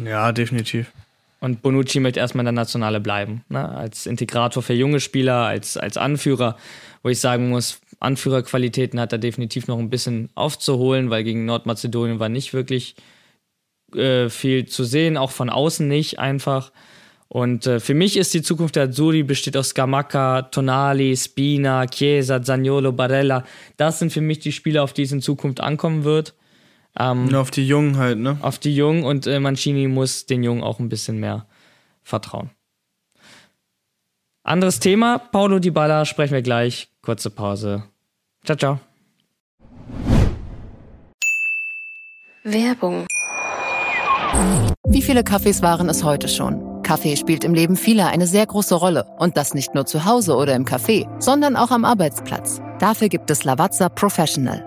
ja, 0.04 0.34
definitiv. 0.34 0.92
Und 1.39 1.62
Bonucci 1.62 2.00
möchte 2.00 2.19
erstmal 2.19 2.41
in 2.41 2.47
der 2.47 2.63
Nationale 2.63 3.00
bleiben. 3.00 3.43
Ne? 3.50 3.67
Als 3.69 4.08
Integrator 4.08 4.63
für 4.63 4.73
junge 4.73 5.00
Spieler, 5.00 5.45
als, 5.45 5.78
als 5.78 5.97
Anführer, 5.97 6.58
wo 7.04 7.10
ich 7.10 7.19
sagen 7.19 7.50
muss, 7.50 7.80
Anführerqualitäten 8.00 9.00
hat 9.00 9.12
er 9.12 9.19
definitiv 9.19 9.67
noch 9.67 9.78
ein 9.78 9.89
bisschen 9.89 10.30
aufzuholen, 10.36 11.10
weil 11.10 11.23
gegen 11.23 11.45
Nordmazedonien 11.45 12.19
war 12.19 12.30
nicht 12.30 12.54
wirklich 12.54 12.95
äh, 13.95 14.30
viel 14.30 14.65
zu 14.65 14.84
sehen, 14.84 15.17
auch 15.17 15.32
von 15.32 15.50
außen 15.50 15.88
nicht 15.88 16.19
einfach. 16.19 16.71
Und 17.30 17.67
äh, 17.67 17.80
für 17.80 17.93
mich 17.93 18.17
ist 18.17 18.34
die 18.34 18.41
Zukunft 18.41 18.76
der 18.76 18.84
Azzurri 18.84 19.23
besteht 19.23 19.58
aus 19.58 19.69
Scamacca, 19.69 20.43
Tonali, 20.43 21.15
Spina, 21.15 21.86
Chiesa, 21.86 22.41
Zagnolo, 22.41 22.93
Barella. 22.93 23.43
Das 23.76 24.00
sind 24.00 24.13
für 24.13 24.21
mich 24.21 24.39
die 24.39 24.52
Spieler, 24.52 24.84
auf 24.84 24.93
die 24.93 25.04
es 25.04 25.12
in 25.12 25.21
Zukunft 25.21 25.60
ankommen 25.60 26.04
wird. 26.04 26.34
Ähm, 27.00 27.34
auf 27.36 27.52
die 27.52 27.68
Jungen 27.68 27.98
halt, 27.98 28.18
ne? 28.18 28.38
Auf 28.42 28.58
die 28.58 28.76
Jungen 28.76 29.04
und 29.04 29.28
äh, 29.28 29.40
Mancini 29.40 29.88
muss 29.88 30.26
den 30.26 30.44
Jungen 30.44 30.64
auch 30.64 30.80
ein 30.80 30.90
bisschen 30.90 31.20
mehr 31.20 31.46
vertrauen. 32.02 32.50
Anderes 34.44 34.80
Thema, 34.80 35.20
Paulo 35.20 35.60
Di 35.60 35.72
Balla, 35.72 36.06
sprechen 36.06 36.34
wir 36.34 36.42
gleich. 36.42 36.90
Kurze 37.02 37.30
Pause. 37.30 37.84
Ciao, 38.46 38.58
ciao. 38.58 38.80
Werbung. 42.44 43.06
Wie 44.88 45.02
viele 45.02 45.24
Kaffees 45.24 45.62
waren 45.62 45.90
es 45.90 46.04
heute 46.04 46.30
schon? 46.30 46.82
Kaffee 46.82 47.18
spielt 47.18 47.44
im 47.44 47.54
Leben 47.54 47.76
vieler 47.76 48.08
eine 48.08 48.26
sehr 48.26 48.46
große 48.46 48.76
Rolle. 48.76 49.06
Und 49.20 49.36
das 49.36 49.54
nicht 49.54 49.76
nur 49.76 49.86
zu 49.86 50.06
Hause 50.06 50.36
oder 50.36 50.56
im 50.56 50.64
Café, 50.64 51.06
sondern 51.20 51.58
auch 51.58 51.72
am 51.72 51.84
Arbeitsplatz. 51.84 52.62
Dafür 52.80 53.10
gibt 53.10 53.30
es 53.30 53.44
Lavazza 53.44 53.90
Professional. 53.90 54.66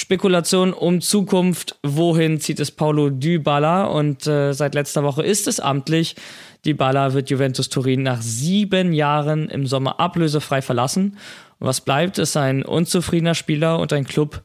Spekulation 0.00 0.72
um 0.72 1.02
Zukunft. 1.02 1.78
Wohin 1.82 2.40
zieht 2.40 2.58
es 2.58 2.70
Paulo 2.70 3.10
Dybala? 3.10 3.84
Und 3.84 4.26
äh, 4.26 4.54
seit 4.54 4.74
letzter 4.74 5.04
Woche 5.04 5.22
ist 5.22 5.46
es 5.46 5.60
amtlich. 5.60 6.16
Dybala 6.64 7.12
wird 7.12 7.28
Juventus 7.28 7.68
Turin 7.68 8.02
nach 8.02 8.22
sieben 8.22 8.94
Jahren 8.94 9.50
im 9.50 9.66
Sommer 9.66 10.00
ablösefrei 10.00 10.62
verlassen. 10.62 11.18
Und 11.58 11.66
was 11.66 11.82
bleibt, 11.82 12.16
ist 12.16 12.38
ein 12.38 12.64
unzufriedener 12.64 13.34
Spieler 13.34 13.78
und 13.78 13.92
ein 13.92 14.06
Club, 14.06 14.42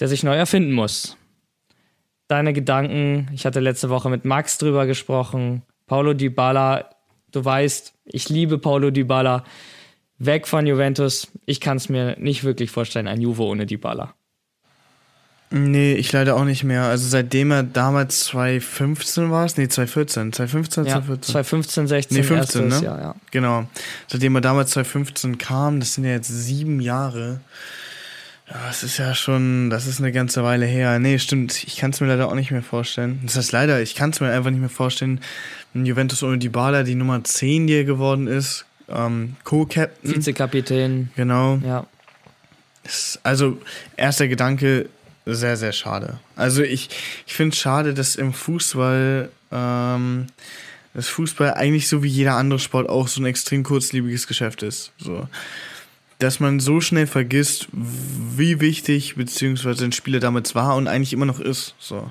der 0.00 0.08
sich 0.08 0.24
neu 0.24 0.34
erfinden 0.34 0.72
muss. 0.72 1.16
Deine 2.26 2.52
Gedanken, 2.52 3.28
ich 3.32 3.46
hatte 3.46 3.60
letzte 3.60 3.90
Woche 3.90 4.10
mit 4.10 4.24
Max 4.24 4.58
drüber 4.58 4.86
gesprochen. 4.86 5.62
Paulo 5.86 6.14
Dybala, 6.14 6.90
du 7.30 7.44
weißt, 7.44 7.94
ich 8.06 8.28
liebe 8.28 8.58
Paulo 8.58 8.90
Dybala. 8.90 9.44
Weg 10.18 10.48
von 10.48 10.66
Juventus. 10.66 11.28
Ich 11.44 11.60
kann 11.60 11.76
es 11.76 11.88
mir 11.88 12.16
nicht 12.18 12.42
wirklich 12.42 12.72
vorstellen, 12.72 13.06
ein 13.06 13.20
Juve 13.20 13.44
ohne 13.44 13.66
Dybala. 13.66 14.16
Nee, 15.50 15.94
ich 15.94 16.10
leider 16.10 16.34
auch 16.34 16.44
nicht 16.44 16.64
mehr. 16.64 16.84
Also 16.84 17.08
seitdem 17.08 17.52
er 17.52 17.62
damals 17.62 18.24
2015 18.24 19.30
war 19.30 19.44
es, 19.44 19.56
nee, 19.56 19.68
2014, 19.68 20.32
2015, 20.32 20.84
ja, 20.84 20.92
2014. 20.92 21.32
2015, 21.32 21.86
16, 21.86 22.16
nee, 22.16 22.22
15, 22.24 22.62
erstes, 22.62 22.80
ne? 22.80 22.86
Ja, 22.86 22.98
ja. 22.98 23.14
Genau. 23.30 23.66
Seitdem 24.08 24.34
er 24.34 24.40
damals 24.40 24.70
2015 24.70 25.38
kam, 25.38 25.78
das 25.78 25.94
sind 25.94 26.04
ja 26.04 26.10
jetzt 26.10 26.28
sieben 26.28 26.80
Jahre. 26.80 27.40
Ja, 28.48 28.56
es 28.70 28.82
ist 28.82 28.98
ja 28.98 29.14
schon, 29.14 29.70
das 29.70 29.86
ist 29.86 30.00
eine 30.00 30.12
ganze 30.12 30.42
Weile 30.42 30.66
her. 30.66 30.98
Nee, 30.98 31.18
stimmt, 31.18 31.64
ich 31.64 31.76
kann 31.76 31.90
es 31.90 32.00
mir 32.00 32.08
leider 32.08 32.28
auch 32.28 32.34
nicht 32.34 32.50
mehr 32.50 32.62
vorstellen. 32.62 33.20
Das 33.24 33.36
heißt 33.36 33.52
leider, 33.52 33.80
ich 33.80 33.94
kann 33.94 34.10
es 34.10 34.20
mir 34.20 34.30
einfach 34.30 34.50
nicht 34.50 34.60
mehr 34.60 34.68
vorstellen. 34.68 35.20
Ein 35.74 35.86
Juventus 35.86 36.22
ohne 36.22 36.38
Dybala, 36.38 36.82
die 36.82 36.94
Nummer 36.94 37.22
10, 37.22 37.66
die 37.66 37.74
er 37.74 37.84
geworden 37.84 38.26
ist, 38.26 38.64
ähm, 38.88 39.36
Co-Captain. 39.44 40.14
Vizekapitän. 40.14 41.10
Genau. 41.16 41.56
Ja. 41.64 41.86
Also, 43.24 43.58
erster 43.96 44.28
Gedanke, 44.28 44.88
sehr, 45.26 45.56
sehr 45.56 45.72
schade. 45.72 46.18
Also, 46.36 46.62
ich, 46.62 46.88
ich 47.26 47.34
finde 47.34 47.54
es 47.54 47.60
schade, 47.60 47.94
dass 47.94 48.16
im 48.16 48.32
Fußball, 48.32 49.28
ähm, 49.50 50.26
das 50.94 51.08
Fußball 51.08 51.54
eigentlich 51.54 51.88
so 51.88 52.02
wie 52.02 52.08
jeder 52.08 52.36
andere 52.36 52.58
Sport 52.58 52.88
auch 52.88 53.08
so 53.08 53.20
ein 53.20 53.26
extrem 53.26 53.64
kurzlebiges 53.64 54.26
Geschäft 54.26 54.62
ist. 54.62 54.92
So. 54.98 55.28
Dass 56.18 56.40
man 56.40 56.60
so 56.60 56.80
schnell 56.80 57.06
vergisst, 57.06 57.68
wie 57.72 58.60
wichtig 58.60 59.16
beziehungsweise 59.16 59.84
ein 59.84 59.92
Spieler 59.92 60.20
damals 60.20 60.54
war 60.54 60.76
und 60.76 60.88
eigentlich 60.88 61.12
immer 61.12 61.26
noch 61.26 61.40
ist. 61.40 61.74
So. 61.78 62.10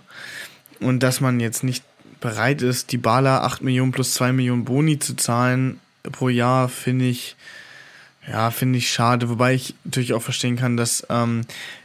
Und 0.80 1.02
dass 1.02 1.22
man 1.22 1.40
jetzt 1.40 1.64
nicht 1.64 1.84
bereit 2.20 2.62
ist, 2.62 2.92
die 2.92 2.98
Bala 2.98 3.42
8 3.42 3.62
Millionen 3.62 3.92
plus 3.92 4.14
2 4.14 4.34
Millionen 4.34 4.66
Boni 4.66 5.00
zu 5.00 5.16
zahlen 5.16 5.80
pro 6.04 6.30
Jahr, 6.30 6.70
finde 6.70 7.06
ich, 7.06 7.36
ja, 8.30 8.50
finde 8.52 8.80
ich 8.80 8.92
schade. 8.92 9.30
Wobei 9.30 9.54
ich 9.54 9.76
natürlich 9.84 10.14
auch 10.14 10.22
verstehen 10.22 10.56
kann, 10.56 10.78
dass 10.78 11.06
ähm, 11.10 11.42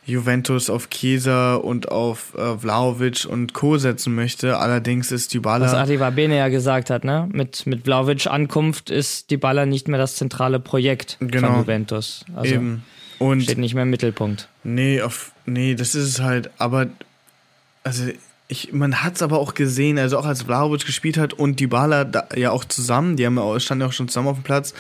Juventus 0.07 0.71
auf 0.71 0.89
Chiesa 0.89 1.57
und 1.57 1.91
auf 1.91 2.35
äh, 2.35 2.59
Vlahovic 2.59 3.27
und 3.29 3.53
Co. 3.53 3.79
setzen 3.79 4.15
möchte. 4.15 4.59
Allerdings 4.59 5.13
ist 5.13 5.27
Was 5.27 5.29
Dybala... 5.29 5.73
Arriva 5.73 6.11
Bene 6.11 6.37
ja 6.39 6.49
gesagt 6.49 6.91
hat, 6.91 7.05
ne? 7.05 7.29
Mit, 7.33 7.67
mit 7.67 7.85
Vlaovic 7.85 8.27
Ankunft 8.27 8.91
ist 8.91 9.29
Baller 9.41 9.67
nicht 9.67 9.89
mehr 9.89 9.99
das 9.99 10.17
zentrale 10.17 10.61
Projekt 10.61 11.17
Genau. 11.21 11.49
von 11.49 11.59
Juventus. 11.61 12.25
Also 12.35 12.55
eben. 12.55 12.85
Und 13.19 13.43
steht 13.43 13.59
nicht 13.59 13.75
mehr 13.75 13.83
im 13.83 13.91
Mittelpunkt. 13.91 14.49
Nee, 14.65 15.03
auf, 15.03 15.33
nee, 15.45 15.75
das 15.75 15.95
ist 15.95 16.09
es 16.09 16.21
halt. 16.21 16.51
Aber, 16.57 16.87
also, 17.85 18.05
ich, 18.49 18.73
man 18.73 19.03
hat 19.03 19.17
es 19.17 19.23
aber 19.23 19.39
auch 19.39 19.53
gesehen, 19.53 19.99
also 19.99 20.19
auch 20.19 20.25
als 20.25 20.43
Vlahovic 20.43 20.87
gespielt 20.87 21.19
hat 21.19 21.35
und 21.35 21.61
Dybala 21.61 22.05
da, 22.05 22.29
ja 22.35 22.51
auch 22.51 22.65
zusammen, 22.65 23.17
die 23.17 23.27
haben 23.27 23.39
standen 23.61 23.83
ja 23.83 23.89
auch 23.89 23.93
schon 23.93 24.09
zusammen 24.09 24.29
auf 24.29 24.39
dem 24.39 24.43
Platz. 24.43 24.73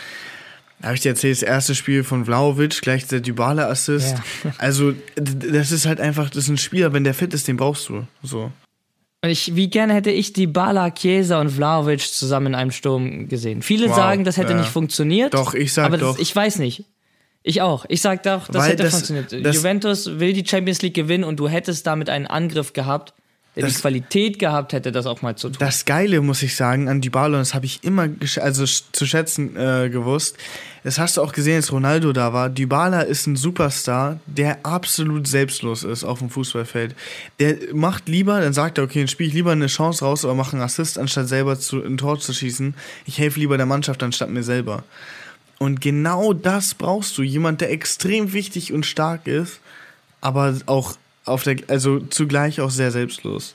Da 0.80 0.86
habe 0.86 0.94
ich 0.96 1.02
dir 1.02 1.10
erzählt, 1.10 1.36
das 1.36 1.42
erste 1.42 1.74
Spiel 1.74 2.04
von 2.04 2.24
Vlahovic, 2.24 2.80
gleich 2.80 3.06
der 3.06 3.20
Dybala-Assist. 3.20 4.14
Ja. 4.44 4.52
Also, 4.58 4.94
das 5.16 5.72
ist 5.72 5.86
halt 5.86 6.00
einfach, 6.00 6.30
das 6.30 6.44
ist 6.44 6.48
ein 6.48 6.58
Spieler, 6.58 6.92
wenn 6.92 7.04
der 7.04 7.14
fit 7.14 7.34
ist, 7.34 7.48
den 7.48 7.56
brauchst 7.58 7.88
du. 7.88 8.06
So. 8.22 8.50
Und 9.22 9.28
ich, 9.28 9.54
wie 9.54 9.68
gerne 9.68 9.92
hätte 9.92 10.10
ich 10.10 10.32
die 10.32 10.46
Bala, 10.46 10.90
Chiesa 10.90 11.38
und 11.40 11.50
Vlaovic 11.50 12.00
zusammen 12.00 12.48
in 12.48 12.54
einem 12.54 12.70
Sturm 12.70 13.28
gesehen. 13.28 13.60
Viele 13.60 13.90
Wow, 13.90 13.96
sagen, 13.96 14.24
das 14.24 14.38
hätte 14.38 14.52
ja. 14.52 14.58
nicht 14.58 14.70
funktioniert. 14.70 15.34
Doch, 15.34 15.52
ich 15.52 15.74
sag 15.74 15.84
aber 15.86 15.98
das, 15.98 16.14
doch. 16.16 16.18
ich 16.18 16.34
weiß 16.34 16.58
nicht. 16.58 16.84
Ich 17.42 17.60
auch. 17.60 17.84
Ich 17.88 18.00
sag 18.00 18.22
doch, 18.22 18.46
das 18.48 18.62
Weil 18.62 18.72
hätte 18.72 18.82
das- 18.84 18.92
funktioniert. 18.94 19.44
das- 19.44 19.56
Juventus 19.56 20.18
will 20.18 20.32
die 20.32 20.46
Champions 20.46 20.80
League 20.80 20.94
gewinnen 20.94 21.24
und 21.24 21.36
du 21.38 21.48
hättest 21.48 21.86
damit 21.86 22.08
einen 22.08 22.26
Angriff 22.26 22.72
gehabt, 22.72 23.12
der 23.56 23.64
die 23.66 23.72
Das- 23.72 23.80
Qualität 23.80 24.38
gehabt 24.38 24.72
hätte, 24.72 24.92
das 24.92 25.06
auch 25.06 25.22
mal 25.22 25.34
zu 25.36 25.48
tun. 25.48 25.56
Das 25.58 25.84
Geile, 25.84 26.20
muss 26.20 26.42
ich 26.42 26.54
sagen, 26.54 26.88
an 26.88 27.00
Dybala, 27.00 27.38
und 27.38 27.40
das 27.40 27.52
habe 27.54 27.66
ich 27.66 27.82
immer 27.82 28.08
also 28.40 28.64
zu 28.64 29.06
schätzen 29.06 29.56
äh, 29.56 29.88
gewusst, 29.90 30.36
das 30.84 30.98
hast 30.98 31.16
du 31.18 31.22
auch 31.22 31.32
gesehen, 31.32 31.56
als 31.56 31.72
Ronaldo 31.72 32.12
da 32.12 32.32
war. 32.32 32.48
Dybala 32.48 33.02
ist 33.02 33.26
ein 33.26 33.36
Superstar, 33.36 34.18
der 34.26 34.64
absolut 34.64 35.26
selbstlos 35.28 35.82
ist 35.82 36.04
auf 36.04 36.20
dem 36.20 36.30
Fußballfeld. 36.30 36.94
Der 37.38 37.56
macht 37.74 38.08
lieber, 38.08 38.40
dann 38.40 38.52
sagt 38.54 38.78
er, 38.78 38.84
okay, 38.84 39.00
dann 39.00 39.08
spiele 39.08 39.28
ich 39.28 39.34
lieber 39.34 39.52
eine 39.52 39.66
Chance 39.66 40.04
raus 40.04 40.24
oder 40.24 40.34
mache 40.34 40.52
einen 40.54 40.62
Assist, 40.62 40.96
anstatt 40.98 41.28
selber 41.28 41.58
zu, 41.58 41.82
ein 41.84 41.98
Tor 41.98 42.18
zu 42.18 42.32
schießen. 42.32 42.74
Ich 43.04 43.18
helfe 43.18 43.40
lieber 43.40 43.56
der 43.58 43.66
Mannschaft, 43.66 44.02
anstatt 44.02 44.30
mir 44.30 44.42
selber. 44.42 44.84
Und 45.58 45.82
genau 45.82 46.32
das 46.32 46.72
brauchst 46.74 47.18
du. 47.18 47.22
Jemand, 47.22 47.60
der 47.60 47.70
extrem 47.72 48.32
wichtig 48.32 48.72
und 48.72 48.86
stark 48.86 49.26
ist, 49.26 49.60
aber 50.22 50.56
auch 50.64 50.94
auf 51.24 51.42
der, 51.42 51.56
also 51.68 52.00
zugleich 52.00 52.60
auch 52.60 52.70
sehr 52.70 52.90
selbstlos. 52.90 53.54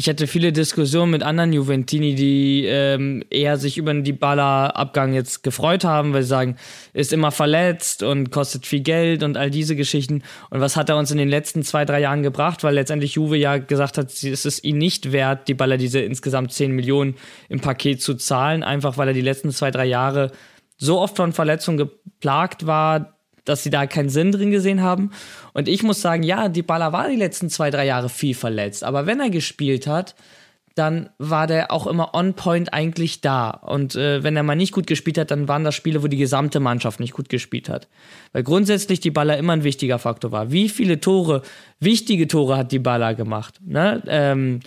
Ich 0.00 0.08
hatte 0.08 0.28
viele 0.28 0.52
Diskussionen 0.52 1.10
mit 1.10 1.24
anderen 1.24 1.52
Juventini, 1.52 2.14
die 2.14 2.64
ähm, 2.66 3.24
eher 3.30 3.56
sich 3.56 3.78
über 3.78 3.92
den 3.92 4.04
Dybala-Abgang 4.04 5.12
jetzt 5.12 5.42
gefreut 5.42 5.82
haben, 5.82 6.12
weil 6.12 6.22
sie 6.22 6.28
sagen, 6.28 6.56
ist 6.92 7.12
immer 7.12 7.32
verletzt 7.32 8.04
und 8.04 8.30
kostet 8.30 8.64
viel 8.64 8.78
Geld 8.78 9.24
und 9.24 9.36
all 9.36 9.50
diese 9.50 9.74
Geschichten. 9.74 10.22
Und 10.50 10.60
was 10.60 10.76
hat 10.76 10.88
er 10.88 10.98
uns 10.98 11.10
in 11.10 11.18
den 11.18 11.28
letzten 11.28 11.64
zwei, 11.64 11.84
drei 11.84 11.98
Jahren 11.98 12.22
gebracht? 12.22 12.62
Weil 12.62 12.74
letztendlich 12.74 13.14
Juve 13.14 13.36
ja 13.36 13.58
gesagt 13.58 13.98
hat, 13.98 14.12
es 14.12 14.22
ist 14.22 14.62
ihm 14.62 14.78
nicht 14.78 15.10
wert, 15.10 15.48
Dybala 15.48 15.76
diese 15.76 15.98
insgesamt 15.98 16.52
10 16.52 16.70
Millionen 16.70 17.16
im 17.48 17.58
Paket 17.58 18.00
zu 18.00 18.14
zahlen, 18.14 18.62
einfach 18.62 18.98
weil 18.98 19.08
er 19.08 19.14
die 19.14 19.20
letzten 19.20 19.50
zwei, 19.50 19.72
drei 19.72 19.86
Jahre 19.86 20.30
so 20.76 21.00
oft 21.00 21.16
von 21.16 21.32
Verletzungen 21.32 21.76
geplagt 21.76 22.66
war, 22.66 23.17
dass 23.48 23.62
sie 23.62 23.70
da 23.70 23.86
keinen 23.86 24.08
Sinn 24.08 24.32
drin 24.32 24.50
gesehen 24.50 24.82
haben. 24.82 25.10
Und 25.52 25.68
ich 25.68 25.82
muss 25.82 26.00
sagen, 26.00 26.22
ja, 26.22 26.48
Dybala 26.48 26.92
war 26.92 27.08
die 27.08 27.16
letzten 27.16 27.50
zwei, 27.50 27.70
drei 27.70 27.86
Jahre 27.86 28.08
viel 28.08 28.34
verletzt. 28.34 28.84
Aber 28.84 29.06
wenn 29.06 29.20
er 29.20 29.30
gespielt 29.30 29.86
hat, 29.86 30.14
dann 30.78 31.10
war 31.18 31.48
der 31.48 31.72
auch 31.72 31.88
immer 31.88 32.14
on 32.14 32.34
point 32.34 32.72
eigentlich 32.72 33.20
da. 33.20 33.50
Und 33.50 33.96
äh, 33.96 34.22
wenn 34.22 34.36
er 34.36 34.44
mal 34.44 34.54
nicht 34.54 34.72
gut 34.72 34.86
gespielt 34.86 35.18
hat, 35.18 35.32
dann 35.32 35.48
waren 35.48 35.64
das 35.64 35.74
Spiele, 35.74 36.02
wo 36.04 36.06
die 36.06 36.16
gesamte 36.16 36.60
Mannschaft 36.60 37.00
nicht 37.00 37.14
gut 37.14 37.28
gespielt 37.28 37.68
hat. 37.68 37.88
Weil 38.32 38.44
grundsätzlich 38.44 39.00
die 39.00 39.10
Baller 39.10 39.36
immer 39.38 39.54
ein 39.54 39.64
wichtiger 39.64 39.98
Faktor 39.98 40.30
war. 40.30 40.52
Wie 40.52 40.68
viele 40.68 41.00
Tore, 41.00 41.42
wichtige 41.80 42.28
Tore 42.28 42.56
hat 42.56 42.70
die 42.70 42.78
Baller 42.78 43.14
gemacht? 43.14 43.60
Ne? 43.66 44.02
Ähm, 44.06 44.60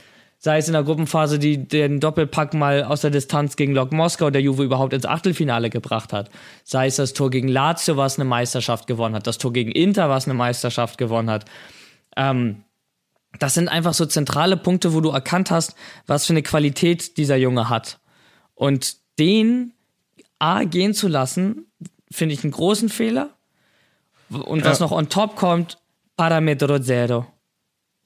sei 0.43 0.57
es 0.57 0.65
in 0.67 0.73
der 0.73 0.81
Gruppenphase, 0.83 1.37
die 1.37 1.67
den 1.67 1.99
Doppelpack 1.99 2.55
mal 2.55 2.83
aus 2.83 3.01
der 3.01 3.11
Distanz 3.11 3.55
gegen 3.55 3.73
Lok 3.73 3.91
Moskau, 3.93 4.31
der 4.31 4.41
Juve 4.41 4.63
überhaupt 4.63 4.91
ins 4.91 5.05
Achtelfinale 5.05 5.69
gebracht 5.69 6.13
hat. 6.13 6.31
Sei 6.63 6.87
es 6.87 6.95
das 6.95 7.13
Tor 7.13 7.29
gegen 7.29 7.47
Lazio, 7.47 7.95
was 7.95 8.17
eine 8.17 8.27
Meisterschaft 8.27 8.87
gewonnen 8.87 9.13
hat. 9.13 9.27
Das 9.27 9.37
Tor 9.37 9.53
gegen 9.53 9.71
Inter, 9.71 10.09
was 10.09 10.25
eine 10.25 10.33
Meisterschaft 10.33 10.97
gewonnen 10.97 11.29
hat. 11.29 11.45
Ähm, 12.17 12.63
das 13.37 13.53
sind 13.53 13.69
einfach 13.69 13.93
so 13.93 14.07
zentrale 14.07 14.57
Punkte, 14.57 14.95
wo 14.95 14.99
du 15.01 15.11
erkannt 15.11 15.51
hast, 15.51 15.75
was 16.07 16.25
für 16.25 16.33
eine 16.33 16.41
Qualität 16.41 17.17
dieser 17.17 17.35
Junge 17.37 17.69
hat. 17.69 17.99
Und 18.55 18.97
den 19.19 19.73
A 20.39 20.63
gehen 20.63 20.95
zu 20.95 21.07
lassen, 21.07 21.67
finde 22.11 22.33
ich 22.33 22.43
einen 22.43 22.51
großen 22.51 22.89
Fehler. 22.89 23.29
Und 24.31 24.65
was 24.65 24.79
Ja. 24.79 24.85
noch 24.85 24.91
on 24.91 25.07
top 25.07 25.35
kommt, 25.35 25.77
Parametro 26.17 26.79
Zero. 26.79 27.27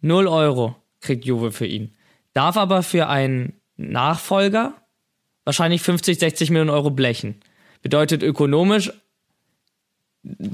Null 0.01 0.27
Euro 0.27 0.75
kriegt 0.99 1.23
Juve 1.23 1.53
für 1.53 1.65
ihn. 1.65 1.94
Darf 2.35 2.57
aber 2.57 2.83
für 2.83 3.07
einen 3.07 3.53
Nachfolger 3.77 4.73
wahrscheinlich 5.45 5.81
50, 5.81 6.19
60 6.19 6.49
Millionen 6.51 6.69
Euro 6.69 6.91
blechen. 6.91 7.39
Bedeutet 7.81 8.21
ökonomisch 8.23 8.91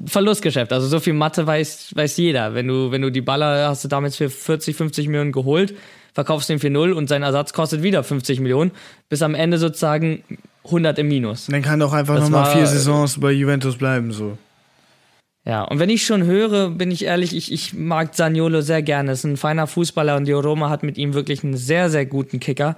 Verlustgeschäft. 0.05 0.73
Also 0.73 0.87
so 0.87 0.99
viel 0.99 1.13
Mathe 1.13 1.47
weiß, 1.47 1.95
weiß 1.95 2.17
jeder. 2.17 2.53
Wenn 2.53 2.67
du, 2.67 2.91
wenn 2.91 3.01
du 3.01 3.09
die 3.09 3.21
Baller 3.21 3.69
hast 3.69 3.83
du 3.83 3.87
damals 3.87 4.15
für 4.15 4.29
40, 4.29 4.75
50 4.75 5.07
Millionen 5.07 5.31
geholt, 5.31 5.73
verkaufst 6.13 6.49
den 6.49 6.59
für 6.59 6.69
null 6.69 6.91
und 6.91 7.07
sein 7.07 7.23
Ersatz 7.23 7.51
kostet 7.53 7.81
wieder 7.81 8.03
50 8.03 8.41
Millionen, 8.41 8.71
bis 9.09 9.21
am 9.21 9.33
Ende 9.33 9.57
sozusagen 9.57 10.23
100 10.65 10.99
im 10.99 11.07
Minus. 11.07 11.47
Dann 11.47 11.61
kann 11.61 11.79
doch 11.79 11.93
einfach 11.93 12.19
nochmal 12.19 12.53
vier 12.53 12.67
Saisons 12.67 13.19
bei 13.19 13.31
Juventus 13.31 13.77
bleiben, 13.77 14.11
so. 14.11 14.37
Ja, 15.43 15.63
und 15.63 15.79
wenn 15.79 15.89
ich 15.89 16.05
schon 16.05 16.23
höre, 16.23 16.69
bin 16.69 16.91
ich 16.91 17.05
ehrlich, 17.05 17.35
ich, 17.35 17.51
ich 17.51 17.73
mag 17.73 18.13
Zaniolo 18.15 18.61
sehr 18.61 18.83
gerne. 18.83 19.11
Ist 19.11 19.23
ein 19.23 19.37
feiner 19.37 19.65
Fußballer 19.65 20.15
und 20.15 20.25
die 20.25 20.33
Roma 20.33 20.69
hat 20.69 20.83
mit 20.83 20.97
ihm 20.97 21.13
wirklich 21.13 21.43
einen 21.43 21.57
sehr, 21.57 21.89
sehr 21.89 22.05
guten 22.05 22.39
Kicker. 22.39 22.77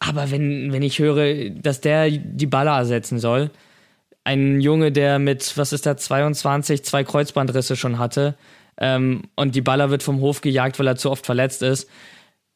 Aber 0.00 0.30
wenn, 0.30 0.72
wenn 0.72 0.82
ich 0.82 0.98
höre, 0.98 1.50
dass 1.50 1.80
der 1.80 2.10
die 2.10 2.46
Baller 2.46 2.76
ersetzen 2.76 3.18
soll, 3.18 3.50
ein 4.24 4.60
Junge, 4.60 4.90
der 4.90 5.18
mit, 5.18 5.56
was 5.56 5.72
ist 5.72 5.86
der, 5.86 5.96
22, 5.96 6.84
zwei 6.84 7.04
Kreuzbandrisse 7.04 7.76
schon 7.76 7.98
hatte, 7.98 8.34
ähm, 8.78 9.22
und 9.36 9.54
die 9.54 9.60
Baller 9.60 9.90
wird 9.90 10.02
vom 10.02 10.20
Hof 10.20 10.40
gejagt, 10.40 10.78
weil 10.78 10.88
er 10.88 10.96
zu 10.96 11.10
oft 11.10 11.24
verletzt 11.24 11.62
ist, 11.62 11.88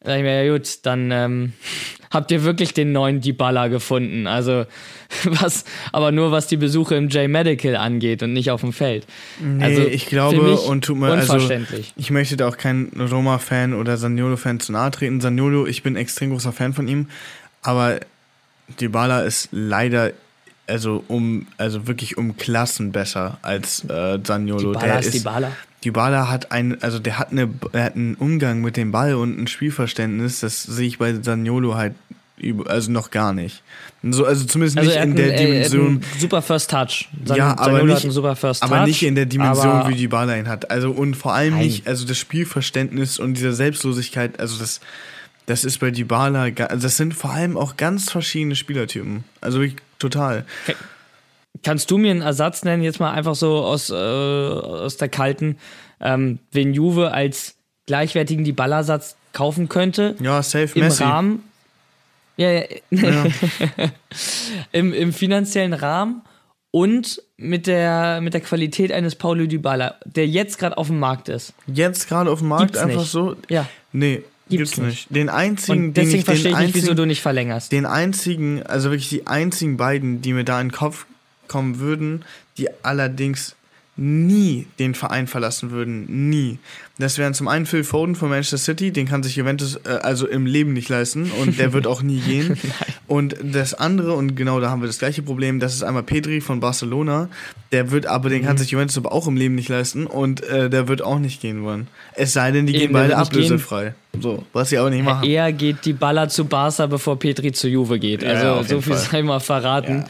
sag 0.03 0.17
ich 0.17 0.23
mir, 0.23 0.45
ja 0.45 0.53
gut, 0.53 0.79
dann 0.83 1.11
ähm, 1.11 1.53
habt 2.11 2.31
ihr 2.31 2.45
wirklich 2.45 2.75
den 2.75 2.93
neuen 2.93 3.21
Dybala 3.21 3.69
gefunden. 3.69 4.27
Also 4.27 4.65
was, 5.25 5.65
aber 5.93 6.13
nur 6.13 6.31
was 6.31 6.47
die 6.47 6.57
Besuche 6.57 6.95
im 6.95 7.09
J-Medical 7.09 7.77
angeht 7.77 8.23
und 8.23 8.33
nicht 8.33 8.51
auf 8.51 8.61
dem 8.61 8.73
Feld. 8.73 9.07
Nee, 9.41 9.65
Also, 9.65 9.83
ich 9.83 10.07
glaube, 10.07 10.57
und 10.57 10.85
tut 10.85 10.99
mir 10.99 11.09
also, 11.09 11.39
ich 11.97 12.11
möchte 12.11 12.37
da 12.37 12.49
auch 12.49 12.57
kein 12.57 12.91
Roma-Fan 12.99 13.75
oder 13.75 13.97
Saniolo-Fan 13.97 14.61
zu 14.61 14.73
nahe 14.73 14.91
treten. 14.91 15.21
Saniolo, 15.21 15.67
ich 15.67 15.83
bin 15.83 15.97
extrem 15.97 16.31
großer 16.31 16.53
Fan 16.53 16.75
von 16.75 16.89
ihm, 16.89 17.09
aber 17.63 18.01
Dybala 18.81 19.23
ist 19.23 19.49
leider 19.51 20.13
also 20.69 21.05
um 21.09 21.47
also 21.57 21.87
wirklich 21.87 22.19
um 22.19 22.37
Klassen 22.37 22.93
besser 22.93 23.39
als 23.43 23.85
äh, 23.89 24.19
Saniolo. 24.23 24.73
Dybala 24.73 24.87
der 24.87 25.01
ist 25.01 25.15
Dybala. 25.15 25.53
Dybala 25.85 26.29
hat 26.29 26.51
ein, 26.51 26.83
also 26.83 26.99
der 26.99 27.19
hat 27.19 27.31
eine, 27.31 27.49
er 27.73 27.85
hat 27.85 27.95
einen 27.95 28.15
Umgang 28.17 28.61
mit 28.61 28.77
dem 28.77 28.91
Ball 28.91 29.15
und 29.15 29.39
ein 29.39 29.47
Spielverständnis, 29.47 30.41
das 30.41 30.63
sehe 30.63 30.89
ich 30.89 30.99
bei 30.99 31.15
Saniolo 31.15 31.77
halt 31.77 31.95
also 32.67 32.93
noch 32.93 33.11
gar 33.11 33.33
nicht. 33.33 33.63
So, 34.03 34.25
also 34.25 34.45
zumindest 34.45 34.79
Also 34.79 34.91
nicht 34.91 35.01
in 35.01 35.17
der 35.17 35.25
einen, 35.27 35.33
äh, 35.35 35.39
hat 35.39 35.49
Dimension. 35.49 35.87
einen 35.87 36.05
super 36.19 36.43
First 36.43 36.71
Touch. 36.71 37.09
San, 37.25 37.37
ja, 37.37 37.51
aber 37.51 37.65
Zaniolo 37.65 37.85
nicht, 37.87 37.97
hat 37.97 38.03
einen 38.05 38.13
super 38.13 38.37
First 38.37 38.63
aber 38.63 38.77
Touch. 38.79 38.87
nicht 38.87 39.03
in 39.03 39.15
der 39.15 39.27
Dimension, 39.27 39.67
aber 39.67 39.89
wie 39.89 39.97
Dybala 39.97 40.37
ihn 40.37 40.49
hat. 40.49 40.71
Also 40.71 40.91
und 40.91 41.15
vor 41.15 41.35
allem 41.35 41.55
Nein. 41.55 41.65
nicht, 41.65 41.87
also 41.89 42.07
das 42.07 42.19
Spielverständnis 42.19 43.19
und 43.19 43.35
diese 43.35 43.53
Selbstlosigkeit, 43.53 44.39
also 44.39 44.59
das, 44.59 44.81
das 45.47 45.65
ist 45.65 45.79
bei 45.79 45.91
Dybala, 45.91 46.43
also 46.69 46.83
das 46.83 46.97
sind 46.97 47.15
vor 47.15 47.31
allem 47.31 47.57
auch 47.57 47.77
ganz 47.77 48.11
verschiedene 48.11 48.55
Spielertypen. 48.55 49.25
Also 49.41 49.63
total. 49.99 50.45
kannst 51.63 51.91
du 51.91 51.99
mir 51.99 52.11
einen 52.11 52.23
Ersatz 52.23 52.65
nennen, 52.65 52.83
jetzt 52.83 53.01
mal 53.01 53.13
einfach 53.13 53.35
so 53.35 53.65
aus, 53.65 53.91
äh, 53.91 53.95
aus 53.95 54.97
der 54.97 55.09
kalten, 55.09 55.59
ähm, 56.01 56.39
wen 56.53 56.75
Juve 56.75 57.13
als 57.13 57.57
gleichwertigen 57.87 58.45
die 58.45 58.53
Ballersatz 58.53 59.17
kaufen 59.33 59.69
könnte? 59.69 60.15
Ja, 60.21 60.43
safe 60.43 60.79
Im 60.79 60.85
Messi. 60.85 61.03
Rahmen. 61.03 61.43
Ja, 62.37 62.51
ja. 62.51 62.65
Ja. 62.91 63.27
Im, 64.73 64.93
Im 64.93 65.13
finanziellen 65.13 65.73
Rahmen 65.73 66.23
und 66.71 67.21
mit 67.37 67.67
der, 67.67 68.21
mit 68.21 68.35
der 68.35 68.41
Qualität 68.41 68.93
eines 68.93 69.17
Paulo 69.17 69.47
Dybala, 69.47 69.97
der 70.05 70.27
jetzt 70.29 70.59
gerade 70.59 70.79
auf 70.79 70.87
dem 70.89 71.01
Markt 71.01 71.29
ist. 71.29 71.53
Jetzt 71.67 72.09
gerade 72.09 72.31
auf 72.31 72.39
dem 72.39 72.49
Markt 72.49 72.67
Gibt's 72.67 72.79
einfach 72.79 73.01
nicht. 73.01 73.11
so. 73.11 73.37
Ja. 73.49 73.69
Nee, 73.93 74.23
Gibt's 74.49 74.73
gibt's, 74.73 74.79
nicht. 74.79 75.07
Den 75.15 75.29
einzigen, 75.29 75.89
Und 75.89 75.95
den 75.95 76.05
deswegen 76.05 76.19
ich, 76.19 76.25
verstehe 76.25 76.53
den 76.53 76.61
ich 76.61 76.67
nicht, 76.67 76.75
wieso 76.75 76.95
du 76.95 77.05
nicht 77.05 77.23
verlängerst. 77.23 77.73
Den 77.73 77.87
einzigen, 77.87 78.63
also 78.63 78.91
wirklich 78.91 79.09
die 79.09 79.27
einzigen 79.27 79.77
beiden, 79.77 80.23
die 80.23 80.33
mir 80.33 80.45
da 80.45 80.61
in 80.61 80.69
den 80.69 80.75
Kopf 80.75 81.07
kommen 81.47 81.79
würden, 81.79 82.25
die 82.57 82.69
allerdings 82.83 83.55
nie 83.99 84.67
den 84.79 84.95
Verein 84.95 85.27
verlassen 85.27 85.71
würden. 85.73 86.31
Nie. 86.31 86.59
Das 86.99 87.19
wären 87.19 87.35
zum 87.35 87.47
einen 87.49 87.67
Phil 87.67 87.85
Foden 87.85 88.15
von 88.15 88.29
Manchester 88.31 88.59
City, 88.59 88.91
den 88.93 89.07
kann 89.07 89.23
sich 89.23 89.37
Juventus 89.37 89.77
äh, 89.85 89.89
also 90.03 90.27
im 90.27 90.47
Leben 90.47 90.73
nicht 90.73 90.89
leisten 90.89 91.31
und 91.43 91.59
der 91.59 91.73
wird 91.73 91.87
auch 91.87 92.01
nie 92.03 92.19
gehen. 92.27 92.57
und 93.07 93.37
das 93.43 93.75
andere, 93.75 94.15
und 94.15 94.35
genau 94.37 94.61
da 94.61 94.71
haben 94.71 94.81
wir 94.83 94.87
das 94.87 94.99
gleiche 94.99 95.23
Problem, 95.23 95.61
das 95.61 95.75
ist 95.75 95.83
einmal 95.83 96.03
Pedri 96.05 96.41
von 96.41 96.61
Barcelona, 96.61 97.29
der 97.73 97.91
wird 97.91 98.07
aber, 98.07 98.31
den 98.31 98.45
kann 98.45 98.55
Mhm. 98.55 98.59
sich 98.59 98.71
Juventus 98.71 98.97
aber 98.97 99.13
auch 99.13 99.27
im 99.29 99.37
Leben 99.37 99.55
nicht 99.57 99.69
leisten 99.69 100.07
und 100.07 100.43
äh, 100.45 100.71
der 100.71 100.89
wird 100.89 101.03
auch 101.03 101.19
nicht 101.19 101.41
gehen 101.41 101.63
wollen. 101.65 101.89
Es 102.15 102.33
sei 102.33 102.51
denn, 102.53 102.67
die 102.67 102.75
Eben, 102.75 102.83
gehen 102.83 102.93
beide 102.93 103.17
ablösefrei. 103.17 103.95
So, 104.21 104.45
was 104.53 104.71
sie 104.71 104.79
auch 104.79 104.91
nicht 104.91 105.05
machen. 105.05 105.29
Eher 105.29 105.53
geht 105.53 105.85
die 105.85 105.93
Baller 105.93 106.29
zu 106.29 106.45
Barca, 106.47 106.87
bevor 106.87 107.19
Petri 107.19 107.53
zu 107.53 107.69
Juve 107.69 107.99
geht. 107.99 108.23
Ja, 108.23 108.31
Also 108.31 108.47
ja, 108.47 108.63
so 108.65 108.81
viel 108.81 108.95
Fall. 108.95 109.07
sei 109.11 109.23
mal 109.23 109.41
verraten. 109.41 110.05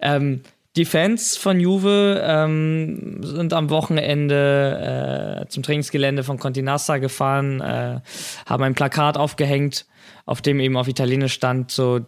Ähm, 0.00 0.40
die 0.76 0.84
Fans 0.84 1.36
von 1.36 1.60
Juve 1.60 2.20
ähm, 2.26 3.22
sind 3.22 3.52
am 3.52 3.70
Wochenende 3.70 5.44
äh, 5.44 5.48
zum 5.48 5.62
Trainingsgelände 5.62 6.24
von 6.24 6.38
Continassa 6.38 6.98
gefahren, 6.98 7.60
äh, 7.60 8.00
haben 8.46 8.62
ein 8.64 8.74
Plakat 8.74 9.16
aufgehängt, 9.16 9.86
auf 10.26 10.42
dem 10.42 10.58
eben 10.58 10.76
auf 10.76 10.88
Italienisch 10.88 11.34
stand, 11.34 11.70
so 11.70 12.00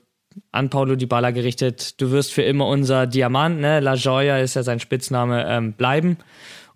an 0.52 0.68
Paulo 0.68 0.96
Dybala 0.96 1.30
gerichtet, 1.30 2.00
du 2.00 2.10
wirst 2.10 2.32
für 2.32 2.42
immer 2.42 2.66
unser 2.66 3.06
Diamant, 3.06 3.60
ne? 3.60 3.80
La 3.80 3.94
Gioia 3.94 4.38
ist 4.38 4.54
ja 4.54 4.62
sein 4.62 4.80
Spitzname, 4.80 5.46
ähm, 5.48 5.72
bleiben. 5.72 6.18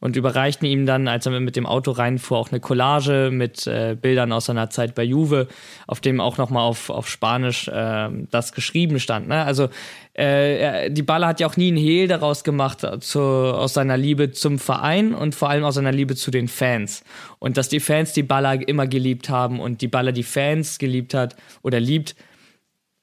Und 0.03 0.17
überreichten 0.17 0.67
ihm 0.67 0.87
dann, 0.87 1.09
als 1.09 1.27
er 1.27 1.39
mit 1.41 1.57
dem 1.57 1.67
Auto 1.67 1.91
reinfuhr, 1.91 2.39
auch 2.39 2.51
eine 2.51 2.61
Collage 2.61 3.29
mit 3.31 3.67
äh, 3.67 3.95
Bildern 4.01 4.33
aus 4.33 4.47
seiner 4.47 4.71
Zeit 4.71 4.95
bei 4.95 5.03
Juve, 5.05 5.47
auf 5.87 6.01
dem 6.01 6.23
auch 6.23 6.39
nochmal 6.39 6.63
auf, 6.63 6.89
auf 6.89 7.07
Spanisch 7.07 7.71
ähm, 7.71 8.27
das 8.31 8.53
geschrieben 8.53 8.99
stand. 8.99 9.29
Ne? 9.29 9.45
Also 9.45 9.69
äh, 10.15 10.59
er- 10.59 10.89
Dybala 10.91 11.27
hat 11.27 11.41
ja 11.41 11.47
auch 11.47 11.59
nie 11.59 11.69
einen 11.69 11.77
Hehl 11.77 12.09
daraus 12.09 12.45
gemacht 12.45 12.83
äh, 12.83 12.99
zu, 13.01 13.21
aus 13.21 13.75
seiner 13.75 13.99
Liebe 13.99 14.31
zum 14.31 14.59
Verein 14.59 15.13
und 15.13 15.35
vor 15.35 15.51
allem 15.51 15.65
aus 15.65 15.75
seiner 15.75 15.93
Liebe 15.93 16.17
zu 16.17 16.31
den 16.31 16.49
Fans. 16.49 17.05
Und 17.39 17.59
dass 17.59 17.69
die 17.69 17.81
Fans 17.81 18.15
Dybala 18.15 18.55
immer 18.55 18.87
geliebt 18.87 19.29
haben 19.29 19.61
und 19.61 19.83
Dybala 19.83 20.13
die 20.13 20.23
Fans 20.23 20.79
geliebt 20.79 21.13
hat 21.13 21.37
oder 21.61 21.79
liebt, 21.79 22.17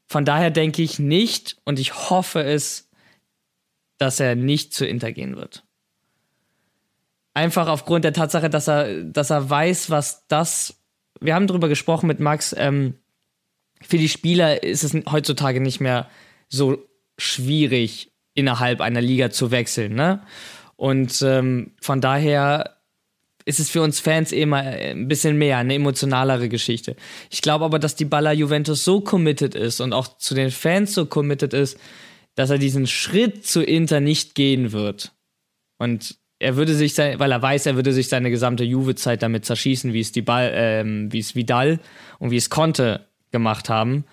von 0.09 0.25
daher 0.25 0.49
denke 0.49 0.81
ich 0.81 0.97
nicht 0.97 1.57
und 1.63 1.77
ich 1.77 2.09
hoffe 2.09 2.41
es, 2.41 2.89
dass 3.99 4.19
er 4.19 4.33
nicht 4.35 4.73
zu 4.73 4.87
Inter 4.87 5.11
gehen 5.11 5.35
wird. 5.35 5.63
Einfach 7.37 7.67
aufgrund 7.67 8.03
der 8.03 8.13
Tatsache, 8.13 8.49
dass 8.49 8.67
er, 8.67 9.03
dass 9.03 9.29
er 9.29 9.47
weiß, 9.47 9.91
was 9.91 10.25
das. 10.27 10.81
Wir 11.21 11.35
haben 11.35 11.45
darüber 11.45 11.69
gesprochen 11.69 12.07
mit 12.07 12.19
Max. 12.19 12.55
Ähm, 12.57 12.95
für 13.79 13.99
die 13.99 14.09
Spieler 14.09 14.63
ist 14.63 14.83
es 14.83 14.95
heutzutage 15.11 15.61
nicht 15.61 15.79
mehr 15.79 16.09
so 16.49 16.83
schwierig, 17.19 18.11
innerhalb 18.33 18.81
einer 18.81 19.01
Liga 19.01 19.29
zu 19.29 19.51
wechseln. 19.51 19.93
Ne? 19.93 20.23
Und 20.77 21.21
ähm, 21.21 21.73
von 21.79 22.01
daher 22.01 22.77
ist 23.45 23.59
es 23.59 23.69
für 23.69 23.83
uns 23.83 23.99
Fans 23.99 24.31
eh 24.31 24.47
mal 24.47 24.63
ein 24.63 25.07
bisschen 25.07 25.37
mehr, 25.37 25.59
eine 25.59 25.75
emotionalere 25.75 26.49
Geschichte. 26.49 26.95
Ich 27.29 27.43
glaube 27.43 27.65
aber, 27.65 27.77
dass 27.77 27.95
die 27.95 28.05
Baller 28.05 28.31
Juventus 28.31 28.83
so 28.83 28.99
committed 28.99 29.53
ist 29.53 29.79
und 29.79 29.93
auch 29.93 30.17
zu 30.17 30.33
den 30.33 30.49
Fans 30.49 30.95
so 30.95 31.05
committed 31.05 31.53
ist, 31.53 31.77
dass 32.33 32.49
er 32.49 32.57
diesen 32.57 32.87
Schritt 32.87 33.45
zu 33.45 33.61
Inter 33.61 33.99
nicht 33.99 34.33
gehen 34.33 34.71
wird. 34.71 35.11
Und 35.77 36.17
er 36.39 36.55
würde 36.55 36.73
sich, 36.75 36.93
sein, 36.93 37.19
weil 37.19 37.31
er 37.31 37.41
weiß, 37.41 37.65
er 37.65 37.75
würde 37.75 37.93
sich 37.93 38.09
seine 38.09 38.29
gesamte 38.29 38.63
Juve-Zeit 38.63 39.23
damit 39.23 39.45
zerschießen, 39.45 39.93
wie 39.93 40.01
es 40.01 40.11
die 40.11 40.21
Ball, 40.21 40.51
ähm, 40.53 41.11
wie 41.11 41.19
es 41.19 41.35
Vidal 41.35 41.79
und 42.19 42.31
wie 42.31 42.37
es 42.37 42.49
Conte 42.49 43.07
gemacht 43.31 43.69
haben. 43.69 44.05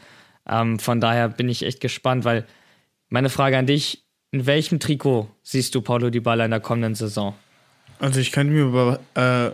Ähm, 0.48 0.78
von 0.78 1.00
daher 1.00 1.28
bin 1.28 1.48
ich 1.48 1.64
echt 1.64 1.80
gespannt, 1.80 2.24
weil 2.24 2.44
meine 3.08 3.30
Frage 3.30 3.58
an 3.58 3.66
dich: 3.66 4.04
In 4.30 4.46
welchem 4.46 4.80
Trikot 4.80 5.28
siehst 5.42 5.74
du 5.74 5.82
Paulo 5.82 6.10
Dybala 6.10 6.44
in 6.44 6.50
der 6.50 6.60
kommenden 6.60 6.94
Saison? 6.94 7.34
Also 7.98 8.20
ich 8.20 8.32
könnte 8.32 8.52
mir 8.52 8.98
bei, 9.14 9.46
äh, 9.46 9.50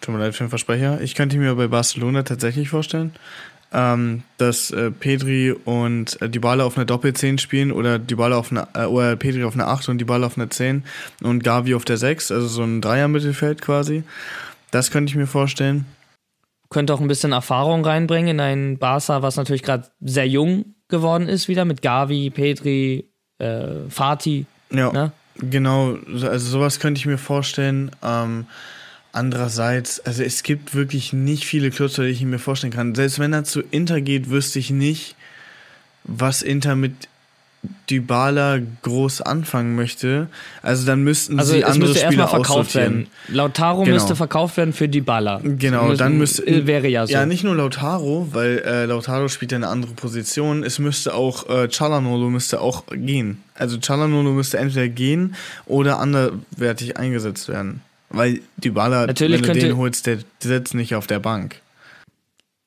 tut 0.00 0.14
mir 0.14 0.20
leid 0.20 0.34
für 0.34 0.44
den 0.44 0.50
Versprecher, 0.50 1.00
ich 1.00 1.14
könnte 1.14 1.36
mir 1.36 1.54
bei 1.54 1.66
Barcelona 1.66 2.22
tatsächlich 2.22 2.68
vorstellen, 2.68 3.12
ähm, 3.72 4.22
dass 4.38 4.70
äh, 4.70 4.90
Pedri 4.90 5.52
und 5.52 6.20
äh, 6.20 6.28
Dybala 6.28 6.64
auf 6.64 6.76
einer 6.76 6.84
Doppel-10 6.86 7.38
spielen 7.40 7.72
oder 7.72 7.98
Dybala 7.98 8.36
auf 8.36 8.50
einer, 8.50 8.68
äh, 8.74 8.84
oder 8.84 9.16
Pedri 9.16 9.44
auf 9.44 9.54
einer 9.54 9.68
8 9.68 9.88
und 9.88 9.98
Dybala 9.98 10.26
auf 10.26 10.36
einer 10.36 10.50
10 10.50 10.84
und 11.22 11.42
Gavi 11.44 11.74
auf 11.74 11.84
der 11.84 11.96
6, 11.96 12.30
also 12.32 12.46
so 12.48 12.62
ein 12.62 12.80
Dreier-Mittelfeld 12.80 13.62
quasi. 13.62 14.02
Das 14.70 14.90
könnte 14.90 15.10
ich 15.10 15.16
mir 15.16 15.26
vorstellen. 15.26 15.84
Könnte 16.70 16.94
auch 16.94 17.00
ein 17.00 17.08
bisschen 17.08 17.32
Erfahrung 17.32 17.84
reinbringen 17.84 18.30
in 18.30 18.40
ein 18.40 18.78
Barca, 18.78 19.22
was 19.22 19.36
natürlich 19.36 19.62
gerade 19.62 19.88
sehr 20.00 20.26
jung 20.26 20.74
geworden 20.88 21.28
ist, 21.28 21.48
wieder 21.48 21.64
mit 21.64 21.82
Gavi, 21.82 22.30
Pedri, 22.30 23.08
äh, 23.38 23.88
Fati. 23.90 24.46
Ja, 24.70 24.90
Ne? 24.92 25.12
genau, 25.38 25.96
so- 26.14 26.28
also 26.28 26.50
sowas 26.50 26.80
könnte 26.80 26.98
ich 26.98 27.06
mir 27.06 27.18
vorstellen. 27.18 27.90
Ähm, 28.02 28.46
andererseits, 29.12 30.00
also 30.00 30.22
es 30.22 30.42
gibt 30.42 30.74
wirklich 30.74 31.12
nicht 31.12 31.44
viele 31.44 31.70
Clubs, 31.70 31.94
die 31.94 32.02
ich 32.04 32.22
mir 32.22 32.38
vorstellen 32.38 32.72
kann. 32.72 32.94
Selbst 32.94 33.18
wenn 33.18 33.32
er 33.32 33.44
zu 33.44 33.60
Inter 33.60 34.00
geht, 34.00 34.30
wüsste 34.30 34.58
ich 34.58 34.70
nicht, 34.70 35.14
was 36.04 36.42
Inter 36.42 36.74
mit 36.76 36.92
Dybala 37.88 38.58
groß 38.82 39.20
anfangen 39.20 39.76
möchte. 39.76 40.26
Also 40.62 40.84
dann 40.84 41.04
müssten 41.04 41.38
Also 41.38 41.52
sie 41.52 41.64
andere 41.64 41.90
müsste 41.90 42.06
Spieler 42.06 42.26
verkauft 42.26 42.74
werden. 42.74 43.06
Lautaro 43.28 43.82
Genau. 43.84 43.94
müsste 43.94 44.16
verkauft 44.16 44.56
werden 44.56 44.72
für 44.72 44.88
Dybala. 44.88 45.40
Genau, 45.44 45.84
Müssen- 45.86 45.98
dann 45.98 46.18
müsste 46.18 46.44
äh, 46.44 46.66
wäre 46.66 46.88
ja 46.88 47.06
so. 47.06 47.12
Ja, 47.12 47.24
nicht 47.24 47.44
nur 47.44 47.54
Lautaro, 47.54 48.26
weil 48.32 48.58
äh, 48.66 48.86
Lautaro 48.86 49.28
spielt 49.28 49.52
ja 49.52 49.58
eine 49.58 49.68
andere 49.68 49.92
Position. 49.92 50.64
Es 50.64 50.80
müsste 50.80 51.14
auch 51.14 51.48
äh, 51.48 51.68
Chalanolo 51.68 52.30
müsste 52.30 52.60
auch 52.60 52.82
gehen. 52.90 53.40
Also 53.54 53.78
Chalanolo 53.78 54.32
müsste 54.32 54.58
entweder 54.58 54.88
gehen 54.88 55.36
oder 55.66 56.00
anderwertig 56.00 56.96
eingesetzt 56.96 57.48
werden. 57.48 57.80
Weil 58.12 58.40
Dybala, 58.58 59.06
Natürlich 59.06 59.36
wenn 59.36 59.42
du 59.42 59.48
könnte- 59.48 59.66
den 59.66 59.76
holst, 59.76 60.06
der 60.06 60.18
sitzt 60.40 60.74
nicht 60.74 60.94
auf 60.94 61.06
der 61.06 61.18
Bank. 61.18 61.60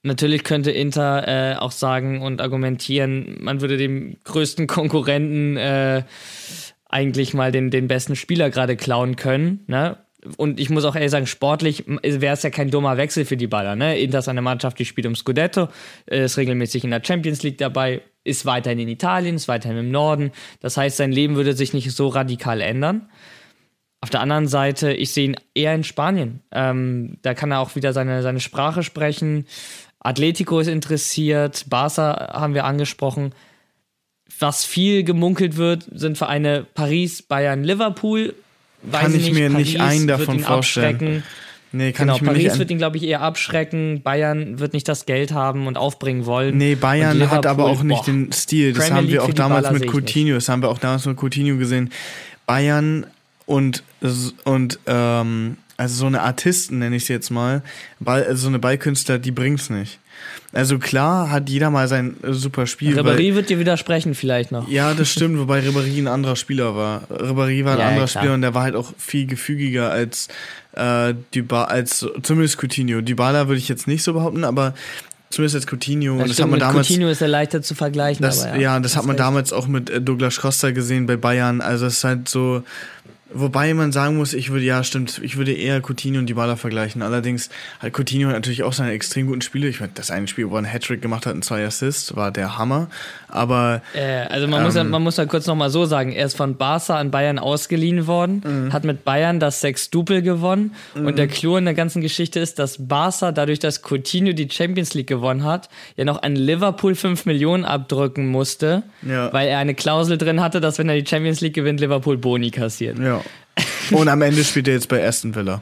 Natürlich 0.03 0.43
könnte 0.43 0.69
Inter 0.69 1.27
äh, 1.27 1.55
auch 1.55 1.71
sagen 1.71 2.21
und 2.21 2.39
argumentieren, 2.39 3.37
man 3.39 3.61
würde 3.61 3.77
dem 3.77 4.17
größten 4.23 4.67
Konkurrenten 4.67 5.57
äh, 5.57 6.03
eigentlich 6.87 7.33
mal 7.33 7.51
den, 7.51 7.71
den 7.71 7.87
besten 7.87 8.15
Spieler 8.15 8.51
gerade 8.51 8.75
klauen 8.75 9.15
können. 9.15 9.61
Ne? 9.65 9.97
Und 10.37 10.59
ich 10.59 10.69
muss 10.69 10.85
auch 10.85 10.95
ehrlich 10.95 11.09
sagen, 11.09 11.25
sportlich 11.25 11.85
wäre 11.87 12.33
es 12.33 12.43
ja 12.43 12.51
kein 12.51 12.69
dummer 12.69 12.97
Wechsel 12.97 13.25
für 13.25 13.35
die 13.37 13.47
Baller. 13.47 13.75
Ne? 13.75 13.97
Inter 13.99 14.19
ist 14.19 14.27
eine 14.27 14.43
Mannschaft, 14.43 14.77
die 14.77 14.85
spielt 14.85 15.07
um 15.07 15.15
Scudetto, 15.15 15.69
äh, 16.05 16.25
ist 16.25 16.37
regelmäßig 16.37 16.83
in 16.83 16.91
der 16.91 17.01
Champions 17.03 17.41
League 17.41 17.57
dabei, 17.57 18.01
ist 18.23 18.45
weiterhin 18.45 18.77
in 18.79 18.87
Italien, 18.89 19.35
ist 19.35 19.47
weiterhin 19.47 19.77
im 19.77 19.89
Norden. 19.91 20.31
Das 20.59 20.77
heißt, 20.77 20.97
sein 20.97 21.11
Leben 21.11 21.35
würde 21.35 21.53
sich 21.53 21.73
nicht 21.73 21.91
so 21.91 22.09
radikal 22.09 22.61
ändern. 22.61 23.09
Auf 24.05 24.11
der 24.11 24.21
anderen 24.21 24.47
Seite, 24.47 24.93
ich 24.93 25.13
sehe 25.13 25.25
ihn 25.25 25.35
eher 25.55 25.73
in 25.73 25.83
Spanien. 25.83 26.41
Ähm, 26.51 27.17
da 27.23 27.33
kann 27.33 27.49
er 27.49 27.59
auch 27.59 27.75
wieder 27.75 27.91
seine, 27.91 28.21
seine 28.21 28.39
Sprache 28.39 28.83
sprechen. 28.83 29.47
Atletico 29.99 30.59
ist 30.59 30.67
interessiert, 30.67 31.65
Barca 31.71 32.31
haben 32.31 32.53
wir 32.53 32.65
angesprochen. 32.65 33.33
Was 34.37 34.63
viel 34.63 35.03
gemunkelt 35.03 35.57
wird, 35.57 35.87
sind 35.91 36.19
Vereine 36.19 36.67
Paris, 36.75 37.23
Bayern, 37.23 37.63
Liverpool. 37.63 38.35
Weiß 38.83 39.01
Kann 39.01 39.15
ich 39.15 39.31
mir 39.31 39.49
nicht 39.49 39.81
einen 39.81 40.05
davon 40.05 40.39
vorstellen. 40.39 41.23
Nee, 41.71 41.91
kann 41.91 42.05
Genau, 42.05 42.17
ich 42.17 42.21
mir 42.21 42.27
Paris 42.27 42.43
nicht 42.43 42.59
wird 42.59 42.69
ihn, 42.69 42.77
glaube 42.77 42.97
ich, 42.97 43.03
eher 43.05 43.21
abschrecken. 43.21 44.03
Bayern 44.03 44.59
wird 44.59 44.73
nicht 44.73 44.87
das 44.87 45.07
Geld 45.07 45.31
haben 45.33 45.65
und 45.65 45.79
aufbringen 45.79 46.27
wollen. 46.27 46.55
Nee, 46.57 46.75
Bayern 46.75 47.31
hat 47.31 47.47
aber 47.47 47.65
auch 47.65 47.81
nicht 47.81 48.05
boah. 48.05 48.05
den 48.05 48.31
Stil. 48.31 48.73
Das 48.73 48.83
Premier 48.83 48.97
haben 48.97 49.05
League 49.05 49.13
wir 49.13 49.21
auch 49.23 49.25
für 49.25 49.33
die 49.33 49.37
damals 49.37 49.71
mit 49.71 49.81
nicht. 49.81 49.91
Coutinho. 49.91 50.35
Das 50.35 50.47
haben 50.47 50.61
wir 50.61 50.69
auch 50.69 50.77
damals 50.77 51.07
mit 51.07 51.17
Coutinho 51.19 51.57
gesehen. 51.57 51.89
Bayern 52.45 53.07
und, 53.45 53.83
und 54.43 54.79
ähm, 54.87 55.57
also 55.77 55.95
so 55.95 56.05
eine 56.05 56.21
Artisten, 56.21 56.79
nenne 56.79 56.95
ich 56.95 57.05
sie 57.05 57.13
jetzt 57.13 57.29
mal, 57.29 57.61
Ball, 57.99 58.23
also 58.23 58.43
so 58.43 58.47
eine 58.47 58.59
Ballkünstler, 58.59 59.19
die 59.19 59.31
bringt's 59.31 59.69
nicht. 59.69 59.99
Also 60.53 60.79
klar 60.79 61.29
hat 61.29 61.49
jeder 61.49 61.69
mal 61.69 61.87
sein 61.89 62.15
äh, 62.23 62.31
super 62.31 62.65
Spiel. 62.65 62.97
Ribéry 62.97 63.35
wird 63.35 63.49
dir 63.49 63.59
widersprechen 63.59 64.15
vielleicht 64.15 64.51
noch. 64.53 64.69
ja, 64.69 64.93
das 64.93 65.09
stimmt, 65.11 65.37
wobei 65.37 65.59
Ribéry 65.59 65.97
ein 65.99 66.07
anderer 66.07 66.37
Spieler 66.37 66.75
war. 66.75 67.03
Ribéry 67.11 67.65
war 67.65 67.73
ein 67.73 67.79
Ja, 67.79 67.87
anderer 67.89 68.07
klar. 68.07 68.23
Spieler 68.23 68.33
und 68.33 68.41
der 68.41 68.53
war 68.53 68.63
halt 68.63 68.75
auch 68.75 68.93
viel 68.97 69.27
gefügiger 69.27 69.91
als 69.91 70.29
äh, 70.73 71.13
Dyba 71.33 71.65
als 71.65 72.05
zumindest 72.23 72.57
Coutinho. 72.57 73.01
Dybala 73.01 73.47
würde 73.49 73.59
ich 73.59 73.67
jetzt 73.67 73.87
nicht 73.87 74.03
so 74.03 74.13
behaupten, 74.13 74.45
aber 74.45 74.73
zumindest 75.29 75.55
als 75.57 75.67
Coutinho. 75.67 76.05
Ja, 76.05 76.11
und 76.13 76.19
das 76.29 76.33
stimmt, 76.33 76.43
hat 76.45 76.51
man 76.51 76.59
damals. 76.61 76.87
Coutinho 76.87 77.09
ist 77.09 77.21
er 77.21 77.27
leichter 77.27 77.61
zu 77.61 77.75
vergleichen. 77.75 78.21
Das, 78.23 78.45
aber 78.45 78.55
ja, 78.55 78.61
ja, 78.61 78.79
das 78.79 78.93
hast 78.93 78.99
hat 78.99 79.05
man 79.07 79.17
recht. 79.17 79.27
damals 79.27 79.51
auch 79.51 79.67
mit 79.67 79.89
äh, 79.89 79.99
Douglas 80.01 80.39
Costa 80.39 80.71
gesehen 80.71 81.05
bei 81.05 81.17
Bayern. 81.17 81.59
Also 81.59 81.85
es 81.87 81.95
ist 81.97 82.03
halt 82.05 82.29
so, 82.29 82.63
wobei 83.36 83.73
man 83.73 83.91
sagen 83.91 84.17
muss, 84.17 84.33
ich 84.33 84.49
würde, 84.51 84.65
ja 84.65 84.83
stimmt, 84.83 85.19
ich 85.23 85.38
würde 85.38 85.53
eher 85.53 85.81
Coutinho 85.81 86.19
und 86.19 86.27
Dybala 86.27 86.55
vergleichen. 86.55 87.01
Allerdings 87.01 87.49
hat 87.79 87.93
Coutinho 87.97 88.29
natürlich 88.29 88.63
auch 88.63 88.73
seine 88.73 88.91
extrem 88.91 89.27
guten 89.27 89.41
Spiele. 89.41 89.67
Ich 89.67 89.79
meine, 89.79 89.91
das 89.95 90.09
eine 90.11 90.27
Spiel, 90.27 90.49
wo 90.49 90.55
er 90.55 90.59
einen 90.59 90.67
Hattrick 90.67 91.01
gemacht 91.01 91.25
hat 91.25 91.33
und 91.36 91.43
zwei 91.45 91.65
Assists, 91.65 92.15
war 92.15 92.31
der 92.31 92.57
Hammer. 92.57 92.88
Aber 93.27 93.81
Äh, 93.93 94.21
also 94.29 94.47
man, 94.47 94.63
muss 94.63 94.75
ja, 94.75 94.81
Ähm. 94.81 94.89
man 94.89 95.03
muss 95.03 95.17
ja 95.17 95.25
kurz 95.25 95.45
nochmal 95.47 95.69
so 95.69 95.86
sagen, 95.86 96.11
er 96.11 96.25
ist 96.25 96.36
von 96.38 96.55
Barca 96.57 96.97
an 96.97 97.11
Bayern 97.11 97.38
ausgeliehen 97.39 98.07
worden, 98.07 98.41
Mhm. 98.45 98.73
hat 98.73 98.83
mit 98.86 99.03
Bayern 99.03 99.39
das 99.39 99.61
Sextupel 99.61 100.21
gewonnen 100.21 100.73
und 100.95 101.17
der 101.17 101.27
Clou 101.27 101.57
in 101.57 101.65
der 101.65 101.73
ganzen 101.73 102.01
Geschichte 102.01 102.39
ist, 102.39 102.59
dass 102.59 102.77
Barca 102.88 103.31
dadurch, 103.31 103.59
dass 103.59 103.81
Coutinho 103.83 104.33
die 104.33 104.49
Champions 104.49 104.93
League 104.93 105.07
gewonnen 105.07 105.43
hat, 105.43 105.69
ja 105.97 106.05
noch 106.05 106.21
an 106.23 106.36
Liverpool 106.36 106.95
5 106.95 107.25
Millionen 107.25 107.65
abdrücken 107.65 108.27
musste, 108.27 108.83
Ja. 109.01 109.31
weil 109.33 109.47
er 109.47 109.59
eine 109.59 109.75
Klausel 109.75 110.17
drin 110.17 110.41
hatte, 110.41 110.61
dass 110.61 110.77
wenn 110.77 110.88
er 110.89 110.95
die 110.99 111.05
Champions 111.05 111.41
League 111.41 111.53
gewinnt, 111.53 111.79
Liverpool 111.81 112.17
Boni 112.17 112.51
kassiert. 112.51 112.97
ja. 112.99 113.21
Und 113.91 114.07
am 114.07 114.21
Ende 114.21 114.43
spielt 114.43 114.67
er 114.67 114.73
jetzt 114.75 114.89
bei 114.89 115.05
Aston 115.07 115.35
Villa. 115.35 115.61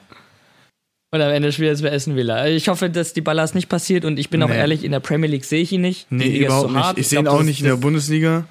Und 1.12 1.22
am 1.22 1.30
Ende 1.32 1.52
spielt 1.52 1.68
er 1.68 1.72
jetzt 1.74 1.84
bei 1.84 1.90
Essen 1.90 2.16
Villa. 2.16 2.48
Ich 2.48 2.70
hoffe, 2.70 2.90
dass 2.90 3.14
die 3.14 3.22
Ballas 3.22 3.54
nicht 3.54 3.70
passiert 3.70 4.04
und 4.04 4.18
ich 4.18 4.32
bin 4.32 4.42
auch 4.42 4.50
Nee. 4.50 4.58
ehrlich, 4.58 4.84
in 4.84 4.92
der 4.92 5.00
Premier 5.00 5.30
League 5.30 5.46
sehe 5.46 5.62
ich 5.62 5.72
ihn 5.72 5.82
nicht. 5.82 6.08
Die 6.10 6.16
Nee, 6.16 6.26
ist 6.30 6.46
überhaupt 6.46 6.68
zu 6.70 6.74
nicht. 6.74 6.84
hart. 6.84 6.98
Ich 6.98 7.08
sehe 7.08 7.20
ihn 7.20 7.28
auch 7.28 7.38
das- 7.38 7.46
nicht 7.46 7.60
in 7.60 7.66
der 7.66 7.74
das- 7.76 7.82
Bundesliga. 7.82 8.46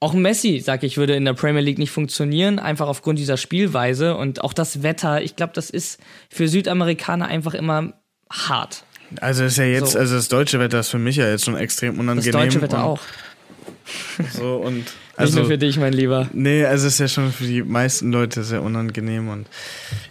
Auch 0.00 0.14
Messi, 0.14 0.60
sag 0.64 0.82
ich, 0.84 0.96
würde 0.96 1.14
in 1.16 1.24
der 1.24 1.32
Premier 1.34 1.60
League 1.60 1.78
nicht 1.78 1.90
funktionieren, 1.90 2.58
einfach 2.58 2.88
aufgrund 2.88 3.18
dieser 3.18 3.36
Spielweise 3.36 4.16
und 4.16 4.42
auch 4.42 4.52
das 4.52 4.82
Wetter. 4.82 5.22
Ich 5.22 5.34
glaube, 5.36 5.52
das 5.54 5.70
ist 5.70 6.00
für 6.28 6.46
Südamerikaner 6.48 7.26
einfach 7.26 7.54
immer 7.54 7.94
hart. 8.30 8.84
Also 9.20 9.44
ist 9.44 9.58
ja 9.58 9.64
jetzt, 9.64 9.92
So. 9.92 9.98
also 9.98 10.14
das 10.16 10.28
deutsche 10.28 10.58
Wetter 10.60 10.80
ist 10.80 10.88
für 10.88 10.98
mich 10.98 11.16
ja 11.16 11.28
jetzt 11.28 11.44
schon 11.44 11.56
extrem 11.56 11.94
Das 11.94 12.00
unangenehm. 12.00 12.32
deutsche 12.32 12.62
Wetter 12.62 12.84
auch. 12.84 13.00
So 14.38 14.56
und 14.56 14.84
nicht 15.12 15.20
also 15.20 15.40
nur 15.40 15.48
für 15.48 15.58
dich, 15.58 15.78
mein 15.78 15.92
Lieber. 15.92 16.28
Nee, 16.32 16.64
also 16.64 16.86
es 16.86 16.94
ist 16.94 16.98
ja 17.00 17.08
schon 17.08 17.32
für 17.32 17.44
die 17.44 17.62
meisten 17.62 18.10
Leute 18.12 18.44
sehr 18.44 18.62
unangenehm 18.62 19.28
und 19.28 19.46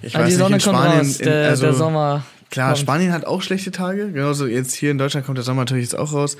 ich 0.02 0.16
Aber 0.16 0.26
weiß 0.26 0.32
die 0.32 0.38
Sonne 0.38 0.56
nicht, 0.56 0.68
in 0.68 0.72
kommt 0.72 0.84
Spanien, 0.84 1.06
raus, 1.06 1.20
in, 1.20 1.26
der, 1.26 1.50
also 1.50 1.64
der 1.64 1.74
Sommer. 1.74 2.26
klar, 2.50 2.68
kommt. 2.70 2.80
Spanien 2.80 3.12
hat 3.12 3.26
auch 3.26 3.42
schlechte 3.42 3.72
Tage, 3.72 4.12
genauso 4.12 4.46
jetzt 4.46 4.74
hier 4.76 4.92
in 4.92 4.98
Deutschland 4.98 5.26
kommt 5.26 5.38
der 5.38 5.46
Sommer 5.46 5.62
natürlich 5.62 5.86
jetzt 5.86 5.98
auch 5.98 6.14
raus, 6.14 6.38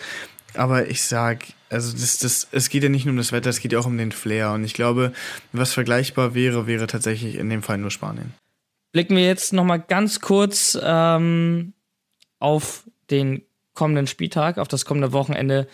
aber 0.54 0.90
ich 0.90 1.04
sag, 1.04 1.46
also 1.70 1.92
das, 1.92 2.20
das, 2.20 2.48
es 2.52 2.70
geht 2.70 2.84
ja 2.84 2.90
nicht 2.90 3.06
nur 3.06 3.14
um 3.14 3.18
das 3.18 3.32
Wetter, 3.32 3.50
es 3.50 3.60
geht 3.60 3.72
ja 3.72 3.80
auch 3.80 3.86
um 3.88 3.98
den 3.98 4.12
Flair 4.12 4.52
und 4.52 4.64
ich 4.64 4.74
glaube, 4.74 5.12
was 5.54 5.74
vergleichbar 5.74 6.36
wäre, 6.36 6.68
wäre 6.68 6.88
tatsächlich 6.88 7.36
in 7.36 7.50
dem 7.50 7.64
Fall 7.64 7.78
nur 7.78 7.92
Spanien. 7.92 8.34
Blicken 8.92 9.16
wir 9.16 9.26
jetzt 9.26 9.54
nochmal 9.54 9.80
ganz 9.80 10.20
kurz 10.20 10.78
ähm, 10.82 11.74
auf 12.40 12.84
den 13.10 13.44
kommenden 13.74 14.08
Spieltag, 14.08 14.58
auf 14.58 14.68
das 14.68 14.86
kommende 14.86 15.14
Wochenende. 15.14 15.68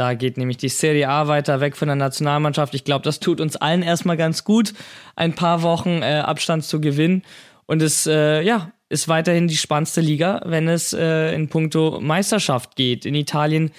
Da 0.00 0.14
geht 0.14 0.38
nämlich 0.38 0.56
die 0.56 0.70
Serie 0.70 1.10
A 1.10 1.28
weiter 1.28 1.60
weg 1.60 1.76
von 1.76 1.86
der 1.86 1.94
Nationalmannschaft. 1.94 2.72
Ich 2.72 2.84
glaube, 2.84 3.04
das 3.04 3.20
tut 3.20 3.38
uns 3.38 3.56
allen 3.56 3.82
erstmal 3.82 4.16
ganz 4.16 4.44
gut, 4.44 4.72
ein 5.14 5.34
paar 5.34 5.60
Wochen 5.60 6.00
äh, 6.00 6.22
Abstand 6.24 6.64
zu 6.64 6.80
gewinnen. 6.80 7.20
Und 7.66 7.82
es 7.82 8.06
äh, 8.06 8.40
ja, 8.40 8.72
ist 8.88 9.08
weiterhin 9.08 9.46
die 9.46 9.58
spannendste 9.58 10.00
Liga, 10.00 10.40
wenn 10.46 10.68
es 10.68 10.94
äh, 10.94 11.34
in 11.34 11.48
puncto 11.48 12.00
Meisterschaft 12.00 12.76
geht. 12.76 13.04
In 13.04 13.14
Italien 13.14 13.72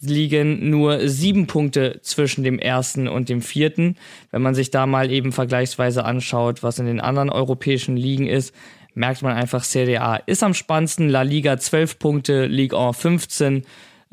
liegen 0.00 0.70
nur 0.70 1.08
sieben 1.08 1.48
Punkte 1.48 1.98
zwischen 2.02 2.44
dem 2.44 2.60
ersten 2.60 3.08
und 3.08 3.28
dem 3.28 3.42
vierten. 3.42 3.96
Wenn 4.30 4.42
man 4.42 4.54
sich 4.54 4.70
da 4.70 4.86
mal 4.86 5.10
eben 5.10 5.32
vergleichsweise 5.32 6.04
anschaut, 6.04 6.62
was 6.62 6.78
in 6.78 6.86
den 6.86 7.00
anderen 7.00 7.30
europäischen 7.30 7.96
Ligen 7.96 8.28
ist, 8.28 8.54
merkt 8.94 9.22
man 9.22 9.32
einfach, 9.32 9.64
Serie 9.64 10.02
A 10.02 10.16
ist 10.18 10.44
am 10.44 10.54
spannendsten. 10.54 11.08
La 11.08 11.22
Liga 11.22 11.58
12 11.58 11.98
Punkte, 11.98 12.46
Ligue 12.46 12.78
1 12.78 12.96
15, 12.96 13.64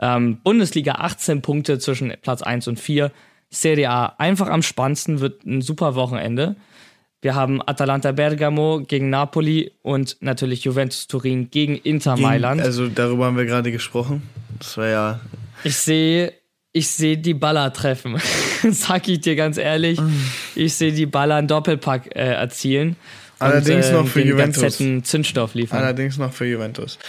ähm, 0.02 0.39
Bundesliga 0.43 0.93
18 0.95 1.41
Punkte 1.41 1.80
zwischen 1.80 2.14
Platz 2.22 2.41
1 2.41 2.68
und 2.68 2.80
4. 2.80 3.12
Serie 3.49 3.89
A 3.89 4.16
einfach 4.18 4.47
am 4.47 4.62
spannendsten, 4.64 5.20
wird 5.20 5.45
ein 5.45 5.62
super 5.62 5.95
Wochenende. 5.95 6.56
Wir 7.22 7.36
haben 7.36 7.62
Atalanta 7.66 8.12
Bergamo 8.14 8.82
gegen 8.88 9.10
Napoli 9.12 9.72
und 9.84 10.18
natürlich 10.22 10.64
Juventus 10.64 11.08
Turin 11.08 11.52
gegen 11.52 11.76
Inter 11.76 12.16
Gegen- 12.16 12.28
Mailand. 12.28 12.62
Also 12.62 12.88
darüber 12.88 13.26
haben 13.26 13.38
wir 13.38 13.45
gerade 13.45 13.72
gesprochen. 13.72 14.24
Das 14.58 14.76
war 14.78 14.88
ja 14.88 15.20
Ich 15.64 15.76
sehe, 15.76 16.34
ich 16.72 16.88
sehe 16.88 17.18
die 17.18 17.34
Baller 17.36 17.72
treffen. 17.74 18.16
Sag 18.72 19.08
ich 19.08 19.20
dir 19.22 19.36
ganz 19.36 19.58
ehrlich. 19.58 19.99
Ich 20.56 20.74
sehe 20.74 20.93
die 20.93 21.06
Baller 21.06 21.36
einen 21.36 21.47
Doppelpack 21.47 22.16
äh, 22.16 22.34
erzielen. 22.34 22.95
Allerdings 23.42 23.88
und, 23.88 23.94
äh, 23.94 23.98
noch 23.98 24.08
für 24.08 24.20
den 24.20 24.30
Juventus. 24.30 24.62
ganzen 24.62 25.04
Zündstoff 25.04 25.54
liefern. 25.54 25.80
allerdings 25.80 26.18
noch 26.18 26.34
für 26.34 26.46
Juventus. 26.46 27.00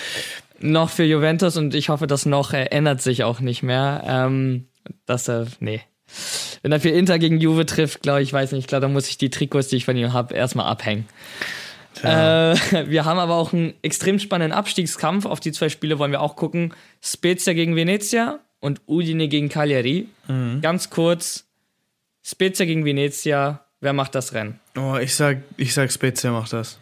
noch 0.61 0.91
für 0.91 1.05
Juventus 1.05 1.57
und 1.57 1.75
ich 1.75 1.89
hoffe, 1.89 2.07
das 2.07 2.27
noch 2.27 2.53
äh, 2.53 2.65
ändert 2.67 3.03
sich 3.03 3.25
auch 3.25 3.41
nicht 3.41 3.63
mehr. 3.63 4.03
Ähm, 4.07 4.67
dass 5.07 5.29
er, 5.29 5.47
nee. 5.61 5.81
Wenn 6.63 6.73
er 6.73 6.81
für 6.81 6.91
Inter 6.91 7.19
gegen 7.19 7.39
Juve 7.41 7.67
trifft, 7.67 8.03
glaube 8.03 8.23
ich, 8.23 8.33
weiß 8.33 8.53
nicht, 8.53 8.69
klar, 8.69 8.81
dann 8.81 8.93
muss 8.93 9.09
ich 9.09 9.19
die 9.19 9.31
Trikots, 9.31 9.69
die 9.69 9.77
ich 9.77 9.85
von 9.85 9.97
ihm 9.97 10.13
habe, 10.13 10.35
erstmal 10.35 10.67
abhängen. 10.67 11.07
Äh, 12.03 12.07
wir 12.89 13.05
haben 13.05 13.19
aber 13.19 13.35
auch 13.35 13.53
einen 13.53 13.75
extrem 13.83 14.19
spannenden 14.19 14.57
Abstiegskampf. 14.57 15.27
Auf 15.27 15.41
die 15.41 15.53
zwei 15.53 15.69
Spiele 15.69 15.99
wollen 15.99 16.13
wir 16.13 16.21
auch 16.21 16.37
gucken. 16.37 16.75
Spezia 17.01 17.53
gegen 17.53 17.77
Venezia 17.77 18.41
und 18.61 18.81
Udine 18.87 19.29
gegen 19.29 19.49
Cagliari. 19.49 20.09
Ganz 20.61 20.91
kurz. 20.91 21.47
Spezia 22.23 22.65
gegen 22.65 22.85
Venezia. 22.85 23.65
Wer 23.83 23.93
macht 23.93 24.15
das 24.15 24.33
Rennen? 24.33 24.61
Oh, 24.79 24.97
ich 24.97 25.17
sag, 25.17 25.39
ich 25.57 25.75
sag 25.75 25.91
Spezia 25.91 26.31
macht 26.31 26.53
das. 26.53 26.79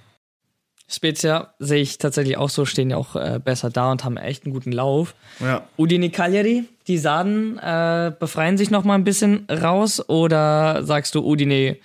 Spezia 0.87 1.55
sehe 1.59 1.81
ich 1.81 1.97
tatsächlich 1.97 2.37
auch 2.37 2.51
so, 2.51 2.67
stehen 2.67 2.91
ja 2.91 2.99
auch 2.99 3.17
äh, 3.17 3.41
besser 3.43 3.71
da 3.71 3.91
und 3.91 4.05
haben 4.05 4.19
echt 4.19 4.45
einen 4.45 4.53
guten 4.53 4.71
Lauf. 4.71 5.15
Ja. 5.39 5.67
Udine 5.79 6.11
Cagliari, 6.11 6.65
die 6.89 6.99
Sarden 6.99 7.59
äh, 7.59 8.13
befreien 8.19 8.59
sich 8.59 8.71
noch 8.71 8.85
mal 8.85 8.97
ein 8.97 9.05
bisschen 9.05 9.47
raus 9.49 10.07
oder 10.11 10.85
sagst 10.85 11.15
du, 11.15 11.25
Udine 11.25 11.79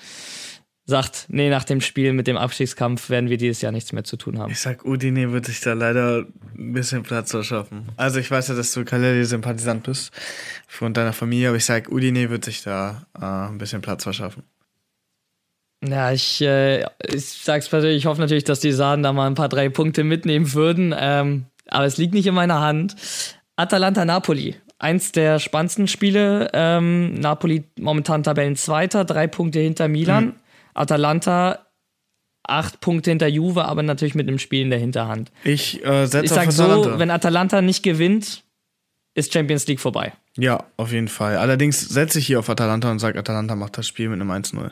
sagt, 0.85 1.27
nee, 1.29 1.49
nach 1.49 1.63
dem 1.63 1.79
Spiel 1.79 2.11
mit 2.11 2.27
dem 2.27 2.35
Abstiegskampf 2.35 3.09
werden 3.09 3.29
wir 3.29 3.37
dieses 3.37 3.61
Jahr 3.61 3.71
nichts 3.71 3.93
mehr 3.93 4.03
zu 4.03 4.17
tun 4.17 4.37
haben. 4.37 4.51
Ich 4.51 4.59
sag, 4.59 4.83
Udine 4.83 5.31
wird 5.31 5.45
sich 5.45 5.61
da 5.61 5.73
leider 5.73 6.25
ein 6.57 6.73
bisschen 6.73 7.03
Platz 7.03 7.31
verschaffen. 7.31 7.87
Also 7.95 8.19
ich 8.19 8.29
weiß 8.29 8.49
ja, 8.49 8.55
dass 8.55 8.73
du 8.73 8.83
Cagliari-Sympathisant 8.83 9.83
bist, 9.83 10.11
von 10.67 10.93
deiner 10.93 11.13
Familie, 11.13 11.47
aber 11.47 11.57
ich 11.57 11.65
sag, 11.65 11.89
Udine 11.89 12.29
wird 12.29 12.43
sich 12.43 12.63
da 12.63 13.05
äh, 13.17 13.23
ein 13.23 13.57
bisschen 13.59 13.81
Platz 13.81 14.03
verschaffen. 14.03 14.43
Ja, 15.89 16.11
ich, 16.11 16.41
äh, 16.41 16.81
ich 17.07 17.25
sag's 17.25 17.69
persönlich, 17.69 17.97
ich 17.97 18.05
hoffe 18.05 18.21
natürlich, 18.21 18.43
dass 18.43 18.59
die 18.59 18.71
Sarden 18.71 19.03
da 19.03 19.13
mal 19.13 19.27
ein 19.27 19.35
paar 19.35 19.49
drei 19.49 19.69
Punkte 19.69 20.03
mitnehmen 20.03 20.53
würden, 20.53 20.93
ähm, 20.97 21.45
aber 21.67 21.85
es 21.85 21.97
liegt 21.97 22.13
nicht 22.13 22.27
in 22.27 22.35
meiner 22.35 22.61
Hand. 22.61 22.95
Atalanta-Napoli, 23.55 24.55
eins 24.79 25.11
der 25.11 25.39
spannendsten 25.39 25.87
Spiele. 25.87 26.49
Ähm, 26.53 27.13
Napoli 27.15 27.63
momentan 27.79 28.23
Tabellenzweiter, 28.23 29.05
drei 29.05 29.27
Punkte 29.27 29.59
hinter 29.59 29.87
Milan. 29.87 30.35
Atalanta 30.73 31.59
acht 32.47 32.79
Punkte 32.79 33.09
hinter 33.09 33.27
Juve, 33.27 33.65
aber 33.65 33.81
natürlich 33.81 34.13
mit 34.13 34.27
einem 34.27 34.37
Spiel 34.39 34.61
in 34.61 34.69
der 34.69 34.79
Hinterhand. 34.79 35.31
Ich 35.43 35.83
äh, 35.83 36.05
setze 36.05 36.25
Ich 36.25 36.31
sag 36.31 36.51
so, 36.51 36.63
Atalanta. 36.63 36.99
wenn 36.99 37.09
Atalanta 37.11 37.61
nicht 37.61 37.81
gewinnt, 37.81 38.43
ist 39.15 39.33
Champions 39.33 39.65
League 39.67 39.79
vorbei. 39.79 40.13
ja, 40.37 40.65
auf 40.77 40.91
jeden 40.91 41.07
Fall. 41.07 41.37
Allerdings 41.37 41.79
setze 41.79 42.19
ich 42.19 42.27
hier 42.27 42.37
auf 42.39 42.49
Atalanta 42.49 42.91
und 42.91 42.99
sage, 42.99 43.17
Atalanta 43.17 43.55
macht 43.55 43.77
das 43.77 43.87
Spiel 43.87 44.09
mit 44.09 44.19
einem 44.21 44.29
1-0. 44.31 44.71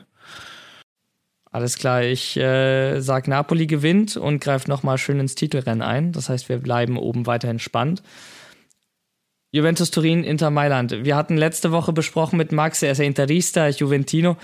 Alles 1.54 1.78
klar, 1.78 2.02
ich 2.02 2.36
äh, 2.36 3.00
sag 3.00 3.28
Napoli 3.28 3.68
gewinnt 3.68 4.18
und 4.18 4.42
greift 4.42 4.68
nochmal 4.68 4.98
schön 4.98 5.20
ins 5.20 5.36
Titelrennen 5.36 5.84
ein. 5.84 6.12
Das 6.12 6.28
heißt, 6.28 6.50
wir 6.50 6.58
bleiben 6.58 6.98
oben 6.98 7.28
weiterhin 7.28 7.60
spannend. 7.60 8.02
Juventus 9.52 9.92
Turin, 9.92 10.24
Inter 10.24 10.50
Mailand. 10.50 11.06
Wir 11.06 11.16
hatten 11.16 11.38
letzte 11.38 11.72
Woche 11.72 11.94
besprochen 11.94 12.38
mit 12.38 12.52
Max, 12.52 12.82
er 12.82 12.92
ist 12.92 12.98
ja 12.98 13.06
Interista, 13.06 13.70
ich 13.70 13.78
Juventino. 13.78 14.36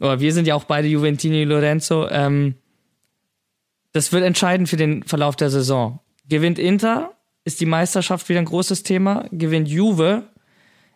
Aber 0.00 0.18
wir 0.18 0.32
sind 0.32 0.48
ja 0.48 0.56
auch 0.56 0.64
beide 0.64 0.88
Juventini 0.88 1.44
Lorenzo. 1.44 2.08
Ähm, 2.08 2.56
das 3.92 4.12
wird 4.12 4.24
entscheidend 4.24 4.68
für 4.68 4.76
den 4.76 5.04
Verlauf 5.04 5.36
der 5.36 5.50
Saison. 5.50 6.00
Gewinnt 6.28 6.58
Inter, 6.58 7.12
ist 7.44 7.60
die 7.60 7.66
Meisterschaft 7.66 8.28
wieder 8.28 8.40
ein 8.40 8.46
großes 8.46 8.82
Thema. 8.82 9.26
Gewinnt 9.30 9.68
Juve, 9.68 10.24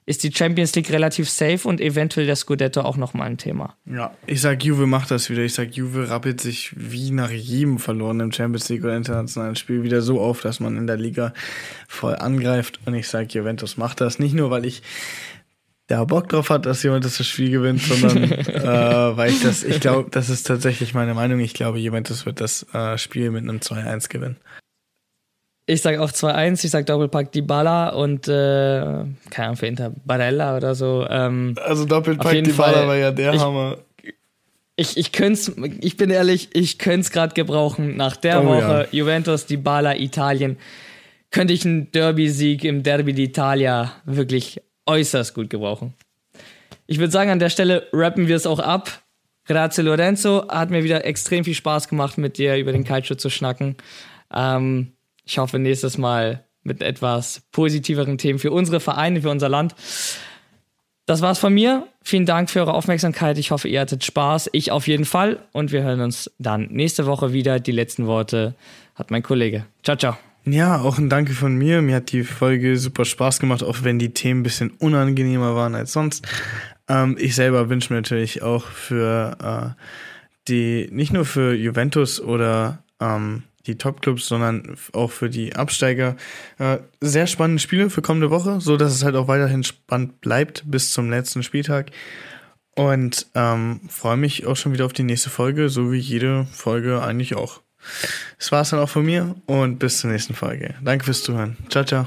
ist 0.05 0.25
die 0.25 0.33
Champions 0.33 0.75
League 0.75 0.91
relativ 0.91 1.31
safe 1.31 1.67
und 1.67 1.81
eventuell 1.81 2.27
der 2.27 2.35
Scudetto 2.37 2.81
auch 2.81 2.97
nochmal 2.97 3.29
ein 3.29 3.39
Thema. 3.39 3.77
Ja, 3.87 4.13
ich 4.27 4.41
sag, 4.41 4.65
Juve 4.65 4.87
macht 4.87 5.11
das 5.13 5.31
wieder. 5.31 5.43
Ich 5.43 5.55
sag, 5.55 5.77
Juve 5.77 6.11
rappelt 6.11 6.41
sich 6.41 6.73
wie 6.77 7.13
nach 7.13 7.31
jedem 7.31 7.79
verlorenen 7.79 8.33
Champions 8.33 8.69
League 8.69 8.83
oder 8.83 8.97
internationalen 8.97 9.55
Spiel 9.55 9.85
wieder 9.85 10.03
so 10.03 10.21
auf, 10.21 10.41
dass 10.41 10.59
man 10.59 10.77
in 10.77 10.89
der 10.89 10.97
Liga 10.97 11.33
voll 11.87 12.17
angreift. 12.17 12.81
Und 12.85 12.95
ich 12.95 13.09
sag, 13.09 13.33
Juventus 13.33 13.77
macht 13.77 14.01
das. 14.01 14.19
Nicht 14.19 14.35
nur, 14.35 14.51
weil 14.51 14.67
ich 14.67 14.83
da 15.87 16.05
Bock 16.05 16.29
drauf 16.29 16.51
hat, 16.51 16.67
dass 16.67 16.83
Juventus 16.83 17.19
das 17.19 17.27
Spiel 17.27 17.51
gewinnt, 17.51 17.83
sondern 17.83 18.25
äh, 18.33 19.17
weil 19.17 19.31
ich 19.31 19.43
das, 19.43 19.63
ich 19.63 19.79
glaube, 19.79 20.11
das 20.11 20.31
ist 20.31 20.47
tatsächlich 20.47 20.95
meine 20.95 21.15
Meinung. 21.15 21.39
Ich 21.41 21.55
glaube, 21.55 21.79
Juventus 21.79 22.27
wird 22.27 22.41
das 22.41 22.67
äh, 22.73 22.99
Spiel 22.99 23.31
mit 23.31 23.43
einem 23.43 23.59
2-1 23.59 24.09
gewinnen. 24.09 24.37
Ich 25.73 25.81
sag 25.83 25.99
auch 25.99 26.11
2-1, 26.11 26.65
ich 26.65 26.71
sag 26.71 26.85
Doppelpack 26.87 27.33
Dybala 27.33 27.91
und 27.91 28.29
äh, 28.29 28.33
keine 29.31 29.47
Ahnung 29.47 29.57
für 29.57 29.67
Inter 29.67 29.91
Barella 30.05 30.57
oder 30.57 30.75
so. 30.75 31.07
Ähm, 31.09 31.55
Also 31.65 31.87
jeden 32.35 32.51
Dybala 32.51 32.73
Fall. 32.73 32.87
war 32.89 32.97
ja 32.97 33.11
der 33.11 33.33
Ich- 33.35 33.41
Hammer. 33.41 33.79
ich, 34.77 34.97
ich 34.97 35.13
könnte 35.13 35.53
ich 35.81 35.97
bin 35.97 36.11
ehrlich, 36.11 36.51
ich 36.53 36.79
könnte 36.79 37.01
es 37.01 37.11
gerade 37.11 37.35
gebrauchen 37.35 37.97
nach 37.97 38.17
der 38.17 38.43
Oh, 38.43 38.47
Woche. 38.49 38.89
ja. 38.93 38.99
Juventus, 38.99 39.47
Dybala, 39.47 39.97
Italien. 39.97 40.59
könnte 41.31 41.55
ich 41.55 41.65
einen 41.65 41.91
Derby-Sieg 41.93 42.65
im 42.65 42.83
Derby 42.83 43.13
d'Italia 43.13 43.89
wirklich 44.05 44.61
äußerst 44.85 45.33
gut 45.35 45.49
gebrauchen. 45.49 45.95
Ich 46.87 46.99
würde 46.99 47.11
sagen, 47.13 47.31
an 47.31 47.39
der 47.39 47.49
Stelle 47.49 47.87
rappen 47.95 48.29
wir 48.29 48.37
es 48.37 48.47
auch 48.47 48.59
ab. 48.59 48.91
Grazie 49.47 49.81
Lorenzo, 49.83 50.47
hat 50.49 50.69
mir 50.71 50.85
wieder 50.85 51.07
extrem 51.07 51.45
viel 51.45 51.55
Spaß 51.55 51.89
gemacht, 51.89 52.19
mit 52.19 52.37
dir 52.37 52.57
über 52.59 52.73
den 52.73 52.85
Calcio 52.85 53.17
zu 53.17 53.31
schnacken. 53.31 53.77
Ähm, 54.35 54.93
ich 55.33 55.39
hoffe 55.39 55.59
nächstes 55.59 55.97
Mal 55.97 56.45
mit 56.63 56.83
etwas 56.83 57.43
positiveren 57.53 58.19
Themen 58.19 58.39
für 58.39 58.53
unsere 58.53 58.81
Vereine, 58.81 59.23
für 59.23 59.31
unser 59.31 59.49
Land. 59.49 59.75
Das 61.07 61.23
war's 61.23 61.39
von 61.39 61.55
mir. 61.55 61.89
Vielen 62.03 62.27
Dank 62.27 62.51
für 62.51 62.61
eure 62.61 62.75
Aufmerksamkeit. 62.75 63.39
Ich 63.39 63.51
hoffe, 63.51 63.67
ihr 63.67 63.81
hattet 63.81 64.05
Spaß. 64.05 64.51
Ich 64.53 64.71
auf 64.71 64.87
jeden 64.87 65.07
Fall. 65.07 65.41
Und 65.53 65.73
wir 65.73 65.83
hören 65.83 66.03
uns 66.03 66.31
dann 66.39 66.69
nächste 66.71 67.07
Woche 67.07 67.33
wieder. 67.33 67.61
Die 67.61 67.73
letzten 67.73 68.07
Worte 68.07 68.55
hat 68.95 69.11
mein 69.11 69.23
Kollege. 69.23 69.65
Ciao, 69.83 69.97
ciao. 69.97 70.19
Ja, 70.45 70.83
auch 70.83 70.99
ein 70.99 71.09
Danke 71.09 71.33
von 71.33 71.57
mir. 71.57 71.81
Mir 71.81 71.97
hat 71.97 72.13
die 72.13 72.25
Folge 72.25 72.77
super 72.77 73.07
Spaß 73.07 73.41
gemacht, 73.41 73.63
auch 73.63 73.79
wenn 73.83 73.99
die 73.99 74.13
Themen 74.13 74.41
ein 74.41 74.43
bisschen 74.43 74.71
unangenehmer 74.71 75.57
waren 75.57 75.75
als 75.75 75.95
sonst. 75.95 76.27
Ähm, 76.89 77.17
ich 77.19 77.35
selber 77.35 77.71
wünsche 77.71 77.91
mir 77.93 78.01
natürlich 78.01 78.43
auch 78.43 78.67
für 78.67 79.75
äh, 79.77 79.83
die, 80.49 80.89
nicht 80.93 81.15
nur 81.15 81.25
für 81.25 81.55
Juventus 81.55 82.21
oder 82.21 82.83
ähm, 83.01 83.45
die 83.67 83.77
Top-Clubs, 83.77 84.27
sondern 84.27 84.77
auch 84.93 85.11
für 85.11 85.31
die 85.31 85.55
Absteiger. 85.55 86.17
Äh, 86.59 86.79
sehr 87.01 87.27
spannende 87.27 87.61
Spiele 87.61 87.91
für 87.91 88.03
kommende 88.03 88.31
Woche, 88.31 88.61
so 88.61 88.77
dass 88.77 88.93
es 88.93 89.05
halt 89.05 89.17
auch 89.17 89.29
weiterhin 89.29 89.65
spannend 89.65 90.21
bleibt 90.21 90.65
bis 90.67 90.93
zum 90.93 91.11
letzten 91.11 91.43
Spieltag. 91.43 91.91
Und 92.75 93.27
ähm, 93.35 93.81
freue 93.89 94.17
mich 94.17 94.47
auch 94.47 94.57
schon 94.57 94.73
wieder 94.73 94.87
auf 94.87 94.95
die 94.95 95.03
nächste 95.03 95.31
Folge, 95.31 95.69
so 95.69 95.93
wie 95.93 95.99
jede 95.99 96.47
Folge 96.53 97.03
eigentlich 97.03 97.35
auch. 97.37 97.61
Das 98.39 98.53
war's 98.53 98.71
dann 98.71 98.81
auch 98.81 98.89
von 98.89 99.05
mir 99.05 99.35
und 99.47 99.79
bis 99.79 99.99
zur 99.99 100.11
nächsten 100.11 100.35
Folge. 100.35 100.75
Danke 100.83 101.05
fürs 101.05 101.23
Zuhören. 101.23 101.57
Ciao, 101.69 101.85
ciao. 101.85 102.07